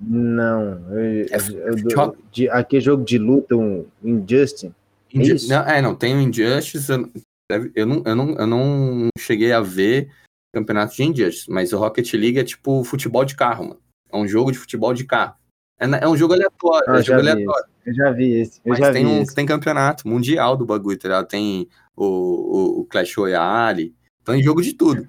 Não. 0.00 0.92
Eu, 0.92 1.00
é, 1.00 1.36
eu, 1.50 1.78
eu, 1.78 2.16
de, 2.30 2.48
aquele 2.50 2.82
jogo 2.82 3.04
de 3.04 3.18
luta, 3.18 3.56
um 3.56 3.86
Injustice. 4.02 4.72
Inju 5.12 5.48
não, 5.48 5.62
é, 5.62 5.80
não, 5.80 5.94
tem 5.94 6.14
o 6.14 6.20
Injustice. 6.20 6.92
Eu, 6.92 7.70
eu, 7.74 7.86
não, 7.86 8.02
eu, 8.04 8.16
não, 8.16 8.30
eu 8.34 8.46
não 8.46 9.08
cheguei 9.18 9.52
a 9.52 9.60
ver 9.60 10.10
campeonato 10.56 10.96
de 10.96 11.02
Injustice, 11.02 11.50
mas 11.50 11.72
o 11.74 11.78
Rocket 11.78 12.10
League 12.14 12.38
é 12.38 12.44
tipo 12.44 12.82
futebol 12.82 13.24
de 13.26 13.36
carro, 13.36 13.68
mano. 13.68 13.80
É 14.10 14.16
um 14.16 14.26
jogo 14.26 14.50
de 14.50 14.58
futebol 14.58 14.94
de 14.94 15.04
carro. 15.04 15.34
É, 15.78 15.84
é 16.04 16.08
um 16.08 16.16
jogo 16.16 16.32
aleatório. 16.32 16.88
Ah, 16.88 16.96
é 16.96 17.00
um 17.00 17.02
jogo 17.02 17.20
aleatório. 17.20 17.66
Eu 17.84 17.94
já 17.94 18.10
vi 18.10 18.40
esse. 18.40 18.60
Eu 18.64 18.70
mas 18.70 18.78
já 18.78 18.90
tem, 18.90 19.04
vi 19.04 19.10
um, 19.10 19.22
esse. 19.22 19.34
tem 19.34 19.44
campeonato 19.44 20.08
mundial 20.08 20.56
do 20.56 20.64
bagulho, 20.64 20.98
tá 20.98 21.08
ligado? 21.08 21.28
Tem 21.28 21.68
o, 21.94 22.04
o, 22.06 22.80
o 22.80 22.84
Clash 22.86 23.14
Royale. 23.14 23.94
Tem 24.24 24.42
jogo 24.42 24.62
de 24.62 24.72
tudo. 24.72 25.06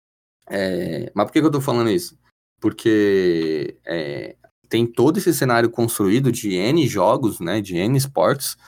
é, 0.48 1.10
mas 1.14 1.26
por 1.26 1.32
que, 1.32 1.40
que 1.40 1.46
eu 1.46 1.50
tô 1.50 1.60
falando 1.60 1.90
isso? 1.90 2.18
Porque 2.60 3.78
é, 3.86 4.36
tem 4.68 4.86
todo 4.86 5.16
esse 5.16 5.32
cenário 5.32 5.70
construído 5.70 6.30
de 6.30 6.54
N 6.54 6.86
jogos, 6.86 7.40
né? 7.40 7.62
De 7.62 7.76
N 7.78 7.96
esportes. 7.96 8.58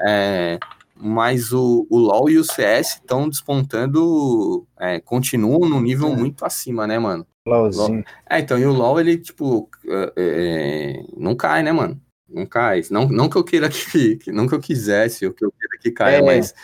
É, 0.00 0.58
mas 0.94 1.52
o, 1.52 1.86
o 1.90 1.98
LoL 1.98 2.30
e 2.30 2.38
o 2.38 2.44
CS 2.44 2.94
estão 2.94 3.28
despontando, 3.28 4.66
é, 4.78 5.00
continuam 5.00 5.68
num 5.68 5.80
nível 5.80 6.08
é. 6.08 6.16
muito 6.16 6.44
acima, 6.44 6.86
né, 6.86 6.98
mano? 6.98 7.26
LOLzinho. 7.46 8.04
É, 8.28 8.38
então, 8.38 8.58
e 8.58 8.64
o 8.64 8.72
LoL, 8.72 9.00
ele, 9.00 9.18
tipo, 9.18 9.68
é, 9.86 10.12
é, 10.16 11.04
não 11.16 11.34
cai, 11.34 11.62
né, 11.62 11.72
mano? 11.72 12.00
Não 12.28 12.46
cai. 12.46 12.82
Não, 12.90 13.08
não 13.08 13.28
que 13.28 13.36
eu 13.36 13.44
queira 13.44 13.68
que, 13.68 14.18
não 14.28 14.46
que 14.46 14.54
eu 14.54 14.60
quisesse, 14.60 15.26
ou 15.26 15.32
que 15.32 15.44
eu 15.44 15.52
queira 15.52 15.78
que 15.80 15.90
caia, 15.90 16.18
é. 16.18 16.22
mas 16.22 16.54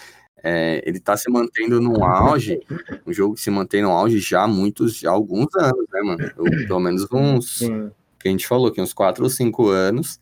é, 0.43 0.83
ele 0.87 1.01
tá 1.01 1.17
se 1.17 1.31
mantendo 1.31 1.81
no 1.81 2.05
auge, 2.05 2.61
um 3.07 3.13
jogo 3.13 3.35
que 3.35 3.41
se 3.41 3.51
mantém 3.51 3.83
no 3.83 3.91
auge 3.91 4.19
já 4.19 4.43
há 4.43 4.49
muitos, 4.49 4.99
já 4.99 5.11
há 5.11 5.13
alguns 5.13 5.49
anos, 5.57 5.87
né, 5.93 6.01
mano? 6.03 6.33
Eu, 6.37 6.45
pelo 6.67 6.81
menos 6.81 7.07
uns, 7.13 7.59
Sim. 7.59 7.91
que 8.19 8.29
a 8.29 8.31
gente 8.31 8.47
falou, 8.47 8.71
que 8.71 8.81
uns 8.81 8.93
4 8.93 9.25
ou 9.25 9.31
5 9.31 9.69
anos, 9.69 10.21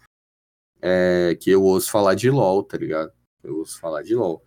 é, 0.81 1.37
que 1.41 1.51
eu 1.51 1.63
ouço 1.63 1.91
falar 1.91 2.15
de 2.15 2.31
LoL, 2.31 2.63
tá 2.63 2.79
ligado? 2.79 3.13
Eu 3.47 3.59
ouço 3.59 3.81
falar 3.81 4.03
de 4.03 4.15
LoL. 4.15 4.43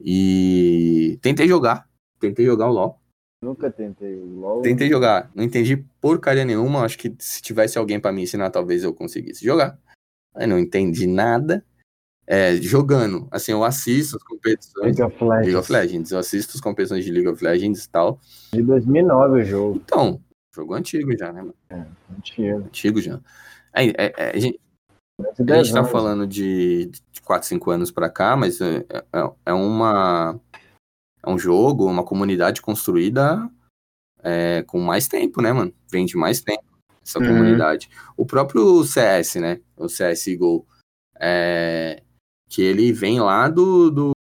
E 0.00 1.18
tentei 1.22 1.48
jogar, 1.48 1.88
tentei 2.18 2.44
jogar 2.44 2.68
o 2.68 2.72
LoL. 2.72 3.00
Nunca 3.42 3.70
tentei 3.70 4.14
o 4.14 4.24
LoL. 4.24 4.62
Tentei 4.62 4.88
jogar, 4.88 5.30
não 5.34 5.44
entendi 5.44 5.84
porcaria 6.00 6.44
nenhuma. 6.44 6.84
Acho 6.84 6.98
que 6.98 7.14
se 7.18 7.42
tivesse 7.42 7.76
alguém 7.78 8.00
para 8.00 8.12
me 8.12 8.22
ensinar, 8.22 8.50
talvez 8.50 8.82
eu 8.82 8.94
conseguisse 8.94 9.44
jogar. 9.44 9.78
Aí 10.34 10.46
não 10.46 10.58
entendi 10.58 11.06
nada. 11.06 11.64
É, 12.26 12.56
jogando, 12.56 13.28
assim, 13.30 13.52
eu 13.52 13.62
assisto 13.62 14.16
as 14.16 14.22
competições 14.22 14.96
League 14.96 15.02
of, 15.02 15.22
Legends. 15.22 15.46
League 15.46 15.56
of 15.56 15.72
Legends. 15.72 16.10
Eu 16.10 16.18
assisto 16.18 16.52
as 16.54 16.60
competições 16.60 17.04
de 17.04 17.10
League 17.10 17.28
of 17.28 17.44
Legends 17.44 17.84
e 17.84 17.90
tal. 17.90 18.18
De 18.52 18.62
2009 18.62 19.40
o 19.40 19.44
jogo. 19.44 19.82
Então, 19.84 20.20
jogo 20.54 20.72
antigo 20.72 21.16
já, 21.18 21.30
né, 21.32 21.42
mano? 21.42 21.54
É, 21.68 21.84
antigo. 22.16 22.58
Antigo 22.58 23.00
já. 23.00 23.20
É, 23.74 23.86
é, 23.88 24.14
é, 24.16 24.30
a 24.30 24.38
gente, 24.38 24.58
a 25.18 25.62
gente 25.62 25.72
tá 25.72 25.84
falando 25.84 26.26
de, 26.26 26.86
de 26.86 27.22
4, 27.22 27.48
5 27.48 27.70
anos 27.70 27.90
para 27.90 28.10
cá, 28.10 28.36
mas 28.36 28.60
é, 28.60 28.84
é, 29.12 29.30
é, 29.46 29.52
uma 29.52 30.40
é 31.22 31.30
um 31.30 31.38
jogo, 31.38 31.86
uma 31.86 32.04
comunidade 32.04 32.60
construída 32.60 33.48
é, 34.22 34.62
com 34.62 34.80
mais 34.80 35.06
tempo, 35.06 35.40
né, 35.40 35.52
mano? 35.52 35.72
Vem 35.90 36.04
de 36.04 36.16
mais 36.16 36.40
tempo 36.40 36.64
essa 37.02 37.18
uhum. 37.18 37.26
comunidade. 37.26 37.88
O 38.16 38.24
próprio 38.24 38.82
CS, 38.84 39.36
né? 39.36 39.60
O 39.76 39.86
CSGO, 39.86 40.66
é, 41.20 42.02
que 42.48 42.62
ele 42.62 42.92
vem 42.92 43.20
lá 43.20 43.48
do, 43.48 43.90
do, 43.90 44.14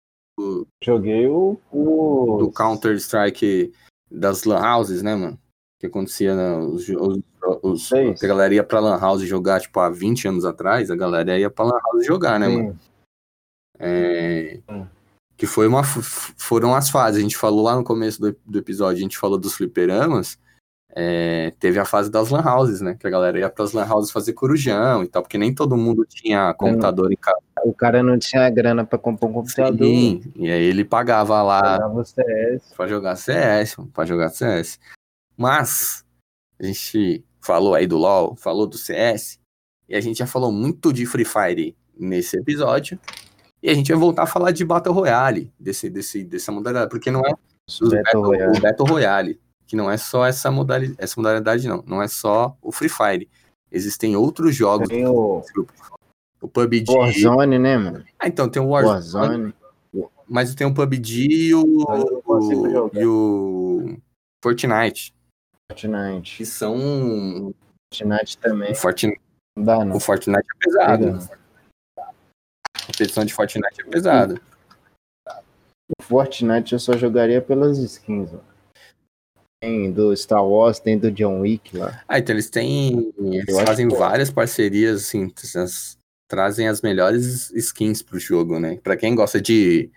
Joguei 0.84 1.28
o, 1.28 1.58
o... 1.72 2.38
do 2.40 2.52
Counter 2.52 2.96
Strike 2.96 3.72
das 4.12 4.44
lan 4.44 4.62
houses, 4.62 5.02
né, 5.02 5.16
mano? 5.16 5.40
Que 5.84 5.88
acontecia 5.88 6.34
né, 6.34 6.56
os, 6.60 6.88
os 6.88 7.20
os, 7.62 7.92
a 7.92 8.26
galera 8.26 8.54
ia 8.54 8.64
pra 8.64 8.80
Lan 8.80 8.98
House 8.98 9.24
jogar, 9.24 9.60
tipo, 9.60 9.78
há 9.82 9.90
20 9.90 10.30
anos 10.30 10.46
atrás, 10.46 10.90
a 10.90 10.96
galera 10.96 11.38
ia 11.38 11.50
pra 11.50 11.66
Lan 11.66 11.78
House 11.84 12.06
jogar, 12.06 12.40
né, 12.40 12.48
Sim. 12.48 12.56
mano? 12.56 12.80
É, 13.78 14.60
que 15.36 15.46
foi 15.46 15.68
uma, 15.68 15.84
foram 15.84 16.74
as 16.74 16.90
fases. 16.90 17.20
A 17.20 17.22
gente 17.22 17.36
falou 17.36 17.66
lá 17.66 17.76
no 17.76 17.84
começo 17.84 18.22
do, 18.22 18.34
do 18.46 18.60
episódio, 18.60 19.00
a 19.00 19.02
gente 19.02 19.18
falou 19.18 19.38
dos 19.38 19.56
fliperamas. 19.56 20.40
É, 20.96 21.52
teve 21.60 21.80
a 21.80 21.86
fase 21.86 22.10
das 22.10 22.30
lan 22.30 22.44
houses, 22.46 22.80
né? 22.80 22.96
Que 22.98 23.08
a 23.08 23.10
galera 23.10 23.38
ia 23.38 23.50
pras 23.50 23.74
lan 23.74 23.86
houses 23.86 24.10
fazer 24.10 24.32
corujão 24.32 25.04
e 25.04 25.08
tal, 25.10 25.22
porque 25.22 25.38
nem 25.38 25.54
todo 25.54 25.76
mundo 25.76 26.06
tinha 26.08 26.54
computador 26.54 27.12
em 27.12 27.18
casa. 27.18 27.42
O 27.66 27.74
cara 27.74 28.02
não 28.02 28.18
tinha 28.18 28.50
grana 28.50 28.86
para 28.86 28.98
comprar 28.98 29.28
um 29.28 29.34
computador. 29.34 29.86
Sim, 29.86 30.22
e 30.34 30.50
aí 30.50 30.64
ele 30.64 30.86
pagava 30.86 31.44
lá 31.44 31.62
pagava 31.62 32.06
CS. 32.06 32.74
pra 32.78 32.88
jogar 32.88 33.18
CS, 33.18 33.76
pra 33.94 34.06
jogar 34.06 34.30
CS. 34.30 34.80
Mas 35.38 36.06
a 36.60 36.66
gente 36.66 37.24
falou 37.42 37.76
aí 37.76 37.86
do 37.86 37.98
LoL, 37.98 38.36
falou 38.36 38.66
do 38.66 38.78
CS, 38.78 39.40
e 39.88 39.96
a 39.96 40.02
gente 40.02 40.18
já 40.18 40.28
falou 40.28 40.52
muito 40.52 40.94
de 40.94 41.06
Free 41.06 41.26
Fire 41.26 41.76
nesse 41.98 42.38
episódio. 42.38 43.00
E 43.62 43.70
a 43.70 43.74
gente 43.74 43.92
vai 43.92 44.00
voltar 44.00 44.24
a 44.24 44.28
falar 44.28 44.52
de 44.52 44.66
Battle 44.66 44.94
Royale, 44.94 45.52
desse, 45.60 45.90
desse, 45.90 46.24
dessa 46.24 46.52
modalidade, 46.52 46.90
porque 46.90 47.10
não 47.10 47.22
é 47.22 47.32
o 47.82 47.90
Battle, 47.90 48.24
Royale. 48.24 48.58
o 48.58 48.62
Battle 48.62 48.88
Royale, 48.88 49.40
que 49.66 49.76
não 49.76 49.90
é 49.90 49.98
só 49.98 50.26
essa 50.26 50.52
modalidade, 50.52 50.98
essa 51.00 51.14
modalidade, 51.18 51.68
não. 51.68 51.84
Não 51.88 52.02
é 52.02 52.08
só 52.08 52.58
o 52.62 52.72
Free 52.72 52.90
Fire. 52.90 53.30
Existem 53.72 54.16
outros 54.16 54.56
jogos. 54.56 54.90
Tem 54.90 55.08
o, 55.08 55.42
o 56.42 56.48
PUBG. 56.48 56.92
Warzone, 56.92 57.58
né, 57.58 57.78
mano? 57.78 58.04
Ah, 58.20 58.28
então 58.28 58.50
tem 58.50 58.62
o 58.62 58.68
Warzone. 58.68 58.94
Warzone. 59.14 59.54
Mas 60.28 60.54
tem 60.56 60.66
o 60.68 60.74
PUBG 60.74 61.28
e 61.30 61.54
o, 61.54 61.64
o, 61.64 62.92
e 62.94 63.06
o 63.06 63.98
Fortnite. 64.44 65.14
Fortnite. 65.74 66.38
Que 66.38 66.46
são. 66.46 67.54
Fortnite 67.94 68.38
também. 68.38 68.72
O 68.72 68.76
Fortnite, 68.76 69.22
dá, 69.58 69.84
não. 69.86 69.96
O 69.96 70.00
Fortnite 70.00 70.40
é 70.40 70.58
pesado. 70.66 71.30
A 72.00 72.86
competição 72.88 73.26
de 73.26 73.34
Fortnite 73.34 73.82
é 73.82 73.84
pesada. 73.86 74.42
O 76.00 76.04
Fortnite 76.04 76.74
eu 76.74 76.80
só 76.80 76.94
jogaria 76.98 77.42
pelas 77.42 77.78
skins, 77.78 78.30
Tem 79.62 79.92
do 79.92 80.16
Star 80.16 80.46
Wars, 80.46 80.80
tem 80.80 80.98
do 80.98 81.12
John 81.12 81.42
Wick 81.42 81.78
lá. 81.78 82.04
Ah, 82.08 82.20
então 82.20 82.34
eles 82.36 82.50
têm. 82.50 83.14
Eles 83.18 83.48
Eu 83.48 83.66
fazem 83.66 83.88
que- 83.88 83.96
várias 83.96 84.30
parcerias, 84.32 85.04
assim, 85.04 85.32
as- 85.56 85.98
trazem 86.30 86.68
as 86.68 86.82
melhores 86.82 87.52
skins 87.52 88.02
pro 88.02 88.20
jogo, 88.20 88.60
né? 88.60 88.78
Pra 88.78 88.98
quem 88.98 89.14
gosta 89.16 89.40
de. 89.42 89.90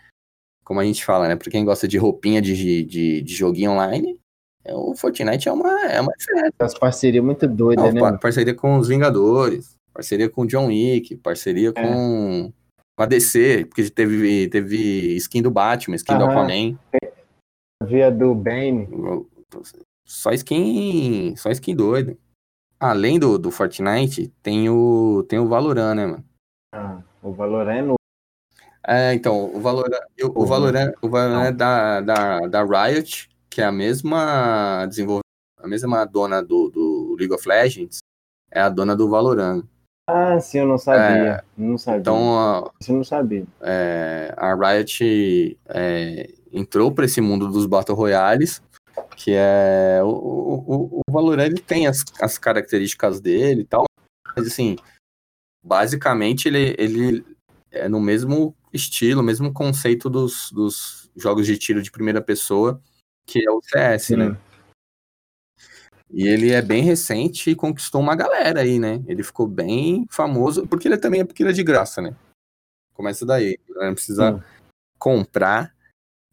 Como 0.64 0.80
a 0.80 0.84
gente 0.84 1.04
fala, 1.04 1.28
né? 1.28 1.36
Pra 1.36 1.50
quem 1.50 1.64
gosta 1.64 1.86
de 1.88 1.96
roupinha 1.96 2.42
de, 2.42 2.84
de, 2.84 3.22
de 3.22 3.34
joguinho 3.34 3.70
online, 3.72 4.12
é, 4.12 4.25
o 4.74 4.94
Fortnite 4.96 5.48
é 5.48 5.52
uma, 5.52 5.86
é 5.86 6.00
uma 6.00 6.12
diferença. 6.16 6.52
As 6.58 6.78
parcerias 6.78 7.24
muito 7.24 7.46
doidas, 7.46 7.92
Não, 7.94 8.10
né? 8.12 8.18
parceria 8.20 8.54
com 8.54 8.76
os 8.78 8.88
Vingadores, 8.88 9.76
parceria 9.92 10.28
com 10.28 10.42
o 10.42 10.46
John 10.46 10.66
Wick, 10.66 11.16
parceria 11.16 11.70
É. 11.70 11.72
com, 11.72 12.52
a 12.98 13.04
DC, 13.06 13.66
porque 13.66 13.90
teve, 13.90 14.48
teve 14.48 14.76
skin 15.16 15.42
do 15.42 15.50
Batman, 15.50 15.96
skin 15.96 16.16
do 16.16 16.24
Aham. 16.24 16.32
Aquaman. 16.44 16.78
Via 17.84 18.10
do 18.10 18.34
Bane. 18.34 18.88
Só 20.06 20.32
skin. 20.32 21.34
Só 21.36 21.50
skin 21.50 21.74
doido. 21.76 22.16
Além 22.80 23.18
do, 23.18 23.38
do 23.38 23.50
Fortnite, 23.50 24.32
tem 24.42 24.68
o, 24.70 25.24
tem 25.28 25.38
o 25.38 25.46
Valorant, 25.48 25.94
né, 25.94 26.06
mano? 26.06 26.24
Ah, 26.74 27.02
o 27.22 27.32
Valorant 27.32 27.76
é 27.78 27.82
novo. 27.82 27.96
É, 28.86 29.14
então, 29.14 29.52
o 29.54 29.60
Valorant, 29.60 30.00
eu- 30.16 30.28
o 30.34 30.40
Uhum. 30.40 30.46
Valorant, 30.46 30.92
o 31.02 31.08
Valorant 31.08 31.46
é 31.48 31.52
da, 31.52 32.00
da, 32.00 32.40
da 32.40 32.64
Riot, 32.64 33.28
que 33.56 33.62
é 33.62 33.64
a 33.64 33.72
mesma 33.72 34.84
desenvolvedora, 34.84 35.22
a 35.62 35.66
mesma 35.66 36.04
dona 36.04 36.42
do, 36.42 36.68
do 36.68 37.16
League 37.18 37.32
of 37.32 37.48
Legends, 37.48 38.00
é 38.52 38.60
a 38.60 38.68
dona 38.68 38.94
do 38.94 39.08
Valorant. 39.08 39.64
Ah, 40.06 40.38
sim, 40.38 40.58
eu 40.58 40.68
não 40.68 40.76
sabia. 40.76 41.42
Não 41.56 41.78
sabia. 41.78 42.00
Então, 42.00 42.38
a, 42.38 42.70
Isso 42.78 42.92
eu 42.92 42.96
não 42.98 43.02
sabia. 43.04 43.46
é, 43.62 44.34
a 44.36 44.54
Riot 44.54 45.58
é, 45.68 46.34
entrou 46.52 46.92
para 46.92 47.06
esse 47.06 47.22
mundo 47.22 47.48
dos 47.48 47.64
Battle 47.64 47.96
Royales, 47.96 48.62
que 49.16 49.32
é 49.34 50.00
o, 50.02 50.08
o, 50.08 50.74
o- 50.74 51.00
o 51.08 51.10
Valorant 51.10 51.46
ele 51.46 51.58
tem 51.62 51.86
as, 51.86 52.04
as 52.20 52.36
características 52.36 53.22
dele 53.22 53.62
e 53.62 53.64
tal, 53.64 53.86
mas 54.36 54.46
assim, 54.46 54.76
basicamente 55.64 56.46
ele, 56.46 56.76
ele 56.78 57.24
é 57.70 57.88
no 57.88 58.02
mesmo 58.02 58.54
estilo, 58.70 59.22
mesmo 59.22 59.50
conceito 59.50 60.10
dos, 60.10 60.52
dos 60.52 61.10
jogos 61.16 61.46
de 61.46 61.56
tiro 61.56 61.82
de 61.82 61.90
primeira 61.90 62.20
pessoa, 62.20 62.82
que 63.26 63.44
é 63.46 63.50
o 63.50 63.60
CS, 63.62 64.10
né? 64.10 64.30
Sim. 64.30 64.46
E 66.10 66.26
ele 66.28 66.52
é 66.52 66.62
bem 66.62 66.82
recente 66.82 67.50
e 67.50 67.56
conquistou 67.56 68.00
uma 68.00 68.14
galera 68.14 68.60
aí, 68.60 68.78
né? 68.78 69.02
Ele 69.06 69.22
ficou 69.22 69.46
bem 69.46 70.06
famoso, 70.08 70.66
porque 70.66 70.86
ele 70.86 70.96
também 70.96 71.20
é 71.20 71.24
porque 71.24 71.42
ele 71.42 71.50
é 71.50 71.52
de 71.52 71.64
graça, 71.64 72.00
né? 72.00 72.14
Começa 72.94 73.26
daí. 73.26 73.58
Não 73.68 73.94
precisa 73.94 74.32
Sim. 74.32 74.42
comprar 74.98 75.74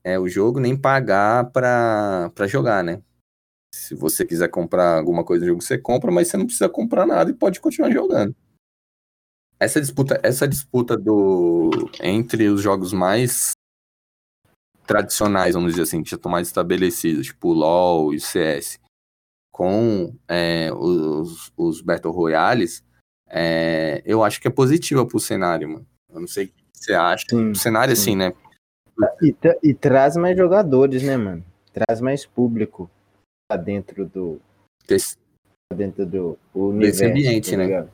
é, 0.03 0.19
o 0.19 0.27
jogo 0.27 0.59
nem 0.59 0.77
pagar 0.77 1.49
pra, 1.51 2.31
pra 2.35 2.47
jogar, 2.47 2.83
né? 2.83 3.01
Se 3.73 3.95
você 3.95 4.23
quiser 4.25 4.49
comprar 4.49 4.97
alguma 4.97 5.23
coisa 5.23 5.43
do 5.43 5.47
jogo, 5.47 5.61
você 5.61 5.77
compra, 5.77 6.11
mas 6.11 6.27
você 6.27 6.37
não 6.37 6.45
precisa 6.45 6.69
comprar 6.69 7.07
nada 7.07 7.31
e 7.31 7.33
pode 7.33 7.59
continuar 7.59 7.89
jogando. 7.89 8.35
Essa 9.59 9.81
disputa, 9.81 10.19
essa 10.21 10.47
disputa 10.47 10.95
do 10.95 11.71
entre 12.01 12.47
os 12.49 12.61
jogos 12.61 12.93
mais 12.93 13.53
tradicionais, 14.85 15.55
vamos 15.55 15.71
dizer 15.71 15.83
assim, 15.83 16.03
que 16.03 16.09
já 16.09 16.15
estão 16.15 16.31
mais 16.31 16.47
estabelecidos, 16.47 17.27
tipo 17.27 17.49
o 17.49 17.53
LoL 17.53 18.13
e 18.13 18.17
o 18.17 18.21
CS, 18.21 18.79
com 19.51 20.13
é, 20.27 20.71
os, 20.73 21.51
os 21.57 21.81
Battle 21.81 22.13
Royales, 22.13 22.83
é, 23.29 24.01
eu 24.05 24.23
acho 24.23 24.39
que 24.41 24.47
é 24.47 24.51
positiva 24.51 25.05
pro 25.05 25.19
cenário, 25.19 25.69
mano. 25.69 25.87
Eu 26.11 26.19
não 26.19 26.27
sei 26.27 26.45
o 26.45 26.47
que 26.49 26.63
você 26.73 26.93
acha. 26.93 27.25
Sim, 27.29 27.51
O 27.51 27.55
cenário, 27.55 27.95
sim. 27.95 28.01
assim, 28.01 28.15
né? 28.15 28.33
E, 29.21 29.33
tra- 29.33 29.57
e 29.63 29.73
traz 29.73 30.15
mais 30.15 30.37
jogadores, 30.37 31.01
né, 31.01 31.17
mano? 31.17 31.43
Traz 31.73 31.99
mais 31.99 32.25
público 32.25 32.89
pra 33.47 33.57
dentro 33.57 34.05
do, 34.05 34.39
Desse- 34.87 35.17
pra 35.69 35.77
dentro 35.77 36.05
do 36.05 36.37
universo. 36.53 37.05
ambiente, 37.05 37.51
tá 37.51 37.57
né? 37.57 37.65
ligado? 37.65 37.91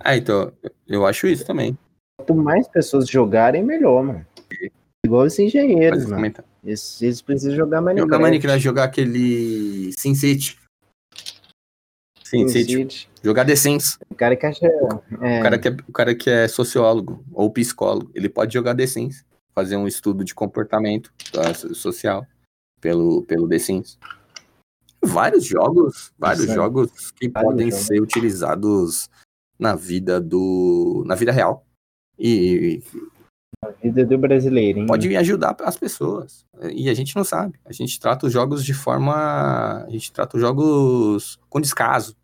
Ah, 0.00 0.16
então, 0.16 0.52
eu 0.86 1.06
acho 1.06 1.26
isso 1.26 1.44
também. 1.46 1.76
Quanto 2.18 2.34
mais 2.34 2.66
pessoas 2.68 3.08
jogarem, 3.08 3.62
melhor, 3.62 4.02
mano. 4.04 4.26
Igual 5.06 5.26
os 5.26 5.38
engenheiros, 5.38 6.00
Mas 6.00 6.04
mano. 6.10 6.16
comenta. 6.16 6.44
Eles, 6.64 7.00
eles 7.00 7.22
precisam 7.22 7.54
jogar 7.54 7.80
Minecraft. 7.80 8.00
Jogar 8.12 8.18
Minecraft, 8.18 8.60
jogar 8.60 8.84
aquele 8.84 9.92
Sin 9.98 10.14
City. 10.14 10.58
Sin 12.24 12.46
Sim, 12.46 12.48
City. 12.48 12.72
City. 12.72 13.08
Jogar 13.22 13.44
The 13.46 13.56
Sims. 13.56 13.98
O 14.10 14.14
cara 14.14 14.36
que 14.36 14.44
acha. 14.44 14.66
É, 14.66 15.38
O, 15.38 15.42
cara 15.42 15.58
que 15.58 15.68
é, 15.68 15.70
o 15.88 15.92
cara 15.92 16.14
que 16.14 16.28
é 16.28 16.46
sociólogo 16.48 17.24
ou 17.32 17.50
psicólogo, 17.50 18.10
ele 18.14 18.28
pode 18.28 18.52
jogar 18.52 18.74
The 18.74 18.86
Sims. 18.86 19.24
Fazer 19.54 19.76
um 19.76 19.88
estudo 19.88 20.24
de 20.24 20.34
comportamento 20.34 21.12
so- 21.56 21.74
social 21.74 22.26
pelo, 22.80 23.22
pelo 23.22 23.48
The 23.48 23.58
Sims. 23.58 23.98
Vários 25.02 25.44
jogos, 25.46 26.12
vários 26.18 26.48
aí. 26.48 26.54
jogos 26.54 27.10
que 27.12 27.28
Vários 27.28 27.50
podem 27.52 27.70
jogos. 27.70 27.86
ser 27.86 28.00
utilizados 28.02 29.08
na 29.58 29.74
vida 29.74 30.20
do. 30.20 31.02
na 31.06 31.14
vida 31.14 31.32
real. 31.32 31.64
E 32.18 32.82
a 33.64 33.70
vida 33.70 34.04
do 34.04 34.18
brasileirinho. 34.18 34.86
pode 34.86 35.16
ajudar 35.16 35.56
as 35.60 35.76
pessoas. 35.76 36.44
E 36.72 36.88
a 36.88 36.94
gente 36.94 37.16
não 37.16 37.24
sabe. 37.24 37.58
A 37.64 37.72
gente 37.72 37.98
trata 37.98 38.26
os 38.26 38.32
jogos 38.32 38.64
de 38.64 38.72
forma. 38.74 39.84
A 39.84 39.90
gente 39.90 40.12
trata 40.12 40.36
os 40.36 40.40
jogos 40.40 41.38
com 41.48 41.60
descaso. 41.60 42.16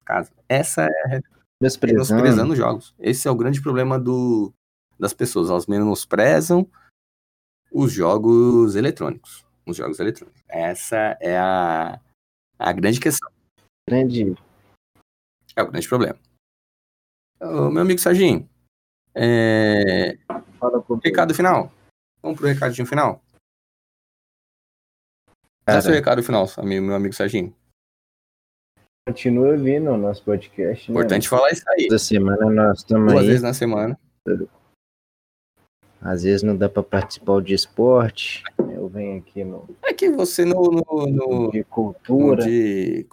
Descaso. 0.00 0.32
Essa 0.48 0.82
é 0.84 1.20
Menosprezando. 1.60 2.14
menosprezando 2.14 2.52
os 2.52 2.58
jogos. 2.58 2.94
Esse 2.98 3.28
é 3.28 3.30
o 3.30 3.36
grande 3.36 3.60
problema 3.60 3.98
do, 3.98 4.52
das 4.98 5.12
pessoas. 5.12 5.50
Elas 5.50 5.66
menosprezam 5.66 6.68
os 7.70 7.92
jogos 7.92 8.74
eletrônicos. 8.74 9.44
Os 9.66 9.76
jogos 9.76 10.00
eletrônicos. 10.00 10.42
Essa 10.48 11.16
é 11.20 11.38
a, 11.38 12.00
a 12.58 12.72
grande 12.72 12.98
questão. 12.98 13.30
Grande. 13.88 14.34
É 15.54 15.62
o 15.62 15.70
grande 15.70 15.88
problema. 15.88 16.18
Ô, 17.40 17.70
meu 17.70 17.82
amigo 17.82 18.00
Serginho, 18.00 18.48
é, 19.14 20.16
recado 21.02 21.34
final. 21.34 21.70
Vamos 22.22 22.38
pro 22.38 22.48
recadinho 22.48 22.86
final? 22.86 23.20
Dá 25.64 25.74
cara, 25.74 25.82
seu 25.82 25.92
recado 25.92 26.22
final, 26.22 26.46
amigo, 26.56 26.84
meu 26.86 26.94
amigo 26.96 27.14
Serginho. 27.14 27.54
Continua 29.08 29.48
ouvindo 29.48 29.90
o 29.90 29.96
nosso 29.96 30.22
podcast. 30.24 30.90
né, 30.90 30.96
Importante 30.96 31.28
falar 31.28 31.50
isso 31.50 31.64
aí. 31.70 31.86
Toda 31.88 31.98
semana 31.98 32.50
nós 32.50 32.78
estamos 32.78 33.12
Duas 33.12 33.22
aí. 33.22 33.26
vezes 33.28 33.42
na 33.42 33.52
semana. 33.54 33.98
Às 36.00 36.22
vezes 36.24 36.42
não 36.42 36.56
dá 36.56 36.68
pra 36.68 36.82
participar 36.82 37.40
de 37.42 37.54
esporte. 37.54 38.42
Eu 38.58 38.88
venho 38.88 39.18
aqui 39.18 39.44
no 39.44 39.68
É 39.84 39.92
que 39.92 40.10
você 40.10 40.44
no, 40.44 40.62
no, 40.62 41.06
no, 41.06 41.50
de 41.50 41.58
no, 41.60 41.64
cultura. 41.64 42.44
de, 42.44 43.06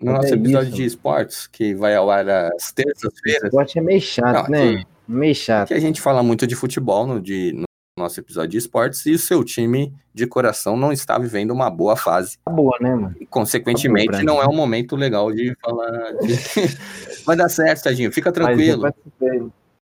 no 0.00 0.10
É 0.10 0.14
nosso 0.14 0.34
episódio 0.34 0.68
isso. 0.68 0.76
de 0.76 0.84
esportes, 0.84 1.46
que 1.46 1.74
vai 1.74 1.94
ao 1.94 2.10
ar 2.10 2.28
às 2.28 2.72
terças-feiras, 2.72 3.44
Esporte 3.44 3.78
é 3.78 3.82
meio 3.82 4.00
chato, 4.00 4.48
Não, 4.50 4.74
né? 4.74 4.84
Meio 5.08 5.34
chato. 5.34 5.68
que 5.68 5.74
a 5.74 5.80
gente 5.80 6.00
fala 6.00 6.22
muito 6.22 6.46
de 6.46 6.54
futebol 6.54 7.06
no, 7.06 7.20
de, 7.20 7.52
no 7.54 7.64
nosso 7.98 8.20
episódio 8.20 8.50
de 8.50 8.58
esportes, 8.58 9.04
e 9.06 9.12
o 9.12 9.18
seu 9.18 9.42
time 9.42 9.92
de 10.14 10.26
coração 10.26 10.76
não 10.76 10.92
está 10.92 11.18
vivendo 11.18 11.50
uma 11.50 11.70
boa 11.70 11.96
fase. 11.96 12.38
Tá 12.44 12.50
boa, 12.52 12.76
né, 12.80 12.94
mano? 12.94 13.16
E, 13.18 13.26
consequentemente, 13.26 14.10
Tá 14.12 14.22
não 14.22 14.40
é 14.42 14.46
um 14.46 14.54
momento 14.54 14.94
legal 14.94 15.32
de 15.32 15.56
falar. 15.60 16.12
de- 16.18 16.36
vai 17.24 17.36
dar 17.36 17.48
certo, 17.48 17.84
Tadinho. 17.84 18.12
Fica 18.12 18.30
tranquilo. 18.30 18.82
participei. 18.82 19.48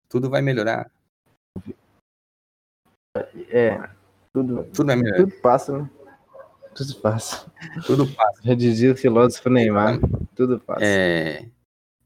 Tudo 0.09 0.29
vai 0.29 0.41
melhorar. 0.41 0.89
É, 3.49 3.79
tudo, 4.33 4.63
Tudo 4.73 4.87
vai 4.87 4.95
melhorar. 4.95 5.17
tudo 5.17 5.31
passa, 5.41 5.77
né? 5.77 5.89
Tudo 6.75 6.95
passa. 6.95 7.45
Tudo 7.85 8.07
passa. 8.07 8.41
Já 8.43 8.55
dizia 8.55 8.91
o 8.93 8.97
filósofo 8.97 9.47
Neymar. 9.49 9.99
Tudo 10.35 10.59
passa. 10.59 10.83
É, 10.83 11.45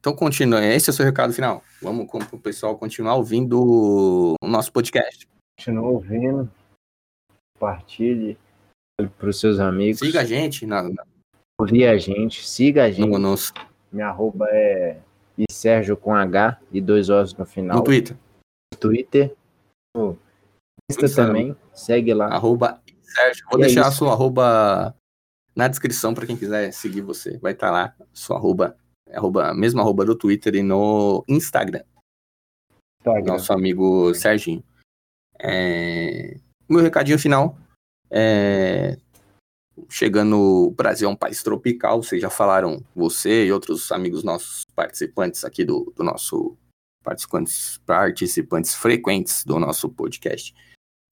Então, 0.08 0.16
continua. 0.16 0.64
Esse 0.66 0.90
é 0.90 0.92
o 0.92 0.96
seu 0.96 1.04
recado 1.06 1.34
final. 1.34 1.62
Vamos 1.82 2.10
com 2.10 2.18
o 2.20 2.40
pessoal 2.40 2.78
continuar 2.78 3.16
ouvindo 3.16 4.36
o 4.42 4.48
nosso 4.48 4.72
podcast. 4.72 5.28
Continua 5.60 5.90
ouvindo. 5.90 6.50
Compartilhe 7.60 8.38
para 9.18 9.28
os 9.30 9.38
seus 9.38 9.60
amigos. 9.60 10.00
Siga 10.00 10.22
a 10.22 10.24
gente 10.24 10.66
na, 10.66 10.84
na- 10.84 11.04
Ouvir 11.60 11.88
a 11.88 11.98
gente. 11.98 12.48
Siga 12.48 12.86
a 12.86 12.90
gente. 12.92 13.06
no, 13.10 13.20
no, 13.20 13.36
Minha 13.92 14.08
arroba 14.08 14.48
é 14.50 14.98
e 15.38 15.44
Sérgio 15.52 15.98
com 15.98 16.16
H 16.16 16.58
e 16.72 16.80
dois 16.80 17.10
Os 17.10 17.34
no 17.34 17.46
final. 17.46 17.76
no 17.80 17.84
Twitter. 17.84 18.16
Twitter. 18.80 19.36
No 19.94 20.18
Insta 20.90 21.06
Instagram. 21.06 21.34
também. 21.34 21.56
Segue 21.74 22.14
lá. 22.14 22.28
Arroba 22.28 22.82
Sérgio. 23.04 23.46
Vou 23.52 23.60
E 23.60 23.64
é 23.64 23.66
deixar 23.66 23.88
a 23.88 23.90
isso. 23.90 23.98
sua 23.98 24.14
arroba 24.14 24.96
na 25.54 25.68
descrição 25.68 26.14
para 26.14 26.26
quem 26.26 26.38
quiser 26.38 26.72
seguir 26.72 27.02
você. 27.02 27.38
Vai 27.40 27.52
estar 27.52 27.72
lá. 27.72 27.94
Sua 28.14 28.38
arroba, 28.38 28.78
é 28.78 28.87
arroba, 29.12 29.54
mesma 29.54 29.82
arroba 29.82 30.06
do 30.06 30.16
Twitter 30.16 30.56
e 30.56 30.64
no 30.64 31.24
Instagram. 31.28 31.84
Instagram. 33.00 33.34
nosso 33.34 33.54
amigo 33.54 34.14
Serginho. 34.14 34.64
É, 35.40 36.38
Meu 36.70 36.82
recadinho 36.82 37.20
final 37.20 37.58
é 38.10 38.98
chegando 39.90 40.68
o 40.68 40.72
Brasil 40.72 41.08
é 41.08 41.12
um 41.12 41.16
país 41.16 41.44
tropical, 41.44 42.02
vocês 42.02 42.20
já 42.20 42.30
falaram, 42.30 42.84
você 42.96 43.46
e 43.46 43.52
outros 43.52 43.92
amigos 43.92 44.24
nossos 44.24 44.66
participantes 44.76 45.46
aqui 45.46 45.64
do, 45.64 45.94
do 45.96 46.04
nosso 46.04 46.58
participantes, 47.04 47.78
participantes 47.86 48.74
frequentes 48.74 49.44
do 49.46 49.60
nosso 49.60 49.88
podcast 49.90 50.56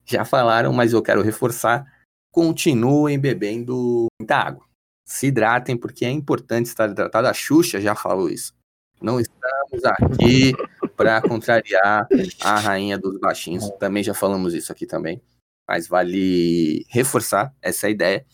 já 0.04 0.24
falaram, 0.24 0.72
mas 0.72 0.92
eu 0.92 1.02
quero 1.02 1.22
reforçar 1.22 1.84
continuem 2.30 3.18
bebendo 3.18 4.06
muita 4.20 4.36
água. 4.36 4.64
Se 5.06 5.28
hidratem, 5.28 5.76
porque 5.76 6.04
é 6.04 6.10
importante 6.10 6.66
estar 6.66 6.90
hidratado. 6.90 7.28
A 7.28 7.32
Xuxa 7.32 7.80
já 7.80 7.94
falou 7.94 8.28
isso. 8.28 8.52
Não 9.00 9.20
estamos 9.20 9.84
aqui 9.84 10.52
para 10.96 11.20
contrariar 11.20 12.08
a 12.42 12.58
rainha 12.58 12.98
dos 12.98 13.18
baixinhos. 13.20 13.70
Também 13.78 14.02
já 14.02 14.14
falamos 14.14 14.54
isso 14.54 14.72
aqui 14.72 14.86
também. 14.86 15.22
Mas 15.68 15.86
vale 15.86 16.84
reforçar 16.88 17.54
essa 17.60 17.88
ideia. 17.88 18.26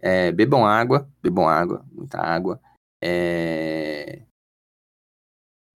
É, 0.00 0.30
bebam 0.32 0.64
água, 0.64 1.08
bebam 1.22 1.48
água, 1.48 1.84
muita 1.92 2.20
água. 2.20 2.60
É... 3.02 4.22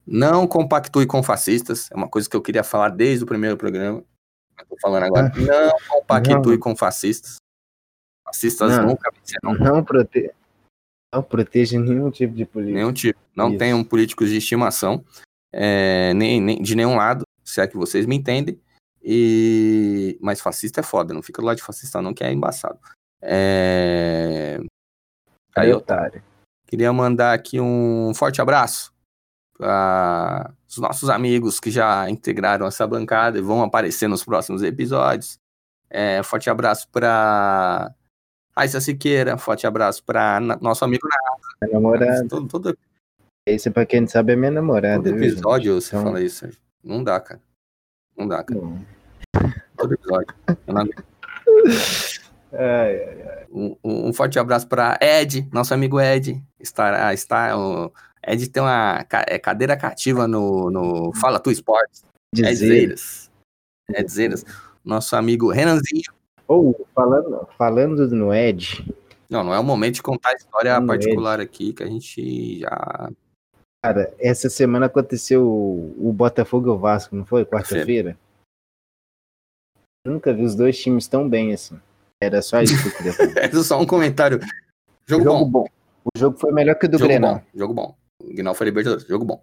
Não 0.07 0.47
compactue 0.47 1.07
com 1.07 1.23
fascistas. 1.23 1.91
É 1.91 1.97
uma 1.97 2.09
coisa 2.09 2.29
que 2.29 2.37
eu 2.37 2.43
queria 2.43 2.65
falar 2.65 2.91
desde 2.91 3.25
o 3.25 3.27
primeiro 3.27 3.57
programa. 3.57 4.05
Estou 4.61 4.79
falando 4.81 5.05
agora. 5.05 5.33
Ah. 5.35 5.41
Não 5.41 5.73
compactue 5.89 6.59
com 6.59 6.77
fascistas. 6.77 7.37
Fascistas 8.33 8.77
não. 8.77 8.87
nunca 8.87 9.11
vencerão. 9.11 9.55
Não, 9.55 9.85
prote... 9.85 10.31
não 11.15 11.23
protege 11.23 11.79
nenhum 11.79 12.11
tipo 12.11 12.35
de 12.35 12.47
político. 12.47 12.77
Nenhum 12.77 12.93
tipo. 12.93 13.21
Não 13.37 13.51
Isso. 13.51 13.59
tenham 13.59 13.85
políticos 13.85 14.31
de 14.31 14.39
estimação. 14.39 15.05
É, 15.53 16.15
nem, 16.15 16.41
nem, 16.41 16.63
de 16.63 16.75
nenhum 16.75 16.97
lado, 16.97 17.25
se 17.45 17.61
é 17.61 17.67
que 17.67 17.77
vocês 17.77 18.07
me 18.07 18.17
entendem. 18.17 18.59
E... 19.03 20.19
Mas 20.21 20.41
fascista 20.41 20.81
é 20.81 20.83
foda, 20.83 21.13
não 21.13 21.23
fica 21.23 21.43
do 21.43 21.47
lado 21.47 21.57
de 21.57 21.63
fascista, 21.63 22.01
não, 22.01 22.15
que 22.15 22.25
é 22.25 22.33
embaçado. 22.33 22.79
É... 23.21 24.59
Aí, 25.55 25.73
otário. 25.73 26.23
Queria 26.67 26.93
mandar 26.93 27.35
aqui 27.35 27.61
um 27.61 28.13
forte 28.15 28.41
abraço 28.41 28.93
para 29.59 30.55
os 30.67 30.79
nossos 30.79 31.11
amigos 31.11 31.61
que 31.61 31.71
já 31.71 32.09
integraram 32.09 32.67
essa 32.67 32.87
bancada 32.87 33.39
e 33.39 33.43
vão 33.43 33.63
aparecer 33.63 34.09
nos 34.09 34.25
próximos 34.25 34.63
episódios. 34.63 35.39
É, 35.91 36.23
forte 36.23 36.49
abraço 36.49 36.89
para 36.91 37.95
Raíssa 38.57 38.81
Siqueira, 38.81 39.39
forte 39.39 39.67
abraço 39.67 40.05
para 40.05 40.39
nosso 40.41 40.85
amigo 40.85 41.07
Nasa. 41.09 41.57
Minha 41.63 41.73
namorada. 41.75 42.29
Todo, 42.29 42.47
todo... 42.49 42.79
Esse, 43.47 43.71
para 43.71 43.87
quem 43.87 44.03
não 44.03 44.09
sabe, 44.09 44.33
é 44.35 44.37
minha 44.37 44.51
namorada. 44.51 45.03
Todo 45.03 45.17
episódio 45.17 45.73
viu, 45.73 45.81
você 45.81 45.97
então... 45.97 46.05
fala 46.05 46.23
isso. 46.23 46.49
Não 46.85 47.03
dá, 47.03 47.19
cara. 47.19 47.41
Não 48.17 48.29
dá, 48.29 48.45
cara. 48.45 48.61
Não. 48.61 48.85
Todo 49.77 49.95
episódio. 49.95 50.35
Ai, 52.55 53.03
ai, 53.03 53.23
ai. 53.23 53.47
Um, 53.51 53.77
um, 53.83 54.13
forte 54.13 54.39
abraço 54.39 54.69
para 54.69 54.99
Ed, 55.01 55.49
nosso 55.51 55.73
amigo 55.73 55.99
Ed. 55.99 56.43
Está, 56.61 57.13
está, 57.15 57.57
o 57.57 57.91
Ed 58.27 58.47
tem 58.51 58.63
uma 58.63 59.07
é, 59.27 59.39
cadeira 59.39 59.75
cativa 59.75 60.29
no, 60.29 60.71
no 60.71 61.15
Fala 61.15 61.41
Tu 61.41 61.51
Esportes. 61.51 62.05
Edzeiras. 62.37 63.31
Edzeiras. 63.91 64.45
Nosso 64.85 65.17
amigo 65.17 65.51
Renanzinho. 65.51 66.13
Ou, 66.47 66.77
oh, 66.79 66.87
falando, 66.95 67.49
falando 67.57 68.09
no 68.09 68.35
Ed. 68.35 68.85
Não, 69.29 69.43
não 69.43 69.55
é 69.55 69.59
o 69.59 69.65
momento 69.65 69.95
de 69.95 70.03
contar 70.03 70.31
a 70.31 70.35
história 70.35 70.81
particular 70.83 71.41
Ed. 71.41 71.49
aqui, 71.49 71.73
que 71.73 71.83
a 71.83 71.87
gente 71.87 72.61
já. 72.61 73.11
Cara, 73.83 74.15
essa 74.19 74.49
semana 74.49 74.87
aconteceu 74.87 75.45
o, 75.47 76.09
o 76.09 76.13
Botafogo 76.13 76.69
e 76.69 76.71
o 76.71 76.79
Vasco, 76.79 77.17
não 77.17 77.25
foi? 77.25 77.45
Quarta-feira? 77.45 78.17
Nunca 80.05 80.33
vi 80.33 80.43
os 80.43 80.55
dois 80.55 80.79
times 80.79 81.07
tão 81.09 81.29
bem 81.29 81.53
assim. 81.53 81.81
Era 82.21 82.43
só 82.43 82.61
isso 82.61 82.81
que 82.81 82.89
eu 82.89 82.97
queria 82.97 83.13
falar. 83.13 83.33
Era 83.43 83.63
só 83.63 83.81
um 83.81 83.87
comentário. 83.87 84.39
Jogo, 85.07 85.25
jogo 85.25 85.45
bom. 85.45 85.51
bom. 85.51 85.67
O 86.15 86.19
jogo 86.19 86.39
foi 86.39 86.53
melhor 86.53 86.75
que 86.75 86.87
o 86.87 86.89
do 86.89 86.99
jogo 86.99 87.09
Grenal. 87.09 87.37
Bom, 87.37 87.43
jogo 87.55 87.75
bom. 87.75 87.97
O 88.23 88.35
Grenal 88.35 88.55
foi 88.55 88.67
Libertadores, 88.67 89.07
jogo 89.07 89.25
bom. 89.25 89.41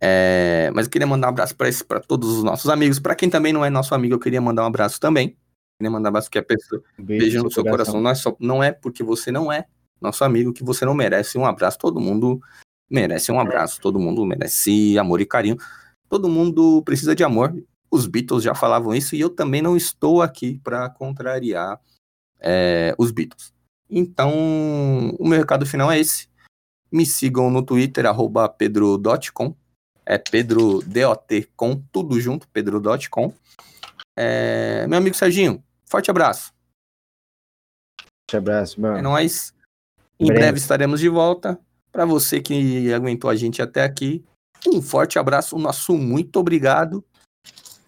É, 0.00 0.70
mas 0.74 0.86
eu 0.86 0.90
queria 0.90 1.06
mandar 1.06 1.28
um 1.28 1.30
abraço 1.30 1.54
para 1.86 2.00
todos 2.00 2.38
os 2.38 2.42
nossos 2.42 2.70
amigos. 2.70 2.98
Para 2.98 3.14
quem 3.14 3.28
também 3.28 3.52
não 3.52 3.64
é 3.64 3.70
nosso 3.70 3.94
amigo, 3.94 4.14
eu 4.14 4.18
queria 4.18 4.40
mandar 4.40 4.62
um 4.64 4.66
abraço 4.66 4.98
também. 4.98 5.36
Queria 5.80 5.90
mandar 5.90 6.08
um 6.08 6.10
abraço 6.10 6.30
que 6.30 6.38
a 6.38 6.42
pessoa 6.42 6.82
beijo, 6.98 7.24
beijo 7.24 7.42
no 7.42 7.50
seu 7.50 7.64
coração. 7.64 7.94
coração. 7.94 8.02
Não, 8.02 8.10
é 8.10 8.14
só, 8.14 8.36
não 8.38 8.62
é 8.62 8.70
porque 8.70 9.02
você 9.02 9.32
não 9.32 9.50
é 9.50 9.64
nosso 9.98 10.22
amigo 10.22 10.52
que 10.52 10.62
você 10.62 10.84
não 10.84 10.92
merece 10.92 11.38
um 11.38 11.46
abraço. 11.46 11.78
Todo 11.78 11.98
mundo 11.98 12.38
merece 12.90 13.32
um 13.32 13.40
abraço. 13.40 13.80
Todo 13.80 13.98
mundo 13.98 14.26
merece 14.26 14.98
amor 14.98 15.22
e 15.22 15.26
carinho. 15.26 15.56
Todo 16.06 16.28
mundo 16.28 16.82
precisa 16.82 17.14
de 17.14 17.24
amor. 17.24 17.56
Os 17.90 18.06
Beatles 18.06 18.42
já 18.42 18.54
falavam 18.54 18.94
isso 18.94 19.16
e 19.16 19.20
eu 19.20 19.30
também 19.30 19.62
não 19.62 19.74
estou 19.74 20.20
aqui 20.20 20.60
para 20.62 20.90
contrariar 20.90 21.80
é, 22.38 22.94
os 22.98 23.10
Beatles. 23.10 23.50
Então, 23.88 25.16
o 25.18 25.26
meu 25.26 25.38
recado 25.38 25.64
final 25.64 25.90
é 25.90 25.98
esse. 25.98 26.28
Me 26.92 27.06
sigam 27.06 27.50
no 27.50 27.62
Twitter, 27.62 28.04
arroba 28.04 28.50
pedro.com. 28.50 29.56
É 30.04 30.18
Pedro 30.18 30.84
com 31.56 31.82
tudo 31.90 32.20
junto, 32.20 32.46
pedro.com. 32.48 33.32
É, 34.14 34.86
meu 34.86 34.98
amigo 34.98 35.16
Serginho, 35.16 35.62
forte 35.90 36.10
abraço. 36.10 36.52
Forte 37.98 38.36
abraço, 38.36 38.80
mano. 38.80 38.98
É 38.98 39.02
nóis. 39.02 39.52
Em 40.18 40.26
breve, 40.26 40.40
breve 40.40 40.58
estaremos 40.58 41.00
de 41.00 41.08
volta. 41.08 41.58
Para 41.90 42.04
você 42.04 42.40
que 42.40 42.92
aguentou 42.92 43.28
a 43.28 43.34
gente 43.34 43.60
até 43.60 43.82
aqui, 43.82 44.24
um 44.68 44.80
forte 44.80 45.18
abraço, 45.18 45.58
nosso 45.58 45.96
muito 45.96 46.36
obrigado. 46.36 47.04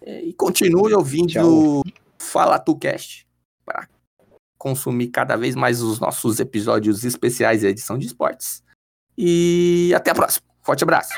É, 0.01 0.21
e 0.21 0.33
continue 0.33 0.93
ouvindo 0.93 1.29
Tchau. 1.29 1.83
Fala 2.19 2.59
Tu 2.59 2.75
Cast 2.77 3.25
para 3.65 3.87
consumir 4.57 5.07
cada 5.07 5.37
vez 5.37 5.55
mais 5.55 5.81
os 5.81 5.99
nossos 5.99 6.39
episódios 6.39 7.05
especiais 7.05 7.63
e 7.63 7.67
edição 7.67 7.97
de 7.97 8.07
esportes. 8.07 8.61
E 9.17 9.93
até 9.95 10.11
a 10.11 10.15
próxima. 10.15 10.45
Forte 10.61 10.83
abraço. 10.83 11.13